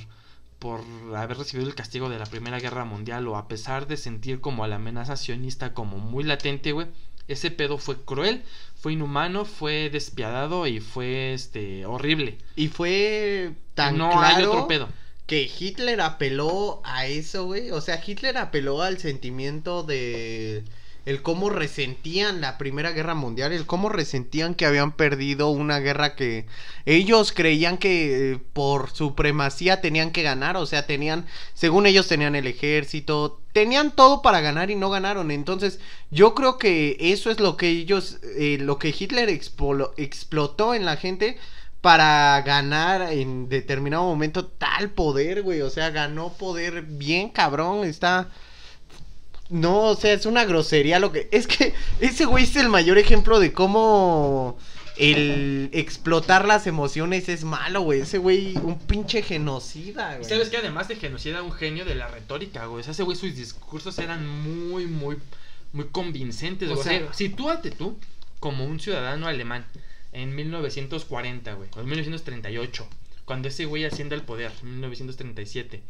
por 0.59 0.81
haber 1.15 1.37
recibido 1.37 1.69
el 1.69 1.75
castigo 1.75 2.09
de 2.09 2.19
la 2.19 2.25
Primera 2.25 2.59
Guerra 2.59 2.85
Mundial, 2.85 3.27
o 3.27 3.37
a 3.37 3.47
pesar 3.47 3.87
de 3.87 3.97
sentir 3.97 4.39
como 4.41 4.63
a 4.63 4.67
la 4.67 4.77
amenaza 4.77 5.17
sionista 5.17 5.73
como 5.73 5.97
muy 5.97 6.23
latente, 6.23 6.71
güey, 6.71 6.87
ese 7.27 7.51
pedo 7.51 7.77
fue 7.77 8.01
cruel, 8.03 8.43
fue 8.75 8.93
inhumano, 8.93 9.45
fue 9.45 9.89
despiadado 9.89 10.67
y 10.67 10.79
fue 10.81 11.33
este 11.33 11.85
horrible. 11.85 12.37
Y 12.55 12.67
fue 12.69 13.53
tan 13.75 13.97
no 13.97 14.09
claro 14.11 14.37
hay 14.37 14.43
otro 14.43 14.67
pedo. 14.67 14.89
que 15.25 15.49
Hitler 15.57 16.01
apeló 16.01 16.81
a 16.83 17.05
eso, 17.07 17.45
güey. 17.45 17.71
O 17.71 17.79
sea, 17.81 18.01
Hitler 18.05 18.37
apeló 18.37 18.81
al 18.81 18.97
sentimiento 18.99 19.83
de 19.83 20.63
el 21.05 21.21
cómo 21.21 21.49
resentían 21.49 22.41
la 22.41 22.57
Primera 22.57 22.91
Guerra 22.91 23.13
Mundial, 23.13 23.51
el 23.51 23.65
cómo 23.65 23.89
resentían 23.89 24.55
que 24.55 24.65
habían 24.65 24.93
perdido 24.93 25.49
una 25.49 25.79
guerra 25.79 26.15
que 26.15 26.45
ellos 26.85 27.31
creían 27.31 27.77
que 27.77 28.33
eh, 28.33 28.39
por 28.53 28.91
supremacía 28.91 29.81
tenían 29.81 30.11
que 30.11 30.23
ganar, 30.23 30.55
o 30.57 30.65
sea, 30.65 30.85
tenían, 30.85 31.25
según 31.53 31.85
ellos 31.85 32.07
tenían 32.07 32.35
el 32.35 32.47
ejército, 32.47 33.41
tenían 33.51 33.91
todo 33.91 34.21
para 34.21 34.41
ganar 34.41 34.71
y 34.71 34.75
no 34.75 34.89
ganaron. 34.89 35.31
Entonces, 35.31 35.79
yo 36.11 36.35
creo 36.35 36.57
que 36.57 36.97
eso 36.99 37.31
es 37.31 37.39
lo 37.39 37.57
que 37.57 37.69
ellos, 37.69 38.19
eh, 38.37 38.57
lo 38.59 38.79
que 38.79 38.95
Hitler 38.97 39.29
explotó 39.29 40.73
en 40.73 40.85
la 40.85 40.97
gente 40.97 41.37
para 41.83 42.41
ganar 42.43 43.11
en 43.11 43.49
determinado 43.49 44.03
momento 44.03 44.45
tal 44.45 44.91
poder, 44.91 45.43
güey. 45.43 45.61
O 45.61 45.69
sea, 45.69 45.89
ganó 45.89 46.31
poder 46.31 46.83
bien 46.83 47.29
cabrón. 47.29 47.83
Está. 47.83 48.29
No, 49.49 49.81
o 49.89 49.95
sea, 49.95 50.13
es 50.13 50.25
una 50.25 50.45
grosería 50.45 50.99
lo 50.99 51.11
que. 51.11 51.27
Es 51.31 51.47
que 51.47 51.73
ese 51.99 52.25
güey 52.25 52.43
es 52.45 52.55
el 52.55 52.69
mayor 52.69 52.97
ejemplo 52.97 53.39
de 53.39 53.53
cómo 53.53 54.57
el 54.97 55.69
explotar 55.73 56.45
las 56.45 56.65
emociones 56.67 57.27
es 57.29 57.43
malo, 57.43 57.81
güey. 57.81 58.01
Ese 58.01 58.17
güey, 58.19 58.55
un 58.57 58.79
pinche 58.79 59.21
genocida, 59.21 60.17
güey. 60.17 60.29
¿Sabes 60.29 60.49
que 60.49 60.57
Además 60.57 60.87
de 60.87 60.95
genocida, 60.95 61.41
un 61.43 61.51
genio 61.51 61.83
de 61.85 61.95
la 61.95 62.07
retórica, 62.07 62.65
güey. 62.67 62.81
O 62.81 62.83
sea, 62.83 62.91
ese 62.93 63.03
güey, 63.03 63.17
sus 63.17 63.35
discursos 63.35 63.97
eran 63.99 64.27
muy, 64.27 64.85
muy, 64.85 65.17
muy 65.71 65.85
convincentes, 65.85 66.69
O 66.69 66.75
güey. 66.75 66.81
O 66.81 66.83
sea- 66.89 66.99
sea, 66.99 67.13
sitúate 67.13 67.71
tú 67.71 67.97
como 68.39 68.65
un 68.65 68.79
ciudadano 68.79 69.27
alemán 69.27 69.65
en 70.13 70.35
1940, 70.35 71.53
güey. 71.53 71.69
O 71.75 71.79
en 71.81 71.85
1938. 71.87 72.87
Cuando 73.25 73.47
ese 73.47 73.65
güey 73.65 73.85
asciende 73.85 74.15
al 74.15 74.23
poder, 74.23 74.51
en 74.61 74.71
1937. 74.81 75.81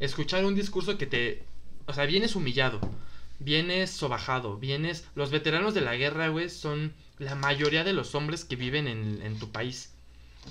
Escuchar 0.00 0.44
un 0.44 0.54
discurso 0.54 0.98
que 0.98 1.06
te. 1.06 1.42
O 1.86 1.92
sea, 1.92 2.06
vienes 2.06 2.36
humillado. 2.36 2.80
Vienes 3.38 3.90
sobajado. 3.90 4.56
Vienes. 4.56 5.06
Los 5.14 5.30
veteranos 5.30 5.74
de 5.74 5.80
la 5.80 5.96
guerra, 5.96 6.28
güey, 6.28 6.48
son 6.48 6.94
la 7.18 7.34
mayoría 7.34 7.84
de 7.84 7.92
los 7.92 8.14
hombres 8.14 8.44
que 8.44 8.56
viven 8.56 8.88
en, 8.88 9.22
en 9.22 9.38
tu 9.38 9.50
país. 9.50 9.94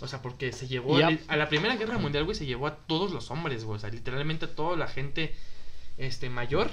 O 0.01 0.07
sea, 0.07 0.21
porque 0.21 0.51
se 0.51 0.67
llevó. 0.67 0.97
A 0.97 1.37
la 1.37 1.49
Primera 1.49 1.75
Guerra 1.75 1.97
Mundial, 1.97 2.23
güey, 2.23 2.35
se 2.35 2.45
llevó 2.45 2.67
a 2.67 2.75
todos 2.75 3.11
los 3.11 3.31
hombres, 3.31 3.63
güey. 3.63 3.77
O 3.77 3.79
sea, 3.79 3.89
literalmente 3.89 4.45
a 4.45 4.55
toda 4.55 4.75
la 4.75 4.87
gente 4.87 5.33
este, 5.97 6.29
mayor, 6.29 6.71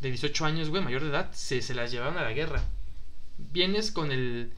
de 0.00 0.08
18 0.08 0.44
años, 0.44 0.68
güey, 0.70 0.82
mayor 0.82 1.02
de 1.02 1.10
edad, 1.10 1.32
se, 1.32 1.62
se 1.62 1.74
las 1.74 1.90
llevaron 1.90 2.18
a 2.18 2.22
la 2.22 2.32
guerra. 2.32 2.62
Vienes 3.38 3.92
con 3.92 4.10
el. 4.10 4.52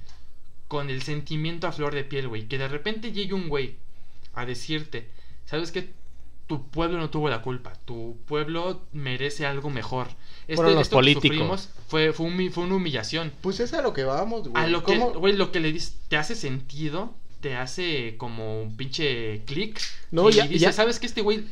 Con 0.68 0.88
el 0.88 1.02
sentimiento 1.02 1.66
a 1.66 1.72
flor 1.72 1.94
de 1.94 2.04
piel, 2.04 2.28
güey. 2.28 2.46
Que 2.46 2.56
de 2.56 2.68
repente 2.68 3.12
llegue 3.12 3.34
un 3.34 3.48
güey 3.48 3.76
a 4.34 4.46
decirte, 4.46 5.08
¿sabes 5.44 5.72
qué? 5.72 5.90
Tu 6.50 6.66
pueblo 6.68 6.98
no 6.98 7.10
tuvo 7.10 7.28
la 7.30 7.42
culpa. 7.42 7.72
Tu 7.84 8.16
pueblo 8.26 8.82
merece 8.92 9.46
algo 9.46 9.70
mejor. 9.70 10.08
Este, 10.42 10.56
Fueron 10.56 10.74
los 10.74 10.82
esto 10.82 10.96
que 10.96 10.98
políticos. 10.98 11.22
sufrimos 11.28 11.70
fue, 11.86 12.12
fue, 12.12 12.26
humi- 12.26 12.50
fue 12.50 12.64
una 12.64 12.74
humillación. 12.74 13.32
Pues 13.40 13.60
es 13.60 13.72
a 13.72 13.82
lo 13.82 13.92
que 13.92 14.02
vamos, 14.02 14.48
güey. 14.48 14.60
A 14.60 14.66
lo 14.66 14.82
que, 14.82 14.98
güey, 14.98 15.34
lo 15.34 15.52
que 15.52 15.60
le 15.60 15.70
dices, 15.72 15.94
te 16.08 16.16
hace 16.16 16.34
sentido, 16.34 17.14
te 17.40 17.54
hace 17.54 18.16
como 18.18 18.62
un 18.62 18.76
pinche 18.76 19.42
clic. 19.46 19.80
No, 20.10 20.28
y 20.28 20.32
ya- 20.32 20.42
dices, 20.42 20.60
ya- 20.60 20.72
¿sabes 20.72 20.98
que 20.98 21.06
Este 21.06 21.20
güey, 21.22 21.44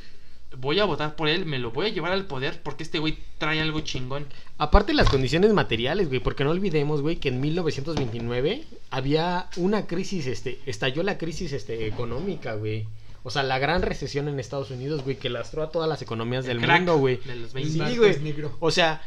voy 0.57 0.81
a 0.81 0.85
votar 0.85 1.15
por 1.15 1.29
él, 1.29 1.47
me 1.47 1.61
lo 1.61 1.71
voy 1.71 1.87
a 1.87 1.91
llevar 1.91 2.11
al 2.11 2.25
poder 2.27 2.61
porque 2.65 2.83
este 2.83 2.99
güey 2.99 3.19
trae 3.39 3.61
algo 3.61 3.81
chingón. 3.83 4.27
Aparte 4.59 4.95
las 4.95 5.09
condiciones 5.09 5.53
materiales, 5.53 6.09
güey, 6.09 6.19
porque 6.19 6.43
no 6.43 6.51
olvidemos, 6.51 7.03
güey, 7.03 7.17
que 7.19 7.29
en 7.29 7.41
1929 7.41 8.65
había 8.91 9.49
una 9.57 9.87
crisis, 9.87 10.27
este, 10.27 10.59
estalló 10.67 11.05
la 11.05 11.19
crisis, 11.19 11.53
este, 11.53 11.87
económica, 11.87 12.55
güey. 12.55 12.87
O 13.25 13.31
sea, 13.31 13.43
la 13.43 13.59
gran 13.59 13.83
recesión 13.83 14.29
en 14.29 14.39
Estados 14.41 14.71
Unidos, 14.71 15.03
güey, 15.05 15.17
que 15.17 15.29
lastró 15.29 15.63
a 15.63 15.71
todas 15.71 15.89
las 15.89 16.01
economías 16.03 16.47
El 16.47 16.59
del 16.59 16.67
crack 16.67 16.79
mundo, 16.81 16.99
güey. 16.99 17.17
de 17.19 17.37
los 17.37 17.55
El 17.55 17.65
20. 17.69 17.89
Sí, 17.91 17.97
güey. 17.99 18.19
negro. 18.21 18.57
O 18.61 18.71
sea, 18.71 19.03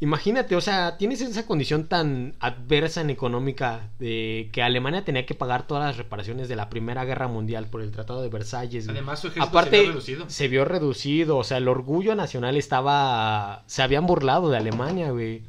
imagínate, 0.00 0.56
o 0.56 0.60
sea, 0.60 0.96
tienes 0.98 1.20
esa 1.20 1.46
condición 1.46 1.86
tan 1.86 2.34
adversa 2.40 3.00
en 3.00 3.10
económica 3.10 3.88
de 3.98 4.48
que 4.52 4.62
Alemania 4.62 5.04
tenía 5.04 5.24
que 5.26 5.34
pagar 5.34 5.66
todas 5.66 5.84
las 5.84 5.96
reparaciones 5.96 6.48
de 6.48 6.56
la 6.56 6.68
Primera 6.68 7.04
Guerra 7.04 7.28
Mundial 7.28 7.66
por 7.68 7.80
el 7.80 7.90
Tratado 7.92 8.22
de 8.22 8.28
Versalles. 8.28 8.86
güey. 8.86 8.96
Además, 8.96 9.20
su 9.20 9.28
ejército 9.28 9.48
Aparte, 9.48 9.76
se 9.76 9.82
vio 9.82 9.90
reducido. 9.92 10.30
se 10.30 10.48
vio 10.48 10.64
reducido, 10.64 11.36
o 11.38 11.44
sea, 11.44 11.58
el 11.58 11.68
orgullo 11.68 12.14
nacional 12.14 12.56
estaba, 12.56 13.62
se 13.66 13.82
habían 13.82 14.06
burlado 14.06 14.50
de 14.50 14.56
Alemania, 14.58 15.10
güey. 15.10 15.42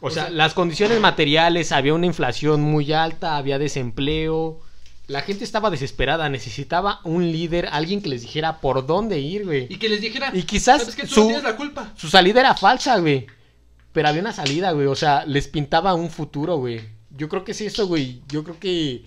O, 0.00 0.08
O 0.08 0.10
sea, 0.10 0.24
sea- 0.24 0.32
las 0.32 0.52
condiciones 0.54 1.00
materiales, 1.00 1.72
había 1.72 1.94
una 1.94 2.06
inflación 2.06 2.60
muy 2.60 2.92
alta, 2.92 3.36
había 3.36 3.58
desempleo. 3.58 4.60
La 5.06 5.20
gente 5.20 5.44
estaba 5.44 5.68
desesperada, 5.70 6.28
necesitaba 6.30 7.00
un 7.04 7.30
líder, 7.30 7.68
alguien 7.72 8.00
que 8.00 8.08
les 8.08 8.22
dijera 8.22 8.60
por 8.60 8.86
dónde 8.86 9.18
ir, 9.20 9.44
güey. 9.44 9.66
Y 9.68 9.76
que 9.76 9.88
les 9.88 10.00
dijera, 10.00 10.30
Y 10.32 10.44
quizás 10.44 10.80
¿sabes 10.80 10.96
que 10.96 11.02
tú 11.02 11.08
su- 11.14 11.30
no 11.30 11.42
la 11.42 11.56
culpa? 11.56 11.92
Su 11.96 12.08
salida 12.08 12.40
era 12.40 12.54
falsa, 12.54 12.98
güey. 12.98 13.26
Pero 13.92 14.08
había 14.08 14.22
una 14.22 14.32
salida, 14.32 14.72
güey. 14.72 14.86
O 14.86 14.94
sea, 14.96 15.24
les 15.26 15.46
pintaba 15.48 15.94
un 15.94 16.10
futuro, 16.10 16.56
güey. 16.56 16.80
Yo 17.16 17.28
creo 17.28 17.44
que 17.44 17.52
es 17.52 17.60
eso, 17.60 17.86
güey. 17.86 18.22
Yo 18.28 18.42
creo 18.44 18.58
que 18.58 19.04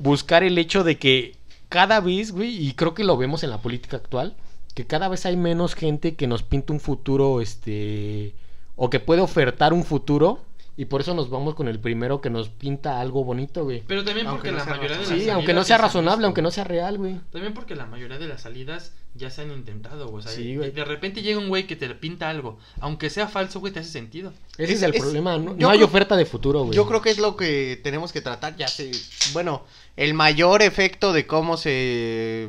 buscar 0.00 0.42
el 0.42 0.58
hecho 0.58 0.84
de 0.84 0.98
que 0.98 1.36
cada 1.68 2.00
vez, 2.00 2.32
güey, 2.32 2.66
y 2.68 2.74
creo 2.74 2.92
que 2.94 3.02
lo 3.04 3.16
vemos 3.16 3.42
en 3.42 3.50
la 3.50 3.58
política 3.62 3.96
actual, 3.96 4.36
que 4.74 4.86
cada 4.86 5.08
vez 5.08 5.24
hay 5.26 5.36
menos 5.36 5.74
gente 5.74 6.14
que 6.14 6.26
nos 6.26 6.42
pinta 6.42 6.72
un 6.74 6.80
futuro, 6.80 7.40
este, 7.40 8.34
o 8.76 8.90
que 8.90 9.00
puede 9.00 9.22
ofertar 9.22 9.72
un 9.72 9.84
futuro, 9.84 10.44
y 10.76 10.86
por 10.86 11.02
eso 11.02 11.12
nos 11.14 11.28
vamos 11.28 11.54
con 11.54 11.68
el 11.68 11.78
primero 11.78 12.20
que 12.22 12.30
nos 12.30 12.48
pinta 12.48 12.98
algo 13.00 13.24
bonito, 13.24 13.64
güey. 13.64 13.82
Pero 13.86 14.04
también 14.04 14.26
porque 14.26 14.50
no 14.50 14.58
la 14.58 14.64
mayoría 14.64 14.92
de 14.92 14.96
las 14.98 15.04
Sí, 15.08 15.10
salidas 15.14 15.34
aunque 15.36 15.52
no 15.52 15.64
sea 15.64 15.76
razonable, 15.78 16.24
aunque 16.24 16.40
no 16.42 16.50
sea 16.50 16.64
real, 16.64 16.96
güey. 16.98 17.20
También 17.30 17.52
porque 17.52 17.74
la 17.76 17.84
mayoría 17.86 18.18
de 18.18 18.26
las 18.26 18.40
salidas 18.42 18.92
ya 19.14 19.28
se 19.28 19.42
han 19.42 19.52
intentado, 19.52 20.08
güey. 20.08 20.24
O 20.24 20.26
sea, 20.26 20.32
Sí, 20.34 20.56
güey. 20.56 20.70
de 20.70 20.84
repente 20.86 21.20
llega 21.20 21.38
un 21.38 21.48
güey 21.50 21.66
que 21.66 21.76
te 21.76 21.88
pinta 21.94 22.30
algo. 22.30 22.58
Aunque 22.80 23.10
sea 23.10 23.28
falso, 23.28 23.60
güey, 23.60 23.72
te 23.72 23.80
hace 23.80 23.90
sentido. 23.90 24.32
Ese 24.56 24.72
es, 24.72 24.78
Es- 24.78 24.82
el 24.84 24.94
es- 24.94 25.00
problema. 25.02 25.36
No, 25.36 25.54
no 25.54 25.68
hay 25.68 25.78
creo- 25.78 25.86
oferta 25.88 26.16
de 26.16 26.24
futuro, 26.24 26.62
güey. 26.64 26.74
Yo 26.74 26.86
creo 26.86 27.02
que 27.02 27.10
es 27.10 27.18
lo 27.18 27.36
que 27.36 27.78
tenemos 27.84 28.10
que 28.12 28.22
tratar, 28.22 28.56
ya 28.56 28.68
sé, 28.68 28.90
bueno, 29.34 29.64
el 29.96 30.14
mayor 30.14 30.62
efecto 30.62 31.12
de 31.12 31.26
cómo 31.26 31.58
se, 31.58 32.48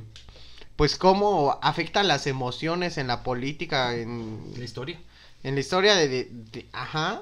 pues 0.77 0.95
cómo 0.97 1.59
afectan 1.61 2.07
las 2.07 2.25
emociones 2.25 2.97
en 2.97 3.07
la 3.07 3.21
política, 3.23 3.95
en, 3.97 4.39
La 4.57 4.63
historia. 4.63 4.97
en 5.43 5.55
la 5.55 5.59
historia 5.59 5.95
de, 5.95 6.07
de- 6.07 6.27
de- 6.31 6.65
ajá, 6.71 7.21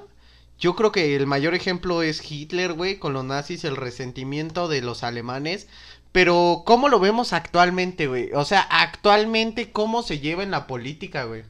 yo 0.62 0.76
creo 0.76 0.92
que 0.92 1.16
el 1.16 1.26
mayor 1.26 1.56
ejemplo 1.56 2.04
es 2.04 2.32
Hitler, 2.32 2.74
güey, 2.74 3.00
con 3.00 3.14
los 3.14 3.26
nazis, 3.26 3.66
el 3.66 3.76
resentimiento 3.76 4.68
de 4.68 4.82
los 4.82 5.04
alemanes, 5.04 5.68
pero 6.12 6.62
¿cómo 6.68 6.88
lo 6.88 7.00
vemos 7.00 7.34
actualmente, 7.34 8.06
güey? 8.06 8.30
O 8.34 8.46
sea, 8.46 8.62
actualmente, 8.62 9.72
¿cómo 9.72 10.04
se 10.04 10.20
lleva 10.20 10.44
en 10.44 10.52
la 10.52 10.68
política, 10.68 11.24
güey? 11.24 11.44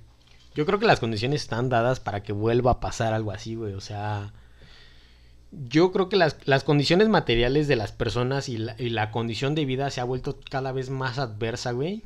Yo 0.55 0.65
creo 0.65 0.79
que 0.79 0.85
las 0.85 1.01
condiciones 1.01 1.41
están 1.41 1.67
dadas 1.67 1.99
para 1.99 2.23
que 2.23 2.31
vuelva 2.31 2.71
a 2.71 2.79
pasar 2.79 3.13
algo 3.13 3.31
así, 3.31 3.55
güey. 3.55 3.73
O 3.73 3.81
sea, 3.81 4.31
yo 5.51 5.91
creo 5.91 6.07
que 6.07 6.15
las, 6.15 6.37
las 6.45 6.63
condiciones 6.63 7.09
materiales 7.09 7.67
de 7.67 7.75
las 7.75 7.91
personas 7.91 8.47
y 8.47 8.57
la, 8.57 9.11
condición 9.11 9.55
de 9.55 9.65
vida 9.65 9.89
se 9.89 9.99
ha 9.99 10.05
vuelto 10.05 10.39
cada 10.49 10.71
vez 10.71 10.89
más 10.89 11.19
adversa, 11.19 11.71
güey. 11.71 12.03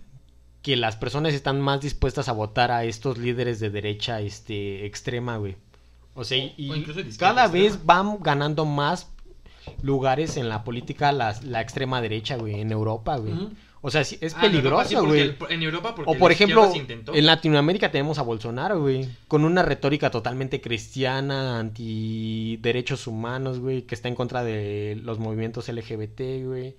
que 0.63 0.75
las 0.75 0.95
personas 0.95 1.35
están 1.35 1.61
más 1.61 1.81
dispuestas 1.81 2.29
a 2.29 2.33
votar 2.33 2.71
a 2.71 2.83
estos 2.83 3.19
líderes 3.19 3.59
de 3.59 3.69
derecha 3.69 4.21
este, 4.21 4.87
extrema, 4.87 5.37
güey. 5.37 5.55
O 6.15 6.23
sea, 6.23 6.37
y 6.37 6.71
O 6.71 7.17
cada 7.19 7.47
vez 7.47 7.85
van 7.85 8.17
ganando 8.23 8.65
más 8.65 9.09
lugares 9.81 10.37
en 10.37 10.49
la 10.49 10.63
política 10.63 11.11
la, 11.11 11.37
la 11.43 11.61
extrema 11.61 12.01
derecha, 12.01 12.37
güey, 12.37 12.59
en 12.61 12.71
Europa, 12.71 13.17
güey. 13.17 13.33
O 13.81 13.91
sea, 13.91 14.01
es 14.01 14.13
Ah, 14.35 14.45
en 14.45 14.51
peligroso, 14.51 14.89
porque 14.99 15.07
güey. 15.07 15.21
el- 15.21 15.37
En 15.49 15.61
Europa, 15.61 15.93
porque 15.93 16.11
O 16.11 16.17
por 16.17 16.31
ejemplo, 16.31 16.71
en 17.13 17.25
Latinoamérica 17.27 17.91
tenemos 17.91 18.17
a 18.17 18.23
Bolsonaro, 18.23 18.81
güey, 18.81 19.07
con 19.27 19.45
una 19.45 19.61
retórica 19.61 20.09
totalmente 20.09 20.59
cristiana, 20.59 21.59
anti 21.59 22.57
derechos 22.61 23.05
humanos, 23.05 23.59
güey, 23.59 23.83
que 23.83 23.93
está 23.93 24.07
en 24.07 24.15
contra 24.15 24.43
de 24.43 24.99
los 25.03 25.19
movimientos 25.19 25.67
LGBT, 25.69 26.43
güey. 26.45 26.75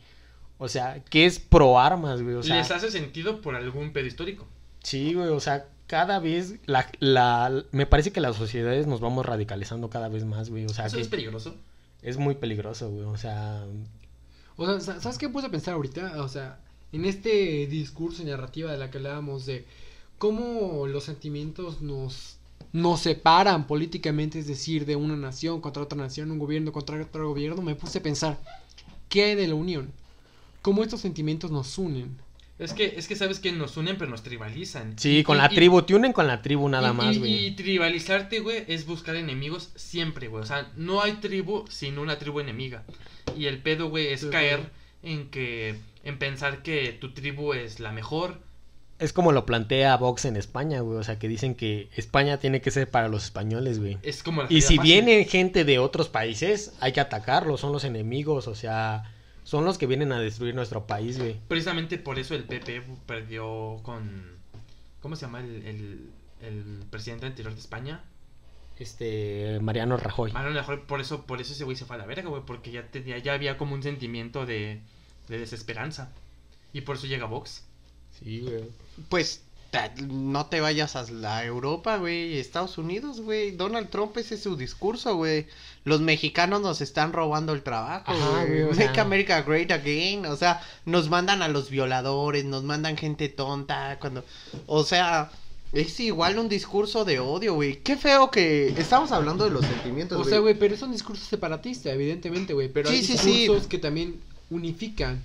O 0.59 0.69
sea, 0.69 1.05
que 1.09 1.27
es 1.27 1.39
pro 1.39 1.79
armas, 1.79 2.23
güey, 2.23 2.35
o 2.37 2.43
sea, 2.43 2.57
Les 2.57 2.71
hace 2.71 2.91
sentido 2.91 3.41
por 3.41 3.55
algún 3.55 3.93
pedo 3.93 4.07
histórico. 4.07 4.47
sí, 4.83 5.13
güey, 5.15 5.29
o 5.29 5.39
sea, 5.41 5.67
cada 5.87 6.19
vez 6.19 6.57
la, 6.67 6.91
la 7.01 7.65
me 7.73 7.87
parece 7.87 8.13
que 8.13 8.21
las 8.21 8.37
sociedades 8.37 8.87
nos 8.87 9.01
vamos 9.01 9.25
radicalizando 9.27 9.89
cada 9.91 10.09
vez 10.09 10.25
más, 10.25 10.51
güey, 10.51 10.65
o 10.67 10.69
sea, 10.71 10.87
Eso 10.87 10.97
que 10.97 11.03
es 11.03 11.09
peligroso. 11.09 11.55
es 12.03 12.17
muy 12.17 12.35
peligroso, 12.35 12.91
güey, 12.91 13.05
o 13.05 13.17
sea, 13.17 13.65
O 14.57 14.67
sea, 14.67 14.81
sa- 14.81 15.01
¿sabes 15.01 15.19
qué 15.19 15.29
puse 15.29 15.47
a 15.47 15.51
pensar 15.51 15.75
ahorita? 15.75 16.23
O 16.23 16.29
sea, 16.29 16.59
en 16.93 17.05
este 17.05 17.67
discurso 17.67 18.23
y 18.23 18.27
narrativa 18.27 18.71
de 18.73 18.79
la 18.79 18.91
que 18.91 18.99
hablábamos 18.99 19.45
de 19.47 19.65
cómo 20.19 20.87
los 20.87 21.05
sentimientos 21.05 21.83
nos, 21.83 22.37
nos 22.73 23.01
separan 23.01 23.67
políticamente, 23.67 24.39
es 24.39 24.47
decir, 24.47 24.87
de 24.87 24.97
una 24.97 25.17
nación 25.17 25.61
contra 25.61 25.83
otra 25.83 25.99
nación, 25.99 26.31
un 26.31 26.39
gobierno 26.39 26.73
contra 26.73 27.01
otro 27.01 27.29
gobierno, 27.29 27.61
me 27.63 27.75
puse 27.75 27.99
a 27.99 28.03
pensar, 28.03 28.39
¿qué 29.09 29.25
hay 29.25 29.35
de 29.35 29.47
la 29.49 29.55
unión? 29.55 29.93
¿Cómo 30.63 30.83
estos 30.83 31.01
sentimientos 31.01 31.51
nos 31.51 31.77
unen? 31.79 32.17
Es 32.59 32.73
que, 32.73 32.95
es 32.97 33.07
que 33.07 33.17
sabes 33.17 33.39
que 33.39 33.53
nos 33.53 33.77
unen, 33.77 33.97
pero 33.99 34.11
nos 34.11 34.23
tribalizan. 34.23 34.99
sí, 34.99 35.23
con 35.23 35.37
Y- 35.37 35.41
la 35.41 35.49
y- 35.53 35.55
tribu, 35.55 35.83
te 35.83 35.95
unen 35.95 36.13
con 36.15 36.27
la 36.27 36.41
tribu 36.41 36.69
nada 36.71 36.91
y- 36.91 36.95
más, 36.95 37.17
y- 37.17 37.19
güey. 37.19 37.47
Y 37.47 37.51
tribalizarte, 37.51 38.41
güey, 38.41 38.65
es 38.69 38.87
buscar 38.87 39.15
enemigos 39.17 39.71
siempre, 39.77 40.29
güey. 40.29 40.43
O 40.43 40.47
sea, 40.47 40.73
no 40.77 41.03
hay 41.03 41.13
tribu 41.15 41.65
sin 41.69 41.99
una 41.99 42.19
tribu 42.19 42.41
enemiga. 42.41 42.85
Y 43.37 43.47
el 43.47 43.59
pedo, 43.59 43.91
güey, 43.91 44.07
es 44.09 44.21
Sí, 44.23 44.29
caer 44.31 44.71
en 45.03 45.29
que. 45.29 45.77
en 46.03 46.19
pensar 46.19 46.63
que 46.63 46.93
tu 46.93 47.13
tribu 47.13 47.53
es 47.53 47.79
la 47.81 47.93
mejor. 47.93 48.41
Es 48.99 49.13
como 49.13 49.33
lo 49.33 49.45
plantea 49.45 49.95
Vox 49.99 50.25
en 50.25 50.37
España, 50.37 50.81
güey. 50.81 50.99
O 50.99 51.03
sea, 51.05 51.19
que 51.19 51.29
dicen 51.29 51.55
que 51.55 51.91
España 51.97 52.39
tiene 52.39 52.63
que 52.63 52.71
ser 52.71 52.91
para 52.91 53.09
los 53.09 53.25
españoles, 53.25 53.79
güey. 53.81 53.99
Es 54.03 54.23
como 54.23 54.45
la 54.45 54.49
Y 54.51 54.63
si 54.63 54.77
fácil. 54.77 54.81
viene 54.81 55.25
gente 55.27 55.65
de 55.67 55.79
otros 55.79 56.09
países, 56.09 56.73
hay 56.81 56.93
que 56.93 57.01
atacarlos. 57.01 57.61
Son 57.61 57.73
los 57.73 57.85
enemigos, 57.85 58.49
o 58.49 58.55
sea, 58.55 59.13
son 59.47 59.65
los 59.65 59.79
que 59.79 59.87
vienen 59.87 60.11
a 60.11 60.19
destruir 60.19 60.57
nuestro 60.57 60.89
país, 60.89 61.19
güey. 61.19 61.37
Precisamente 61.47 61.99
por 61.99 62.19
eso 62.19 62.35
el 62.35 62.43
PP 62.43 62.83
perdió 63.07 63.79
con. 63.85 64.37
¿Cómo 65.01 65.15
se 65.15 65.27
llama 65.27 65.39
el, 65.39 65.65
el, 65.65 66.11
el 66.43 66.85
presidente 66.91 67.27
anterior 67.27 67.55
de 67.55 67.61
España? 67.61 68.03
Este, 68.77 69.61
Mariano 69.63 69.99
Rajoy. 69.99 70.33
Lo 70.33 70.51
mejor 70.51 70.83
por 70.87 71.01
eso, 71.01 71.27
por 71.27 71.41
eso 71.41 71.53
ese 71.53 71.63
güey 71.63 71.77
se 71.77 71.85
fue 71.85 71.95
a 71.95 71.99
la 72.01 72.07
verga, 72.07 72.29
güey. 72.29 72.43
Porque 72.45 72.73
ya, 72.73 72.89
tenía, 72.89 73.19
ya 73.19 73.35
había 73.35 73.57
como 73.57 73.77
un 73.77 73.85
sentimiento 73.85 74.47
de, 74.47 74.81
de 75.29 75.39
desesperanza. 75.39 76.11
Y 76.73 76.81
por 76.81 76.97
eso 76.97 77.07
llega 77.07 77.27
Vox. 77.27 77.63
Sí, 78.19 78.41
güey. 78.41 78.65
Pues 79.09 79.45
no 80.09 80.47
te 80.47 80.61
vayas 80.61 80.97
a 80.97 81.03
la 81.11 81.45
Europa, 81.45 81.97
güey, 81.99 82.39
Estados 82.39 82.79
Unidos, 82.79 83.21
güey. 83.21 83.53
Donald 83.53 83.89
Trump 83.91 84.17
ese 84.17 84.35
es 84.37 84.43
su 84.43 84.57
discurso, 84.57 85.17
güey. 85.17 85.47
Los 85.85 86.01
mexicanos 86.01 86.61
nos 86.63 86.81
están 86.81 87.13
robando 87.13 87.53
el 87.53 87.63
trabajo, 87.63 88.13
güey. 88.47 88.65
Make. 88.75 89.01
America 89.01 89.43
Great 89.43 89.71
Again, 89.71 90.27
o 90.27 90.37
sea, 90.37 90.61
nos 90.85 91.09
mandan 91.09 91.43
a 91.43 91.49
los 91.49 91.71
violadores, 91.71 92.45
nos 92.45 92.65
mandan 92.65 92.97
gente 92.97 93.29
tonta 93.29 93.99
cuando 94.01 94.25
o 94.67 94.83
sea, 94.85 95.31
es 95.73 95.99
igual 96.01 96.39
un 96.39 96.49
discurso 96.49 97.05
de 97.05 97.19
odio, 97.19 97.55
güey. 97.55 97.77
Qué 97.83 97.97
feo 97.97 98.31
que 98.31 98.69
estamos 98.79 99.13
hablando 99.13 99.45
de 99.45 99.51
los 99.51 99.65
sentimientos, 99.65 100.21
O 100.21 100.29
sea, 100.29 100.39
güey, 100.39 100.55
pero 100.55 100.75
es 100.75 100.83
un 100.83 100.93
discurso 100.93 101.25
separatista, 101.25 101.93
evidentemente, 101.93 102.53
güey. 102.53 102.69
Pero 102.69 102.89
Sí, 102.89 102.97
hay 102.97 103.05
sí, 103.05 103.19
sí. 103.19 103.31
discursos 103.41 103.67
que 103.67 103.79
también 103.79 104.21
unifican. 104.51 105.23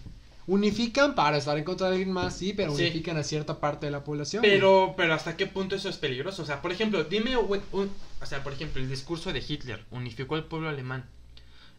Unifican 0.47 1.15
para 1.15 1.37
estar 1.37 1.57
en 1.57 1.63
contra 1.63 1.87
de 1.87 1.93
alguien 1.97 2.11
más, 2.11 2.35
sí, 2.35 2.53
pero 2.53 2.75
Sí. 2.75 2.81
unifican 2.83 3.17
a 3.17 3.23
cierta 3.23 3.59
parte 3.59 3.85
de 3.85 3.91
la 3.91 4.03
población. 4.03 4.41
güey. 4.41 4.53
Pero, 4.53 4.93
pero 4.97 5.13
hasta 5.13 5.37
qué 5.37 5.47
punto 5.47 5.75
eso 5.75 5.87
es 5.89 5.97
peligroso. 5.97 6.43
O 6.43 6.45
sea, 6.45 6.61
por 6.61 6.71
ejemplo, 6.71 7.03
dime, 7.03 7.37
un- 7.37 7.91
o 8.21 8.25
sea, 8.25 8.43
por 8.43 8.53
ejemplo, 8.53 8.81
el 8.81 8.89
discurso 8.89 9.31
de 9.31 9.43
Hitler 9.47 9.85
unificó 9.91 10.35
al 10.35 10.45
pueblo 10.45 10.69
alemán. 10.69 11.05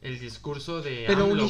El 0.00 0.18
discurso 0.18 0.80
de 0.82 1.04
Pero 1.06 1.24
AMLO, 1.24 1.48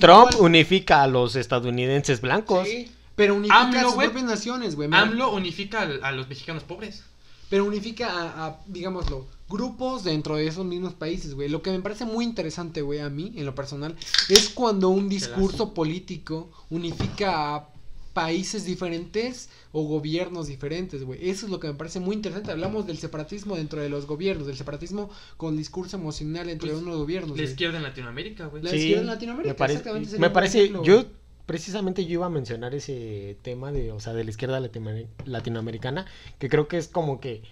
Trump 0.00 0.30
al- 0.34 0.40
unifica 0.40 1.02
a 1.02 1.06
los 1.06 1.36
estadounidenses 1.36 2.20
blancos. 2.20 2.66
Sí. 2.66 2.90
Pero 3.16 3.34
unifica 3.34 3.60
AMLO, 3.60 3.78
a 3.78 3.82
sus 3.82 3.94
propias 3.94 4.24
naciones, 4.24 4.76
güey. 4.76 4.88
AMLO 4.90 5.32
unifica 5.32 5.82
al- 5.82 6.00
a, 6.02 6.12
los 6.12 6.28
mexicanos 6.28 6.62
pobres. 6.62 7.04
Pero 7.50 7.66
unifica 7.66 8.06
a, 8.10 8.46
a, 8.46 8.60
digámoslo, 8.66 9.26
grupos 9.48 10.04
dentro 10.04 10.36
de 10.36 10.46
esos 10.46 10.64
mismos 10.64 10.94
países, 10.94 11.34
güey. 11.34 11.48
Lo 11.48 11.60
que 11.60 11.70
me 11.72 11.80
parece 11.80 12.06
muy 12.06 12.24
interesante, 12.24 12.80
güey, 12.80 13.00
a 13.00 13.10
mí, 13.10 13.32
en 13.36 13.44
lo 13.44 13.54
personal, 13.54 13.96
es 14.28 14.48
cuando 14.48 14.88
un 14.88 15.08
discurso 15.08 15.74
político 15.74 16.50
unifica 16.70 17.56
a 17.56 17.68
países 18.12 18.64
diferentes 18.64 19.50
o 19.72 19.84
gobiernos 19.84 20.46
diferentes, 20.46 21.04
güey. 21.04 21.28
Eso 21.28 21.46
es 21.46 21.52
lo 21.52 21.60
que 21.60 21.68
me 21.68 21.74
parece 21.74 22.00
muy 22.00 22.16
interesante. 22.16 22.50
Hablamos 22.50 22.86
del 22.86 22.98
separatismo 22.98 23.56
dentro 23.56 23.80
de 23.80 23.88
los 23.88 24.06
gobiernos, 24.06 24.46
del 24.46 24.56
separatismo 24.56 25.10
con 25.36 25.56
discurso 25.56 25.96
emocional 25.96 26.48
entre 26.48 26.70
Pues, 26.70 26.82
unos 26.82 26.96
gobiernos. 26.96 27.36
La 27.36 27.44
izquierda 27.44 27.76
en 27.78 27.82
Latinoamérica, 27.84 28.46
güey. 28.46 28.62
La 28.62 28.70
Sí, 28.70 28.76
izquierda 28.76 29.00
en 29.02 29.06
Latinoamérica, 29.06 29.52
me 29.52 29.58
parece, 29.58 29.78
exactamente, 29.78 30.18
me 30.18 30.30
parece 30.30 30.60
ejemplo, 30.62 30.82
yo 30.84 30.94
güey. 30.96 31.06
Precisamente 31.50 32.04
yo 32.06 32.12
iba 32.12 32.26
a 32.26 32.30
mencionar 32.30 32.76
ese 32.76 33.36
tema 33.42 33.72
de, 33.72 33.90
o 33.90 33.98
sea, 33.98 34.12
de 34.12 34.22
la 34.22 34.30
izquierda 34.30 34.60
latinoamer- 34.60 35.08
latinoamericana, 35.24 36.06
que 36.38 36.48
creo 36.48 36.68
que 36.68 36.78
es 36.78 36.86
como 36.86 37.18
que 37.18 37.42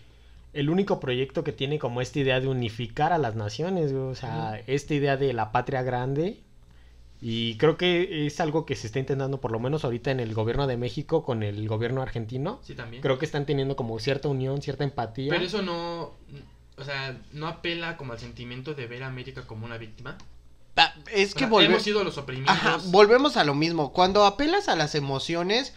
el 0.53 0.71
único 0.71 1.01
proyecto 1.01 1.43
que 1.43 1.51
tiene 1.51 1.81
como 1.81 2.01
esta 2.01 2.21
idea 2.21 2.39
de 2.39 2.47
unificar 2.47 3.13
a 3.13 3.19
las 3.19 3.35
naciones, 3.35 3.91
o 3.91 4.15
sea, 4.15 4.63
esta 4.69 4.95
idea 4.95 5.17
de 5.17 5.33
la 5.33 5.51
patria 5.51 5.83
grande 5.83 6.39
y 7.21 7.57
creo 7.57 7.77
que 7.77 8.29
es 8.29 8.39
algo 8.39 8.67
que 8.67 8.77
se 8.77 8.87
está 8.87 9.01
intentando 9.01 9.41
por 9.41 9.51
lo 9.51 9.59
menos 9.59 9.85
ahorita 9.85 10.13
en 10.13 10.21
el 10.21 10.33
gobierno 10.33 10.69
de 10.69 10.77
México 10.77 11.25
con 11.25 11.43
el 11.43 11.67
gobierno 11.67 12.01
argentino. 12.01 12.61
Sí, 12.63 12.77
también. 12.77 13.03
Creo 13.03 13.19
que 13.19 13.25
están 13.25 13.47
teniendo 13.47 13.75
como 13.75 13.99
cierta 13.99 14.29
unión, 14.29 14.63
cierta 14.63 14.85
empatía. 14.85 15.31
Pero 15.31 15.45
eso 15.45 15.61
no, 15.61 16.13
o 16.77 16.85
sea, 16.85 17.21
no 17.33 17.49
apela 17.49 17.97
como 17.97 18.13
al 18.13 18.21
sentimiento 18.21 18.75
de 18.75 18.87
ver 18.87 19.03
a 19.03 19.09
América 19.09 19.43
como 19.45 19.67
una 19.67 19.77
víctima. 19.77 20.17
Es 21.13 21.35
que 21.35 21.47
volve- 21.47 21.67
hemos 21.67 21.83
sido 21.83 22.05
los 22.05 22.19
oprimidos. 22.19 22.51
Ajá, 22.51 22.79
volvemos 22.87 23.37
a 23.37 23.45
lo 23.45 23.55
mismo. 23.55 23.93
Cuando 23.93 24.25
apelas 24.25 24.69
a 24.69 24.77
las 24.77 24.95
emociones, 24.95 25.73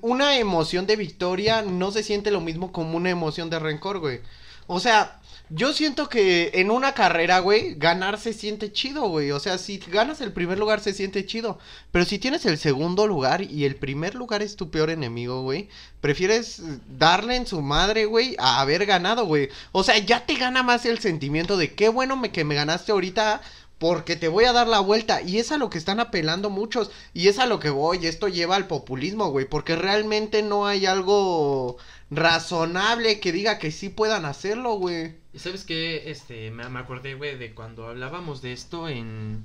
una 0.00 0.36
emoción 0.38 0.86
de 0.86 0.96
victoria 0.96 1.62
no 1.62 1.90
se 1.92 2.02
siente 2.02 2.30
lo 2.30 2.40
mismo 2.40 2.72
como 2.72 2.96
una 2.96 3.10
emoción 3.10 3.50
de 3.50 3.58
rencor, 3.58 3.98
güey. 3.98 4.20
O 4.66 4.78
sea, 4.80 5.16
yo 5.52 5.72
siento 5.72 6.08
que 6.08 6.52
en 6.54 6.70
una 6.70 6.92
carrera, 6.94 7.40
güey, 7.40 7.74
ganar 7.74 8.20
se 8.20 8.32
siente 8.32 8.72
chido, 8.72 9.08
güey. 9.08 9.32
O 9.32 9.40
sea, 9.40 9.58
si 9.58 9.78
ganas 9.78 10.20
el 10.20 10.32
primer 10.32 10.58
lugar 10.60 10.78
se 10.80 10.92
siente 10.94 11.26
chido. 11.26 11.58
Pero 11.90 12.04
si 12.04 12.20
tienes 12.20 12.46
el 12.46 12.56
segundo 12.56 13.08
lugar 13.08 13.42
y 13.42 13.64
el 13.64 13.74
primer 13.74 14.14
lugar 14.14 14.42
es 14.42 14.54
tu 14.54 14.70
peor 14.70 14.90
enemigo, 14.90 15.42
güey, 15.42 15.68
prefieres 16.00 16.62
darle 16.96 17.34
en 17.34 17.46
su 17.48 17.62
madre, 17.62 18.04
güey, 18.04 18.36
a 18.38 18.60
haber 18.60 18.86
ganado, 18.86 19.26
güey. 19.26 19.48
O 19.72 19.82
sea, 19.82 19.98
ya 19.98 20.24
te 20.24 20.34
gana 20.36 20.62
más 20.62 20.86
el 20.86 21.00
sentimiento 21.00 21.56
de 21.56 21.74
qué 21.74 21.88
bueno 21.88 22.16
me, 22.16 22.30
que 22.30 22.44
me 22.44 22.54
ganaste 22.54 22.92
ahorita 22.92 23.40
porque 23.80 24.14
te 24.14 24.28
voy 24.28 24.44
a 24.44 24.52
dar 24.52 24.68
la 24.68 24.80
vuelta. 24.80 25.22
Y 25.22 25.38
es 25.38 25.52
a 25.52 25.56
lo 25.56 25.70
que 25.70 25.78
están 25.78 26.00
apelando 26.00 26.50
muchos. 26.50 26.90
Y 27.14 27.28
es 27.28 27.38
a 27.38 27.46
lo 27.46 27.60
que 27.60 27.70
voy. 27.70 28.06
Esto 28.06 28.28
lleva 28.28 28.56
al 28.56 28.66
populismo, 28.66 29.30
güey. 29.30 29.46
Porque 29.46 29.74
realmente 29.74 30.42
no 30.42 30.66
hay 30.66 30.84
algo 30.84 31.78
razonable 32.10 33.20
que 33.20 33.32
diga 33.32 33.58
que 33.58 33.70
sí 33.70 33.88
puedan 33.88 34.26
hacerlo, 34.26 34.74
güey. 34.74 35.14
¿Y 35.32 35.38
sabes 35.38 35.64
qué? 35.64 36.10
Este, 36.10 36.50
me, 36.50 36.62
acordé, 36.78 37.14
güey, 37.14 37.38
de 37.38 37.54
cuando 37.54 37.86
hablábamos 37.86 38.42
de 38.42 38.52
esto 38.52 38.86
en, 38.86 39.44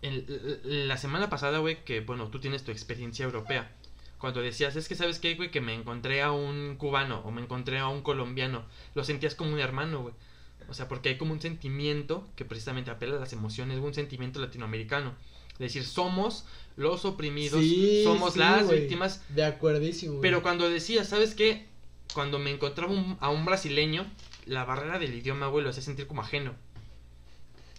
en 0.00 0.88
la 0.88 0.96
semana 0.96 1.28
pasada, 1.28 1.58
güey, 1.58 1.84
que, 1.84 2.00
bueno, 2.00 2.28
tú 2.28 2.40
tienes 2.40 2.64
tu 2.64 2.70
experiencia 2.70 3.26
europea. 3.26 3.70
Cuando 4.16 4.40
decías, 4.40 4.74
es 4.74 4.88
que, 4.88 4.94
¿sabes 4.94 5.18
qué, 5.18 5.34
güey? 5.34 5.50
Que 5.50 5.60
me 5.60 5.74
encontré 5.74 6.22
a 6.22 6.32
un 6.32 6.76
cubano 6.76 7.20
o 7.26 7.30
me 7.30 7.42
encontré 7.42 7.78
a 7.78 7.88
un 7.88 8.00
colombiano. 8.00 8.64
Lo 8.94 9.04
sentías 9.04 9.34
como 9.34 9.52
un 9.52 9.60
hermano, 9.60 10.00
güey. 10.00 10.14
O 10.68 10.74
sea, 10.74 10.88
porque 10.88 11.10
hay 11.10 11.18
como 11.18 11.32
un 11.32 11.40
sentimiento 11.40 12.28
que 12.36 12.44
precisamente 12.44 12.90
apela 12.90 13.16
a 13.16 13.20
las 13.20 13.32
emociones, 13.32 13.78
un 13.78 13.94
sentimiento 13.94 14.40
latinoamericano. 14.40 15.14
Es 15.52 15.58
decir, 15.58 15.84
somos 15.84 16.46
los 16.76 17.04
oprimidos, 17.04 17.60
Sí, 17.60 18.02
somos 18.04 18.32
sí, 18.32 18.38
las 18.40 18.68
víctimas 18.70 19.22
De 19.28 19.44
acuerdísimo. 19.44 20.14
güey. 20.14 20.22
pero 20.22 20.42
cuando 20.42 20.68
decía, 20.68 21.04
¿sabes 21.04 21.34
qué? 21.34 21.66
Cuando 22.12 22.38
me 22.38 22.50
encontraba 22.50 22.92
un- 22.92 23.16
a 23.20 23.30
un 23.30 23.44
brasileño, 23.44 24.06
la 24.46 24.64
barrera 24.64 24.98
del 24.98 25.14
idioma, 25.14 25.46
güey, 25.48 25.62
lo 25.64 25.70
hacía 25.70 25.82
sentir 25.82 26.06
como 26.06 26.22
ajeno. 26.22 26.54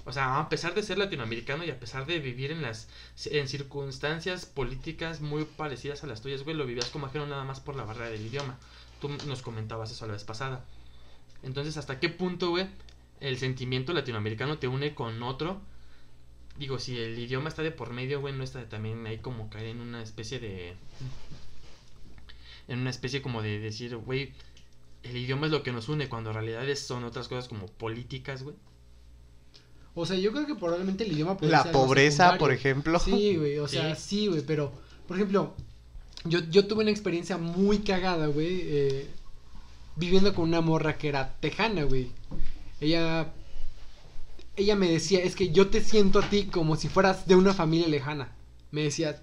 O 0.07 0.13
sea, 0.13 0.39
a 0.39 0.49
pesar 0.49 0.75
de 0.75 0.83
ser 0.83 0.99
latinoamericano 0.99 1.63
y 1.63 1.71
a 1.71 1.79
pesar 1.79 2.05
de 2.05 2.19
vivir 2.19 2.51
en 2.51 2.61
las 2.61 2.87
en 3.25 3.47
circunstancias 3.47 4.45
políticas 4.45 5.19
muy 5.19 5.45
parecidas 5.45 6.03
a 6.03 6.07
las 6.07 6.21
tuyas, 6.21 6.43
güey, 6.43 6.55
lo 6.55 6.65
vivías 6.65 6.89
como 6.91 7.07
ajeno 7.07 7.25
nada 7.25 7.43
más 7.43 7.59
por 7.59 7.75
la 7.75 7.83
barrera 7.85 8.09
del 8.09 8.25
idioma. 8.25 8.57
Tú 9.01 9.09
nos 9.27 9.41
comentabas 9.41 9.91
eso 9.91 10.05
la 10.05 10.13
vez 10.13 10.23
pasada. 10.23 10.63
Entonces, 11.45 11.77
¿hasta 11.77 11.99
qué 11.99 12.09
punto, 12.09 12.49
güey, 12.49 12.67
el 13.21 13.37
sentimiento 13.37 13.93
latinoamericano 13.93 14.57
te 14.57 14.67
une 14.67 14.95
con 14.95 15.21
otro? 15.23 15.61
Digo, 16.57 16.79
si 16.79 16.97
el 16.97 17.17
idioma 17.19 17.49
está 17.49 17.61
de 17.61 17.71
por 17.71 17.93
medio, 17.93 18.19
güey, 18.19 18.33
no 18.33 18.43
está 18.43 18.59
de 18.59 18.65
también 18.65 19.05
ahí 19.05 19.19
como 19.19 19.49
caer 19.49 19.67
en 19.67 19.79
una 19.79 20.01
especie 20.01 20.39
de 20.39 20.73
en 22.67 22.79
una 22.79 22.89
especie 22.89 23.21
como 23.21 23.43
de 23.43 23.59
decir, 23.59 23.95
güey, 23.95 24.33
el 25.03 25.15
idioma 25.15 25.45
es 25.45 25.51
lo 25.51 25.61
que 25.61 25.71
nos 25.71 25.87
une, 25.87 26.09
cuando 26.09 26.31
en 26.31 26.35
realidad 26.35 26.75
son 26.75 27.03
otras 27.03 27.27
cosas 27.27 27.47
como 27.47 27.67
políticas, 27.67 28.41
güey. 28.41 28.55
O 29.93 30.05
sea, 30.05 30.17
yo 30.17 30.31
creo 30.31 30.47
que 30.47 30.55
probablemente 30.55 31.03
el 31.03 31.11
idioma 31.11 31.37
puede 31.37 31.51
La 31.51 31.63
ser 31.63 31.71
pobreza, 31.71 32.37
por 32.39 32.51
ejemplo. 32.51 32.99
Sí, 32.99 33.35
güey, 33.35 33.59
o 33.59 33.67
sea, 33.67 33.95
sí, 33.95 34.27
güey, 34.27 34.41
pero, 34.41 34.73
por 35.07 35.15
ejemplo, 35.15 35.53
yo, 36.23 36.39
yo 36.49 36.65
tuve 36.65 36.81
una 36.81 36.91
experiencia 36.91 37.37
muy 37.37 37.79
cagada, 37.79 38.27
güey, 38.27 38.61
eh, 38.63 39.09
viviendo 39.95 40.33
con 40.33 40.45
una 40.45 40.61
morra 40.61 40.97
que 40.97 41.09
era 41.09 41.33
tejana, 41.39 41.83
güey. 41.83 42.09
Ella, 42.81 43.33
ella 44.55 44.75
me 44.75 44.89
decía, 44.89 45.19
es 45.19 45.35
que 45.35 45.51
yo 45.51 45.67
te 45.67 45.81
siento 45.81 46.19
a 46.19 46.29
ti 46.29 46.45
como 46.45 46.75
si 46.75 46.89
fueras 46.89 47.27
de 47.27 47.35
una 47.35 47.53
familia 47.53 47.87
lejana. 47.87 48.35
Me 48.71 48.83
decía, 48.83 49.21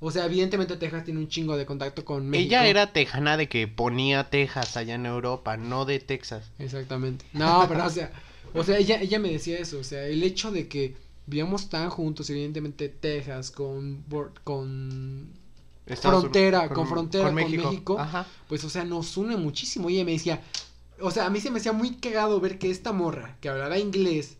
o 0.00 0.10
sea, 0.10 0.24
evidentemente 0.24 0.76
Texas 0.76 1.04
tiene 1.04 1.20
un 1.20 1.28
chingo 1.28 1.56
de 1.56 1.66
contacto 1.66 2.04
con 2.04 2.28
México. 2.28 2.48
Ella 2.48 2.66
era 2.66 2.92
tejana 2.92 3.36
de 3.36 3.48
que 3.48 3.68
ponía 3.68 4.30
Texas 4.30 4.76
allá 4.76 4.94
en 4.94 5.06
Europa, 5.06 5.56
no 5.56 5.84
de 5.84 6.00
Texas. 6.00 6.50
Exactamente. 6.58 7.24
No, 7.32 7.66
pero 7.68 7.86
o 7.86 7.90
sea, 7.90 8.10
o 8.54 8.64
sea, 8.64 8.78
ella, 8.78 9.00
ella 9.00 9.18
me 9.18 9.30
decía 9.30 9.58
eso, 9.58 9.78
o 9.78 9.84
sea, 9.84 10.06
el 10.06 10.22
hecho 10.22 10.50
de 10.50 10.68
que 10.68 10.96
vivamos 11.26 11.68
tan 11.68 11.90
juntos, 11.90 12.30
evidentemente 12.30 12.88
Texas 12.88 13.50
con 13.50 14.04
con 14.42 15.28
Estados 15.90 16.20
Frontera, 16.20 16.68
con 16.68 16.86
frontera 16.86 17.24
con 17.24 17.34
México. 17.34 17.98
Ajá. 17.98 18.26
pues 18.48 18.62
o 18.64 18.70
sea, 18.70 18.84
nos 18.84 19.16
une 19.16 19.36
muchísimo. 19.36 19.90
Y 19.90 19.96
ella 19.96 20.04
me 20.04 20.12
decía, 20.12 20.42
o 21.00 21.10
sea, 21.10 21.26
a 21.26 21.30
mí 21.30 21.40
se 21.40 21.50
me 21.50 21.58
hacía 21.58 21.72
muy 21.72 21.96
cagado 21.96 22.40
ver 22.40 22.58
que 22.58 22.70
esta 22.70 22.92
morra 22.92 23.36
que 23.40 23.48
hablaba 23.48 23.78
inglés, 23.78 24.36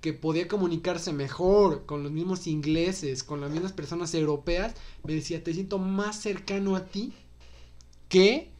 que 0.00 0.12
podía 0.12 0.48
comunicarse 0.48 1.12
mejor 1.12 1.86
con 1.86 2.02
los 2.02 2.12
mismos 2.12 2.46
ingleses, 2.46 3.22
con 3.22 3.40
las 3.40 3.50
mismas 3.50 3.72
personas 3.72 4.14
europeas, 4.14 4.74
me 5.04 5.14
decía, 5.14 5.42
te 5.42 5.54
siento 5.54 5.78
más 5.78 6.20
cercano 6.20 6.76
a 6.76 6.84
ti 6.84 7.12
que 8.08 8.50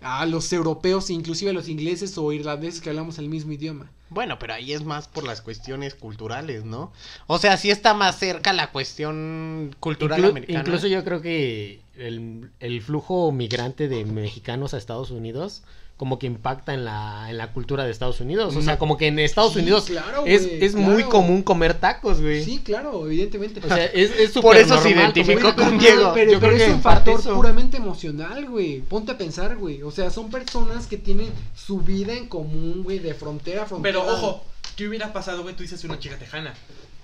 a 0.00 0.26
los 0.26 0.52
europeos, 0.52 1.10
inclusive 1.10 1.50
a 1.50 1.54
los 1.54 1.68
ingleses 1.68 2.16
o 2.18 2.32
irlandeses 2.32 2.80
que 2.80 2.90
hablamos 2.90 3.18
el 3.18 3.28
mismo 3.28 3.52
idioma. 3.52 3.90
Bueno, 4.08 4.38
pero 4.38 4.54
ahí 4.54 4.72
es 4.72 4.84
más 4.84 5.08
por 5.08 5.24
las 5.24 5.40
cuestiones 5.40 5.94
culturales, 5.94 6.64
¿no? 6.64 6.92
O 7.26 7.38
sea, 7.38 7.56
sí 7.56 7.70
está 7.70 7.92
más 7.92 8.18
cerca 8.18 8.52
la 8.52 8.70
cuestión 8.70 9.74
cultural 9.80 10.22
Inclu- 10.22 10.30
americana. 10.30 10.60
Incluso 10.60 10.86
yo 10.86 11.02
creo 11.04 11.20
que 11.20 11.80
el, 11.98 12.50
el 12.60 12.82
flujo 12.82 13.32
migrante 13.32 13.88
de 13.88 14.04
mexicanos 14.04 14.74
a 14.74 14.78
Estados 14.78 15.10
Unidos 15.10 15.62
como 15.96 16.18
que 16.18 16.26
impacta 16.26 16.74
en 16.74 16.84
la, 16.84 17.30
en 17.30 17.38
la 17.38 17.52
cultura 17.52 17.84
de 17.84 17.90
Estados 17.90 18.20
Unidos. 18.20 18.54
O 18.54 18.60
sea, 18.60 18.78
como 18.78 18.98
que 18.98 19.06
en 19.06 19.18
Estados 19.18 19.54
Sí, 19.54 19.60
Unidos 19.60 19.84
claro, 19.86 20.24
es, 20.26 20.42
es 20.44 20.74
muy 20.74 21.04
común 21.04 21.42
comer 21.42 21.72
tacos, 21.72 22.20
güey. 22.20 22.44
Sí, 22.44 22.58
claro, 22.62 23.06
evidentemente. 23.06 23.60
O 23.64 23.68
sea, 23.68 23.84
es, 23.94 24.10
es 24.10 24.32
Por 24.32 24.56
eso 24.56 24.78
se 24.78 24.90
identificó 24.90 25.54
con 25.54 25.78
Diego. 25.78 26.12
Pero, 26.12 26.32
Yo 26.32 26.40
pero 26.40 26.52
creo 26.52 26.62
es 26.64 26.68
que 26.68 26.74
un 26.74 26.82
factor 26.82 27.20
eso. 27.20 27.34
puramente 27.34 27.78
emocional, 27.78 28.46
güey. 28.46 28.80
Ponte 28.82 29.12
a 29.12 29.18
pensar, 29.18 29.56
güey. 29.56 29.82
O 29.82 29.90
sea, 29.90 30.10
son 30.10 30.28
personas 30.30 30.86
que 30.86 30.98
tienen 30.98 31.30
su 31.54 31.80
vida 31.80 32.12
en 32.12 32.28
común, 32.28 32.82
güey, 32.84 32.98
de 32.98 33.14
frontera 33.14 33.62
a 33.62 33.66
frontera. 33.66 33.98
Pero 33.98 34.12
ojo, 34.12 34.44
¿qué 34.76 34.86
hubiera 34.86 35.14
pasado, 35.14 35.42
güey? 35.44 35.56
Tú 35.56 35.62
dices 35.62 35.82
una 35.84 35.98
chica 35.98 36.18
tejana. 36.18 36.52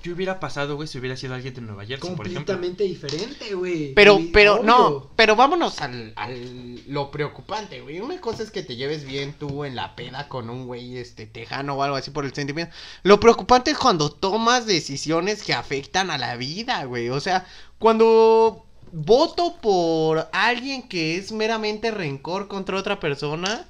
¿Qué 0.03 0.11
hubiera 0.11 0.40
pasado, 0.40 0.74
güey, 0.74 0.88
si 0.88 0.98
hubiera 0.98 1.16
sido 1.16 1.34
alguien 1.34 1.55
de 1.55 1.61
Nueva 1.61 1.84
Jersey, 1.84 2.11
por 2.16 2.26
ejemplo? 2.26 2.55
completamente 2.55 2.82
diferente, 2.82 3.55
güey. 3.55 3.94
Pero, 3.94 4.18
pero, 4.32 4.55
obvio. 4.55 4.64
no, 4.64 5.11
pero 5.14 5.36
vámonos 5.36 5.80
al, 5.80 6.12
al 6.16 6.92
lo 6.92 7.12
preocupante, 7.12 7.80
güey. 7.80 8.00
Una 8.00 8.20
cosa 8.20 8.42
es 8.42 8.50
que 8.50 8.64
te 8.64 8.74
lleves 8.74 9.05
bien 9.05 9.32
tú 9.32 9.64
en 9.64 9.76
la 9.76 9.94
peda 9.94 10.28
con 10.28 10.50
un 10.50 10.66
güey, 10.66 10.96
este, 10.96 11.26
tejano 11.26 11.74
o 11.74 11.82
algo 11.84 11.96
así 11.96 12.11
por 12.11 12.24
el 12.24 12.34
sentimiento. 12.34 12.74
Lo 13.05 13.20
preocupante 13.20 13.70
es 13.70 13.78
cuando 13.78 14.11
tomas 14.11 14.66
decisiones 14.66 15.44
que 15.44 15.55
afectan 15.55 16.11
a 16.11 16.18
la 16.18 16.36
vida, 16.36 16.84
güey. 16.84 17.09
O 17.09 17.20
sea, 17.20 17.46
cuando 17.78 18.66
voto 18.90 19.57
por 19.61 20.28
alguien 20.32 20.88
que 20.88 21.16
es 21.16 21.30
meramente 21.30 21.92
rencor 21.92 22.48
contra 22.48 22.76
otra 22.76 22.98
persona, 22.98 23.66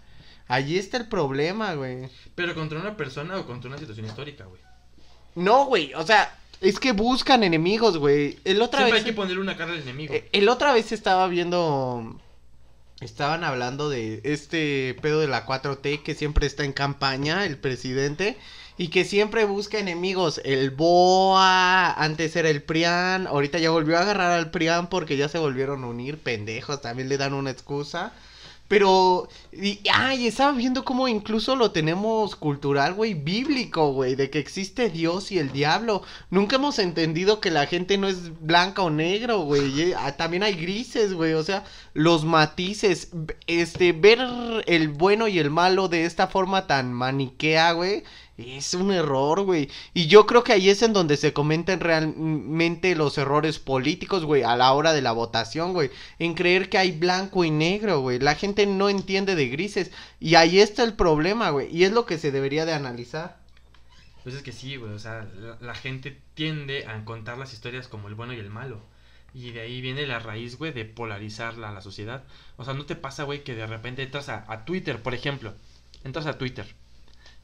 allí 0.49 0.79
está 0.79 0.97
el 0.97 1.09
problema, 1.09 1.75
güey. 1.75 2.09
Pero 2.35 2.55
contra 2.55 2.81
una 2.81 2.97
persona 2.97 3.39
o 3.39 3.47
contra 3.47 3.69
una 3.69 3.79
situación 3.79 4.07
histórica, 4.07 4.47
güey. 4.47 4.63
No, 5.35 5.67
güey, 5.67 5.95
o 5.95 6.07
sea, 6.07 6.37
es 6.63 6.79
que 6.79 6.93
buscan 6.93 7.43
enemigos, 7.43 7.99
güey. 7.99 8.39
El 8.45 8.63
otra 8.63 8.81
Siempre 8.81 8.99
vez... 8.99 9.05
hay 9.05 9.11
que 9.11 9.17
ponerle 9.17 9.43
una 9.43 9.57
cara 9.57 9.73
al 9.73 9.81
enemigo. 9.81 10.15
Eh, 10.15 10.29
El 10.33 10.49
otra 10.49 10.73
vez 10.73 10.93
estaba 10.93 11.27
viendo. 11.27 12.21
Estaban 13.01 13.43
hablando 13.43 13.91
de 13.91 14.21
este 14.23 14.97
pedo 15.03 15.19
de 15.21 15.27
la 15.27 15.45
4T 15.45 16.05
que 16.05 16.15
siempre 16.15 16.47
está 16.47 16.65
en 16.65 16.73
campaña, 16.73 17.45
el 17.47 17.59
presidente. 17.59 18.37
Y 18.79 18.89
que 18.89 19.05
siempre 19.05 19.45
busca 19.45 19.79
enemigos. 19.79 20.41
El 20.45 20.71
BOA, 20.71 21.93
antes 21.93 22.37
era 22.37 22.49
el 22.49 22.63
PRIAN. 22.63 23.27
Ahorita 23.27 23.59
ya 23.59 23.71
volvió 23.71 23.99
a 23.99 24.03
agarrar 24.03 24.33
al 24.33 24.51
PRIAN 24.53 24.89
porque 24.89 25.17
ya 25.17 25.29
se 25.29 25.39
volvieron 25.39 25.83
a 25.83 25.89
unir. 25.89 26.19
Pendejos, 26.19 26.81
también 26.81 27.09
le 27.09 27.19
dan 27.19 27.35
una 27.35 27.51
excusa. 27.51 28.13
Pero, 28.73 29.29
ay, 29.93 30.27
estaba 30.27 30.53
viendo 30.53 30.83
cómo 30.83 31.07
incluso 31.07 31.57
lo 31.57 31.73
tenemos 31.73 32.37
cultural, 32.37 32.95
güey, 32.95 33.13
bíblico, 33.13 33.93
güey, 33.93 34.15
de 34.15 34.31
que 34.31 34.39
existe 34.39 34.89
Dios 34.89 35.31
y 35.31 35.39
el 35.39 35.53
diablo. 35.53 36.01
Nunca 36.31 36.57
hemos 36.57 36.79
entendido 36.79 37.39
que 37.39 37.51
la 37.51 37.67
gente 37.67 37.99
no 37.99 38.09
es 38.09 38.31
blanca 38.41 38.81
o 38.81 38.89
negro, 38.89 39.41
güey. 39.41 39.93
ah, 39.93 40.17
También 40.17 40.43
hay 40.43 40.55
grises, 40.55 41.13
güey, 41.13 41.35
o 41.35 41.43
sea, 41.43 41.65
los 41.93 42.25
matices. 42.25 43.11
Este, 43.47 43.93
ver 43.93 44.21
el 44.65 44.89
bueno 44.89 45.29
y 45.29 45.39
el 45.39 45.51
malo 45.51 45.89
de 45.89 46.07
esta 46.07 46.27
forma 46.29 46.67
tan 46.67 46.95
maniquea, 46.95 47.73
güey, 47.73 48.05
es 48.47 48.75
un 48.75 48.93
error, 48.93 49.43
güey. 49.43 49.71
Y 49.95 50.07
yo 50.07 50.27
creo 50.27 50.45
que 50.45 50.53
ahí 50.53 50.69
es 50.69 50.83
en 50.83 50.93
donde 50.93 51.17
se 51.17 51.33
cometen 51.33 51.81
realmente 51.81 52.95
los 52.95 53.19
errores 53.19 53.59
políticos, 53.59 54.25
güey, 54.25 54.43
a 54.43 54.57
la 54.57 54.73
hora 54.73 54.93
de 54.93 55.03
la 55.03 55.13
votación, 55.13 55.73
güey. 55.73 55.91
En 56.19 56.35
creer 56.35 56.69
que 56.69 56.79
hay 56.79 56.93
blanco 56.93 57.45
y 57.45 57.51
negro, 57.51 58.01
güey. 58.01 58.19
La 58.19 58.35
gente 58.35 58.67
no 58.67 58.89
entiende 58.89 59.35
de 59.35 59.49
grises. 59.49 59.91
Y 60.21 60.35
ahí 60.35 60.61
está 60.61 60.85
el 60.85 60.95
problema, 60.95 61.51
güey. 61.51 61.75
Y 61.75 61.85
es 61.85 61.93
lo 61.93 62.07
que 62.07 62.19
se 62.19 62.33
debería 62.33 62.65
de 62.65 62.75
analizar. 62.75 63.39
Pues 64.23 64.35
es 64.35 64.43
que 64.43 64.53
sí, 64.53 64.77
güey, 64.77 64.93
o 64.93 64.99
sea, 64.99 65.29
la, 65.61 65.75
gente 65.75 66.17
tiende 66.35 66.87
a 66.87 67.05
contar 67.05 67.39
las 67.39 67.53
historias 67.53 67.89
como 67.89 68.09
el 68.09 68.15
bueno 68.15 68.33
y 68.33 68.39
el 68.39 68.51
malo. 68.51 68.81
Y 69.35 69.51
de 69.51 69.63
ahí 69.63 69.81
viene 69.81 70.07
la 70.07 70.21
raíz, 70.21 70.59
güey, 70.59 70.73
de 70.73 70.85
polarizar 70.85 71.57
la, 71.59 71.73
la 71.73 71.81
sociedad. 71.81 72.25
O 72.57 72.65
sea, 72.65 72.75
¿no 72.75 72.87
te 72.87 72.95
pasa, 72.95 73.25
güey, 73.25 73.43
que 73.43 73.55
de 73.55 73.67
repente 73.67 74.03
entras 74.03 74.29
a, 74.29 74.45
a 74.53 74.65
Twitter, 74.65 75.03
por 75.03 75.15
ejemplo? 75.15 75.55
Entras 76.05 76.27
a 76.27 76.39
Twitter 76.39 76.67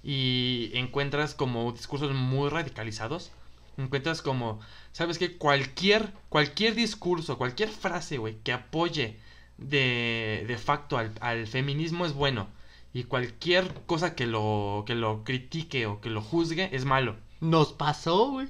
y 0.03 0.71
encuentras 0.75 1.35
como 1.35 1.73
discursos 1.73 2.13
muy 2.15 2.49
radicalizados. 2.51 3.33
Encuentras 3.77 4.23
como, 4.23 4.61
¿sabes 4.93 5.19
qué? 5.19 5.37
Cualquier, 5.39 6.13
cualquier 6.29 6.75
discurso, 6.75 7.39
cualquier 7.39 7.69
frase, 7.69 8.19
güey, 8.19 8.39
que 8.43 8.53
apoye 8.53 9.21
de, 9.57 10.45
de 10.49 10.59
facto 10.59 10.99
al, 10.99 11.13
al 11.21 11.47
feminismo 11.47 12.05
es 12.07 12.13
bueno. 12.13 12.49
Y 12.93 13.05
cualquier 13.05 13.73
cosa 13.87 14.15
que 14.15 14.27
lo, 14.27 14.85
que 14.87 14.95
lo 14.95 15.23
critique 15.25 15.87
o 15.87 16.01
que 16.01 16.11
lo 16.11 16.23
juzgue 16.23 16.75
es 16.75 16.85
malo. 16.85 17.17
Nos 17.41 17.73
pasó, 17.73 18.31
güey. 18.31 18.49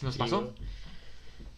¿Nos 0.00 0.14
Sí, 0.14 0.18
pasó? 0.18 0.54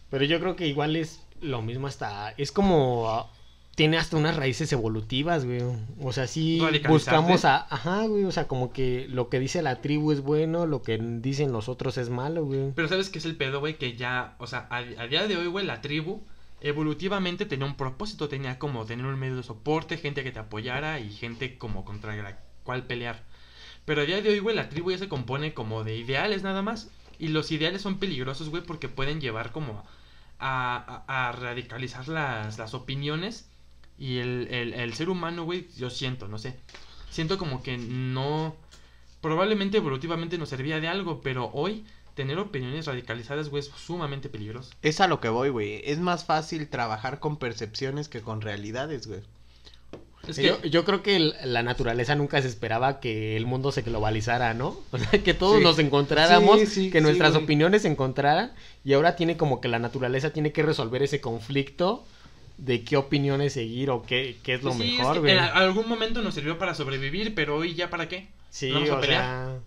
Pero 0.09 0.25
yo 0.25 0.39
creo 0.39 0.55
que 0.55 0.67
igual 0.67 0.95
es 0.95 1.21
lo 1.41 1.61
mismo 1.61 1.87
hasta... 1.87 2.31
Es 2.37 2.51
como... 2.51 3.29
Tiene 3.75 3.97
hasta 3.97 4.15
unas 4.15 4.37
raíces 4.37 4.71
evolutivas, 4.71 5.43
güey. 5.45 5.61
O 6.01 6.13
sea, 6.13 6.27
sí 6.27 6.59
buscamos 6.93 7.43
a... 7.45 7.67
Ajá, 7.69 8.05
güey. 8.07 8.23
O 8.23 8.31
sea, 8.31 8.47
como 8.47 8.71
que 8.71 9.05
lo 9.09 9.27
que 9.29 9.39
dice 9.39 9.61
la 9.61 9.81
tribu 9.81 10.11
es 10.13 10.21
bueno, 10.21 10.65
lo 10.65 10.81
que 10.81 10.97
dicen 10.97 11.51
los 11.51 11.67
otros 11.67 11.97
es 11.97 12.09
malo, 12.09 12.45
güey. 12.45 12.71
Pero 12.73 12.87
¿sabes 12.87 13.09
qué 13.09 13.19
es 13.19 13.25
el 13.25 13.35
pedo, 13.35 13.59
güey? 13.59 13.77
Que 13.77 13.97
ya, 13.97 14.35
o 14.39 14.47
sea, 14.47 14.67
a, 14.69 14.77
a 14.77 15.07
día 15.07 15.27
de 15.27 15.35
hoy, 15.35 15.47
güey, 15.47 15.65
la 15.65 15.81
tribu 15.81 16.23
evolutivamente 16.61 17.45
tenía 17.45 17.65
un 17.65 17.75
propósito, 17.75 18.27
tenía 18.29 18.57
como 18.59 18.85
tener 18.85 19.05
un 19.05 19.19
medio 19.19 19.35
de 19.35 19.43
soporte, 19.43 19.97
gente 19.97 20.23
que 20.23 20.31
te 20.31 20.39
apoyara 20.39 20.99
y 20.99 21.11
gente 21.11 21.57
como 21.57 21.85
contra 21.85 22.15
la 22.15 22.39
cual 22.63 22.83
pelear. 22.87 23.23
Pero 23.85 24.01
a 24.01 24.05
día 24.05 24.21
de 24.21 24.29
hoy, 24.29 24.39
güey, 24.39 24.55
la 24.55 24.69
tribu 24.69 24.91
ya 24.91 24.97
se 24.97 25.09
compone 25.09 25.53
como 25.53 25.83
de 25.83 25.95
ideales 25.97 26.43
nada 26.43 26.61
más. 26.61 26.89
Y 27.19 27.27
los 27.27 27.51
ideales 27.51 27.81
son 27.81 27.99
peligrosos, 27.99 28.49
güey, 28.49 28.63
porque 28.63 28.89
pueden 28.89 29.21
llevar 29.21 29.51
como 29.51 29.83
a, 30.39 31.03
a- 31.07 31.27
a 31.29 31.31
radicalizar 31.33 32.07
las, 32.07 32.57
las 32.57 32.73
opiniones. 32.73 33.49
Y 33.97 34.17
el, 34.17 34.47
el, 34.51 34.73
el 34.73 34.93
ser 34.93 35.09
humano, 35.09 35.45
güey, 35.45 35.67
yo 35.77 35.89
siento, 35.89 36.27
no 36.27 36.37
sé. 36.37 36.55
Siento 37.09 37.37
como 37.37 37.63
que 37.63 37.77
no... 37.77 38.55
Probablemente 39.21 39.77
evolutivamente 39.77 40.37
nos 40.37 40.49
servía 40.49 40.79
de 40.79 40.87
algo, 40.87 41.21
pero 41.21 41.49
hoy 41.53 41.85
tener 42.13 42.37
opiniones 42.39 42.85
radicalizadas, 42.85 43.49
güey, 43.49 43.61
es 43.61 43.67
sumamente 43.75 44.29
peligroso. 44.29 44.71
Es 44.81 45.01
a 45.01 45.07
lo 45.07 45.19
que 45.19 45.29
voy, 45.29 45.49
güey. 45.49 45.81
Es 45.85 45.99
más 45.99 46.25
fácil 46.25 46.67
trabajar 46.69 47.19
con 47.19 47.37
percepciones 47.37 48.07
que 48.07 48.21
con 48.21 48.41
realidades, 48.41 49.07
güey. 49.07 49.21
Es 50.27 50.35
que... 50.37 50.43
Yo, 50.43 50.61
yo 50.63 50.85
creo 50.85 51.01
que 51.03 51.15
el- 51.15 51.35
la 51.43 51.63
naturaleza 51.63 52.15
nunca 52.15 52.41
se 52.41 52.47
esperaba 52.47 52.99
que 52.99 53.35
el 53.35 53.45
mundo 53.45 53.71
se 53.71 53.81
globalizara, 53.81 54.53
¿no? 54.53 54.79
O 54.91 54.97
sea, 54.97 55.23
que 55.23 55.33
todos 55.33 55.57
Sí. 55.57 55.63
nos 55.63 55.79
encontráramos, 55.79 56.59
Sí, 56.59 56.65
sí, 56.67 56.89
que 56.91 56.99
sí, 56.99 57.03
nuestras 57.03 57.35
opiniones 57.35 57.81
se 57.83 57.87
encontraran 57.89 58.51
y 58.83 58.93
ahora 58.93 59.15
tiene 59.15 59.37
como 59.37 59.59
que 59.61 59.67
la 59.67 59.79
naturaleza 59.79 60.31
tiene 60.31 60.51
que 60.51 60.63
resolver 60.63 61.01
ese 61.03 61.19
conflicto 61.21 62.05
de 62.57 62.83
qué 62.83 62.97
opiniones 62.97 63.53
seguir 63.53 63.89
o 63.89 64.01
qué, 64.03 64.37
qué 64.43 64.53
es 64.55 64.63
lo 64.63 64.73
sí, 64.73 64.93
es 64.93 64.97
mejor, 64.99 65.13
que 65.15 65.19
güey. 65.19 65.33
en 65.33 65.39
algún 65.39 65.87
momento 65.89 66.21
nos 66.21 66.33
sirvió 66.35 66.57
para 66.57 66.73
sobrevivir, 66.75 67.35
pero 67.35 67.57
hoy 67.57 67.73
ya 67.75 67.89
para 67.89 68.07
qué. 68.07 68.29
Sí, 68.49 68.71
¿Vamos 68.71 68.89
a 68.89 68.97
o 68.97 69.01
pelear? 69.01 69.23
sea, 69.23 69.59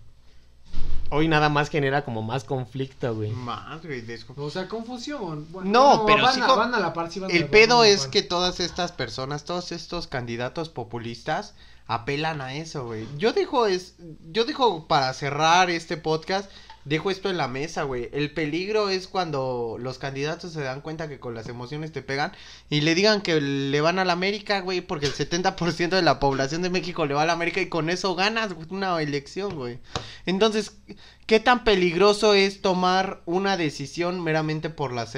hoy 1.11 1.27
nada 1.27 1.49
más 1.49 1.69
genera 1.69 2.03
como 2.03 2.21
más 2.21 2.43
conflicto, 2.43 3.15
güey. 3.15 3.31
Más, 3.31 3.83
güey, 3.85 4.03
O 4.37 4.49
sea, 4.49 4.67
confusión. 4.67 5.47
Bueno, 5.51 5.69
No, 5.69 6.05
pero 6.05 6.23
van 6.23 6.33
sí 6.33 6.41
a, 6.41 6.47
van 6.47 6.73
a 6.73 6.79
la 6.79 6.93
par, 6.93 7.11
sí 7.11 7.19
van 7.19 7.29
a 7.29 7.33
la 7.33 7.37
El 7.39 7.45
par, 7.45 7.51
pedo 7.51 7.81
a 7.81 7.83
la 7.83 7.89
es 7.89 8.01
par. 8.01 8.09
que 8.11 8.21
todas 8.23 8.59
estas 8.59 8.91
personas, 8.91 9.43
todos 9.45 9.71
estos 9.71 10.07
candidatos 10.07 10.69
populistas 10.69 11.53
apelan 11.87 12.41
a 12.41 12.53
eso, 12.55 12.85
güey. 12.85 13.07
Yo 13.17 13.33
dejo 13.33 13.65
es, 13.67 13.95
yo 14.31 14.45
dejo 14.45 14.87
para 14.87 15.11
cerrar 15.13 15.69
este 15.71 15.97
podcast, 15.97 16.49
dejo 16.85 17.11
esto 17.11 17.29
en 17.29 17.37
la 17.37 17.47
mesa, 17.47 17.83
güey. 17.83 18.09
El 18.13 18.31
peligro 18.31 18.89
es 18.89 19.07
cuando 19.07 19.77
los 19.79 19.97
candidatos 19.97 20.53
se 20.53 20.61
dan 20.61 20.81
cuenta 20.81 21.07
que 21.07 21.19
con 21.19 21.35
las 21.35 21.47
emociones 21.47 21.91
te 21.91 22.01
pegan 22.01 22.31
y 22.69 22.81
le 22.81 22.95
digan 22.95 23.21
que 23.21 23.39
le 23.41 23.81
van 23.81 23.99
a 23.99 24.05
la 24.05 24.13
América, 24.13 24.61
güey, 24.61 24.81
porque 24.81 25.05
el 25.05 25.13
70% 25.13 25.89
de 25.89 26.01
la 26.01 26.19
población 26.19 26.61
de 26.61 26.69
México 26.69 27.05
le 27.05 27.13
va 27.13 27.23
a 27.23 27.25
la 27.25 27.33
América 27.33 27.61
y 27.61 27.69
con 27.69 27.89
eso 27.89 28.15
ganas 28.15 28.55
una 28.69 29.01
elección, 29.01 29.55
güey. 29.55 29.79
Entonces, 30.25 30.77
¿qué 31.25 31.39
tan 31.39 31.63
peligroso 31.63 32.33
es 32.33 32.61
tomar 32.61 33.21
una 33.25 33.57
decisión 33.57 34.23
meramente 34.23 34.69
por 34.69 34.93
las 34.93 35.17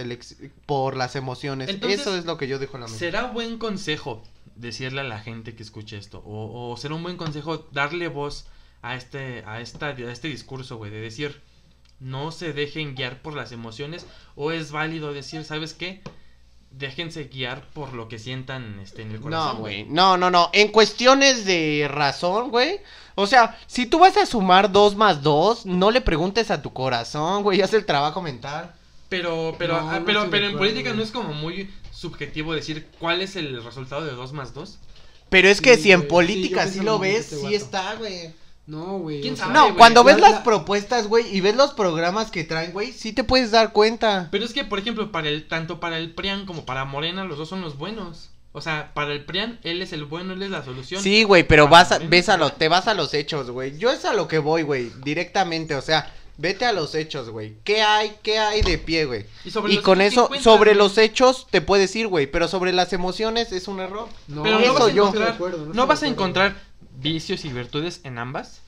por 0.65 0.97
las 0.97 1.15
emociones? 1.15 1.69
Entonces, 1.69 2.01
eso 2.01 2.17
es 2.17 2.25
lo 2.25 2.37
que 2.37 2.47
yo 2.47 2.59
dejo 2.59 2.77
en 2.77 2.81
la 2.81 2.87
mesa. 2.87 2.99
¿Será 2.99 3.27
buen 3.27 3.57
consejo 3.57 4.23
decirle 4.55 5.01
a 5.01 5.05
la 5.05 5.19
gente 5.19 5.55
que 5.55 5.63
escuche 5.63 5.97
esto? 5.97 6.19
O, 6.25 6.71
o 6.71 6.77
será 6.77 6.95
un 6.95 7.03
buen 7.03 7.17
consejo 7.17 7.67
darle 7.71 8.07
voz 8.07 8.47
a 8.81 8.95
este, 8.95 9.43
a 9.45 9.61
esta, 9.61 9.87
a 9.87 10.11
este 10.11 10.27
discurso, 10.27 10.77
güey, 10.77 10.91
de 10.91 11.01
decir, 11.01 11.41
no 12.01 12.31
se 12.31 12.51
dejen 12.51 12.95
guiar 12.95 13.21
por 13.21 13.35
las 13.35 13.51
emociones, 13.51 14.05
o 14.35 14.51
es 14.51 14.71
válido 14.71 15.13
decir, 15.13 15.45
¿sabes 15.45 15.73
qué? 15.73 16.01
Déjense 16.71 17.25
guiar 17.25 17.63
por 17.73 17.93
lo 17.93 18.07
que 18.07 18.17
sientan 18.17 18.79
este, 18.79 19.03
en 19.03 19.11
el 19.11 19.21
corazón. 19.21 19.55
No, 19.55 19.59
güey. 19.59 19.85
No, 19.85 20.17
no, 20.17 20.31
no. 20.31 20.49
En 20.53 20.69
cuestiones 20.69 21.45
de 21.45 21.87
razón, 21.89 22.49
güey. 22.49 22.79
O 23.15 23.27
sea, 23.27 23.59
si 23.67 23.85
tú 23.85 23.99
vas 23.99 24.17
a 24.17 24.25
sumar 24.25 24.71
dos 24.71 24.95
más 24.95 25.21
dos, 25.21 25.65
no 25.65 25.91
le 25.91 26.01
preguntes 26.01 26.49
a 26.49 26.61
tu 26.61 26.73
corazón, 26.73 27.43
güey. 27.43 27.61
Haz 27.61 27.73
el 27.73 27.85
trabajo 27.85 28.21
mental. 28.21 28.73
Pero, 29.09 29.55
pero, 29.59 29.81
No, 29.81 29.89
ah, 29.89 29.99
no 29.99 30.05
pero, 30.05 30.29
pero 30.29 30.47
en 30.47 30.57
política 30.57 30.93
no 30.93 31.03
es 31.03 31.11
como 31.11 31.33
muy 31.33 31.69
subjetivo 31.91 32.53
decir 32.53 32.87
cuál 32.97 33.21
es 33.21 33.35
el 33.35 33.63
resultado 33.63 34.05
de 34.05 34.13
2 34.13 34.33
más 34.33 34.53
2. 34.53 34.79
Pero 35.29 35.49
es 35.49 35.61
que 35.61 35.75
Sí, 35.75 35.83
si 35.83 35.91
en 35.91 36.07
política 36.07 36.65
Sí, 36.65 36.73
sí, 36.73 36.77
yo 36.77 36.83
lo 36.83 36.99
ves, 36.99 37.31
este 37.31 37.47
sí 37.47 37.53
está, 37.53 37.95
güey. 37.95 38.33
No, 38.67 38.99
güey. 38.99 39.21
¿Quién 39.21 39.33
o 39.33 39.37
sea, 39.37 39.47
sabe, 39.47 39.57
No, 39.71 39.75
cuando 39.75 40.03
La- 40.03 40.11
ves 40.13 40.21
las 40.21 40.31
la- 40.31 40.43
propuestas, 40.43 41.07
güey, 41.07 41.35
y 41.35 41.41
ves 41.41 41.55
los 41.55 41.73
programas 41.73 42.31
que 42.31 42.43
traen, 42.43 42.71
güey, 42.71 42.91
sí 42.93 43.11
te 43.11 43.23
puedes 43.23 43.51
dar 43.51 43.73
cuenta. 43.73 44.29
Pero 44.31 44.45
es 44.45 44.53
que, 44.53 44.63
por 44.63 44.79
ejemplo, 44.79 45.11
para 45.11 45.27
el, 45.29 45.47
tanto 45.47 45.79
para 45.79 45.97
el 45.97 46.13
PRIAN 46.13 46.45
como 46.45 46.65
para 46.65 46.85
Morena, 46.85 47.23
los 47.25 47.37
dos 47.37 47.49
son 47.49 47.61
los 47.61 47.77
buenos. 47.77 48.29
O 48.53 48.61
sea, 48.61 48.91
para 48.93 49.13
el 49.13 49.23
PRIAN, 49.25 49.59
él 49.63 49.81
es 49.81 49.93
el 49.93 50.05
bueno, 50.05 50.33
él 50.33 50.43
es 50.43 50.49
la 50.51 50.63
solución. 50.63 51.01
Sí, 51.01 51.23
güey, 51.23 51.43
pero 51.43 51.65
Para 51.69 51.83
vas 51.83 51.91
a, 51.93 51.99
ves 51.99 52.29
a 52.29 52.37
lo, 52.37 52.51
te 52.51 52.67
vas 52.67 52.87
a 52.87 52.93
los 52.93 53.13
hechos, 53.13 53.49
güey. 53.49 53.77
Yo 53.77 53.89
es 53.91 54.05
a 54.05 54.13
lo 54.13 54.27
que 54.27 54.39
voy, 54.39 54.61
güey, 54.63 54.91
directamente, 55.03 55.73
o 55.75 55.81
sea, 55.81 56.13
vete 56.37 56.65
a 56.65 56.73
los 56.73 56.93
hechos, 56.95 57.29
güey. 57.29 57.55
¿Qué 57.63 57.81
hay, 57.81 58.13
qué 58.23 58.39
hay 58.39 58.61
de 58.61 58.77
pie, 58.77 59.05
güey? 59.05 59.25
Y, 59.45 59.51
sobre 59.51 59.71
Y 59.73 59.75
los 59.77 59.85
con 59.85 60.01
hechos, 60.01 60.13
eso, 60.13 60.21
¿quién 60.27 60.43
cuenta, 60.43 60.43
sobre 60.43 60.75
los 60.75 60.97
hechos 60.97 61.47
te 61.49 61.61
puedes 61.61 61.95
ir, 61.95 62.07
güey, 62.07 62.27
pero 62.27 62.47
sobre 62.47 62.73
las 62.73 62.91
emociones 62.93 63.51
es 63.53 63.67
un 63.69 63.79
error. 63.79 64.07
No, 64.27 64.43
Pero 64.43 64.59
eso 64.59 64.67
no 64.67 64.73
vas 64.79 64.83
a 64.83 64.91
yo- 64.93 65.03
encontrar, 65.07 65.29
acuerdo, 65.29 65.57
no 65.57 65.63
de 65.65 65.77
vas 65.79 65.79
a 65.79 65.83
acuerdo. 65.93 66.05
encontrar 66.07 66.70
vicios 67.01 67.45
y 67.45 67.49
virtudes 67.49 68.01
en 68.03 68.17
ambas. 68.17 68.61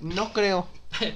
No 0.00 0.32
creo. 0.32 0.68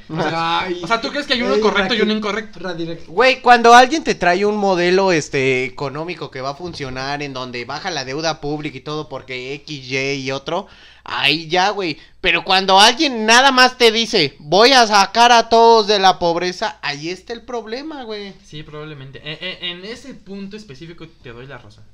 Ay, 0.08 0.80
O 0.82 0.86
sea, 0.86 1.00
¿tú 1.00 1.08
crees 1.10 1.26
que 1.26 1.34
hay 1.34 1.42
uno 1.42 1.58
correcto 1.60 1.94
y 1.94 2.00
uno 2.00 2.12
incorrecto? 2.12 2.60
Güey, 3.08 3.40
cuando 3.40 3.74
alguien 3.74 4.04
te 4.04 4.14
trae 4.14 4.44
un 4.44 4.56
modelo 4.56 5.12
este 5.12 5.64
económico 5.64 6.30
que 6.30 6.40
va 6.40 6.50
a 6.50 6.54
funcionar 6.54 7.22
en 7.22 7.32
donde 7.32 7.64
baja 7.64 7.90
la 7.90 8.04
deuda 8.04 8.40
pública 8.40 8.76
y 8.76 8.82
todo 8.82 9.08
porque 9.08 9.54
X, 9.54 9.90
Y 9.90 9.96
y 10.26 10.30
otro, 10.30 10.66
ahí 11.04 11.48
ya, 11.48 11.70
güey. 11.70 11.98
Pero 12.20 12.44
cuando 12.44 12.78
alguien 12.78 13.24
nada 13.26 13.50
más 13.50 13.78
te 13.78 13.90
dice, 13.92 14.36
"Voy 14.38 14.72
a 14.72 14.86
sacar 14.86 15.32
a 15.32 15.48
todos 15.48 15.86
de 15.86 15.98
la 15.98 16.18
pobreza", 16.18 16.78
ahí 16.82 17.08
está 17.08 17.32
el 17.32 17.42
problema, 17.42 18.04
güey. 18.04 18.34
Sí, 18.44 18.62
probablemente. 18.62 19.20
E- 19.24 19.38
e- 19.40 19.70
En, 19.70 19.84
ese 19.84 20.14
punto 20.14 20.56
específico 20.56 21.06
te 21.22 21.32
doy 21.32 21.46
la 21.46 21.58
razón. 21.58 21.84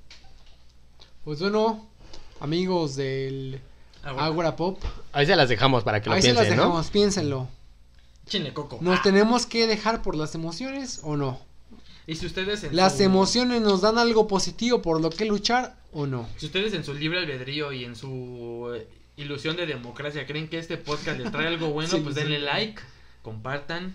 Pues 1.24 1.40
bueno, 1.40 1.88
amigos 2.40 2.96
del. 2.96 3.60
Agora 4.02 4.56
Pop, 4.56 4.82
Ahí 5.12 5.26
se 5.26 5.36
las 5.36 5.48
dejamos 5.48 5.84
para 5.84 6.00
que 6.00 6.08
lo 6.08 6.14
ahí 6.16 6.22
se 6.22 6.28
las 6.32 6.38
piensen, 6.44 6.56
¿no? 6.56 6.62
dejamos, 6.64 6.90
piénsenlo. 6.90 7.48
Échenle 8.26 8.52
coco. 8.52 8.78
¿Nos 8.80 8.98
Ah, 8.98 9.02
tenemos 9.02 9.46
que 9.46 9.66
dejar 9.66 10.02
por 10.02 10.14
las 10.16 10.34
emociones 10.34 11.00
o 11.02 11.16
no? 11.16 11.40
Y 12.06 12.14
si 12.16 12.26
ustedes 12.26 12.64
en 12.64 12.74
¿Las 12.76 12.96
su- 12.98 13.02
emociones 13.02 13.60
nos 13.60 13.80
dan 13.82 13.98
algo 13.98 14.28
positivo 14.28 14.80
por 14.82 15.00
lo 15.00 15.10
que 15.10 15.24
luchar 15.26 15.76
o 15.92 16.06
no? 16.06 16.28
Si 16.36 16.46
ustedes 16.46 16.72
en 16.74 16.84
su 16.84 16.94
libre 16.94 17.18
albedrío 17.18 17.72
y 17.72 17.84
en 17.84 17.96
su 17.96 18.72
eh, 18.74 18.88
ilusión 19.16 19.56
de 19.56 19.66
democracia 19.66 20.26
creen 20.26 20.48
que 20.48 20.58
este 20.58 20.76
podcast 20.78 21.18
les 21.18 21.30
trae 21.32 21.48
algo 21.48 21.68
bueno, 21.72 21.90
Sí, 21.90 22.00
pues 22.02 22.14
sí. 22.14 22.20
denle 22.22 22.38
like, 22.38 22.80
compartan. 23.22 23.94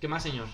¿Qué 0.00 0.08
más, 0.08 0.22
señor? 0.22 0.46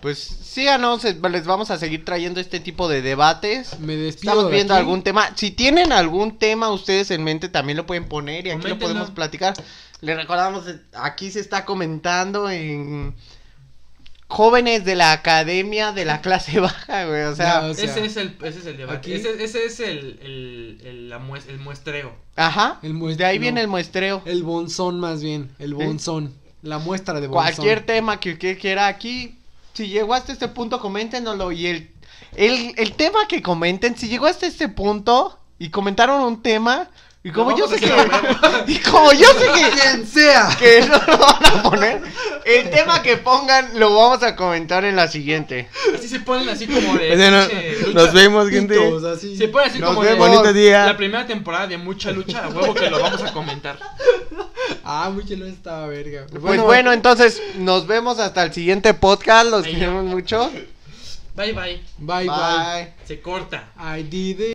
Pues 0.00 0.18
síganos, 0.18 1.04
eh, 1.04 1.16
les 1.30 1.46
vamos 1.46 1.70
a 1.70 1.78
seguir 1.78 2.04
trayendo 2.04 2.38
este 2.40 2.60
tipo 2.60 2.88
de 2.88 3.00
debates. 3.02 3.78
Me 3.80 3.96
despido 3.96 4.32
Estamos 4.32 4.50
de 4.50 4.56
viendo 4.56 4.74
aquí. 4.74 4.80
algún 4.80 5.02
tema. 5.02 5.30
Si 5.34 5.50
tienen 5.50 5.92
algún 5.92 6.38
tema 6.38 6.70
ustedes 6.70 7.10
en 7.10 7.24
mente, 7.24 7.48
también 7.48 7.76
lo 7.78 7.86
pueden 7.86 8.04
poner 8.06 8.46
y 8.46 8.50
aquí 8.50 8.68
lo 8.68 8.78
podemos 8.78 9.10
platicar. 9.10 9.54
Les 10.02 10.16
recordamos, 10.16 10.64
aquí 10.92 11.30
se 11.30 11.40
está 11.40 11.64
comentando 11.64 12.50
en 12.50 13.14
jóvenes 14.28 14.84
de 14.84 14.94
la 14.96 15.12
academia 15.12 15.92
de 15.92 16.04
la 16.04 16.20
clase 16.20 16.60
baja, 16.60 17.06
güey. 17.06 17.22
O 17.22 17.34
sea, 17.34 17.62
Ya, 17.62 17.66
o 17.68 17.74
sea, 17.74 17.84
ese, 17.84 18.04
es 18.04 18.16
el, 18.16 18.36
ese 18.42 18.58
es 18.58 18.66
el 18.66 18.76
debate. 18.76 18.98
aquí- 18.98 19.12
Ese, 19.14 19.42
ese 19.42 19.64
es 19.64 19.80
el, 19.80 20.18
el, 20.22 20.80
el, 20.84 21.08
la 21.08 21.18
mues- 21.18 21.48
el 21.48 21.58
muestreo. 21.58 22.14
ajá. 22.36 22.78
El 22.82 22.94
muest- 22.94 23.16
de 23.16 23.24
ahí 23.24 23.38
no. 23.38 23.42
viene 23.42 23.60
el 23.62 23.68
muestreo. 23.68 24.22
El 24.24 24.42
bonzón 24.42 25.00
más 25.00 25.22
bien, 25.22 25.50
el 25.58 25.72
¿Eh? 25.72 25.74
bonzón. 25.74 26.34
La 26.62 26.78
muestra 26.78 27.20
de 27.20 27.26
bonzón. 27.28 27.54
Cualquier 27.54 27.86
tema 27.86 28.18
que 28.20 28.32
usted 28.32 28.58
quiera 28.58 28.86
aquí, 28.88 29.38
si 29.74 29.88
llegó 29.88 30.14
hasta 30.14 30.32
este 30.32 30.48
punto, 30.48 30.80
coméntenoslo. 30.80 31.52
Y 31.52 31.66
el, 31.66 31.90
el, 32.36 32.74
el 32.76 32.92
tema 32.92 33.26
que 33.28 33.42
comenten, 33.42 33.96
si 33.96 34.08
llegó 34.08 34.26
hasta 34.26 34.46
este 34.46 34.68
punto 34.68 35.38
y 35.58 35.70
comentaron 35.70 36.22
un 36.22 36.42
tema, 36.42 36.90
y 37.26 37.30
como 37.30 37.56
yo 37.56 37.66
sé 37.66 37.80
que. 37.80 37.86
y 38.66 38.78
como 38.80 39.12
yo 39.12 39.26
sé 39.28 39.46
que. 39.54 39.70
Quien 39.80 40.06
sea. 40.06 40.54
que 40.58 40.82
no 40.82 40.98
lo 41.06 41.18
van 41.18 41.46
a 41.46 41.62
poner, 41.62 42.02
el 42.44 42.70
tema 42.70 43.02
que 43.02 43.16
pongan 43.16 43.78
lo 43.78 43.94
vamos 43.94 44.22
a 44.22 44.36
comentar 44.36 44.84
en 44.84 44.94
la 44.94 45.08
siguiente. 45.08 45.70
Así 45.94 46.06
se 46.06 46.20
ponen 46.20 46.48
así 46.50 46.66
como 46.66 46.98
de. 46.98 47.16
No- 47.16 47.40
lucha. 47.40 47.92
nos 47.94 48.12
vemos, 48.12 48.50
gente. 48.50 48.78
Pitos, 48.78 49.04
así. 49.04 49.36
Se 49.38 49.48
ponen 49.48 49.70
así 49.70 49.78
Nos 49.78 49.88
como 49.90 50.02
vemos. 50.02 50.30
de. 50.30 50.36
Bonito 50.36 50.52
día. 50.52 50.84
La 50.84 50.96
primera 50.98 51.26
temporada 51.26 51.66
de 51.66 51.78
mucha 51.78 52.10
lucha, 52.10 52.44
a 52.44 52.48
huevo 52.50 52.74
que 52.74 52.90
lo 52.90 53.00
vamos 53.00 53.22
a 53.22 53.32
comentar. 53.32 53.78
Ah, 54.86 55.10
muy 55.12 55.24
chulo 55.26 55.46
esta 55.46 55.86
verga. 55.86 56.26
Pues 56.40 56.60
bueno, 56.60 56.92
entonces 56.92 57.40
nos 57.56 57.86
vemos 57.86 58.18
hasta 58.18 58.42
el 58.44 58.52
siguiente 58.52 58.92
podcast. 58.94 59.50
Los 59.50 59.64
queremos 59.64 60.04
mucho. 60.04 60.50
Bye 61.34 61.52
bye. 61.52 61.82
Bye, 61.98 62.26
bye. 62.26 62.26
Bye. 62.28 62.92
Se 63.06 63.20
corta. 63.20 63.70
I 63.78 64.02
did 64.02 64.40
it. 64.40 64.54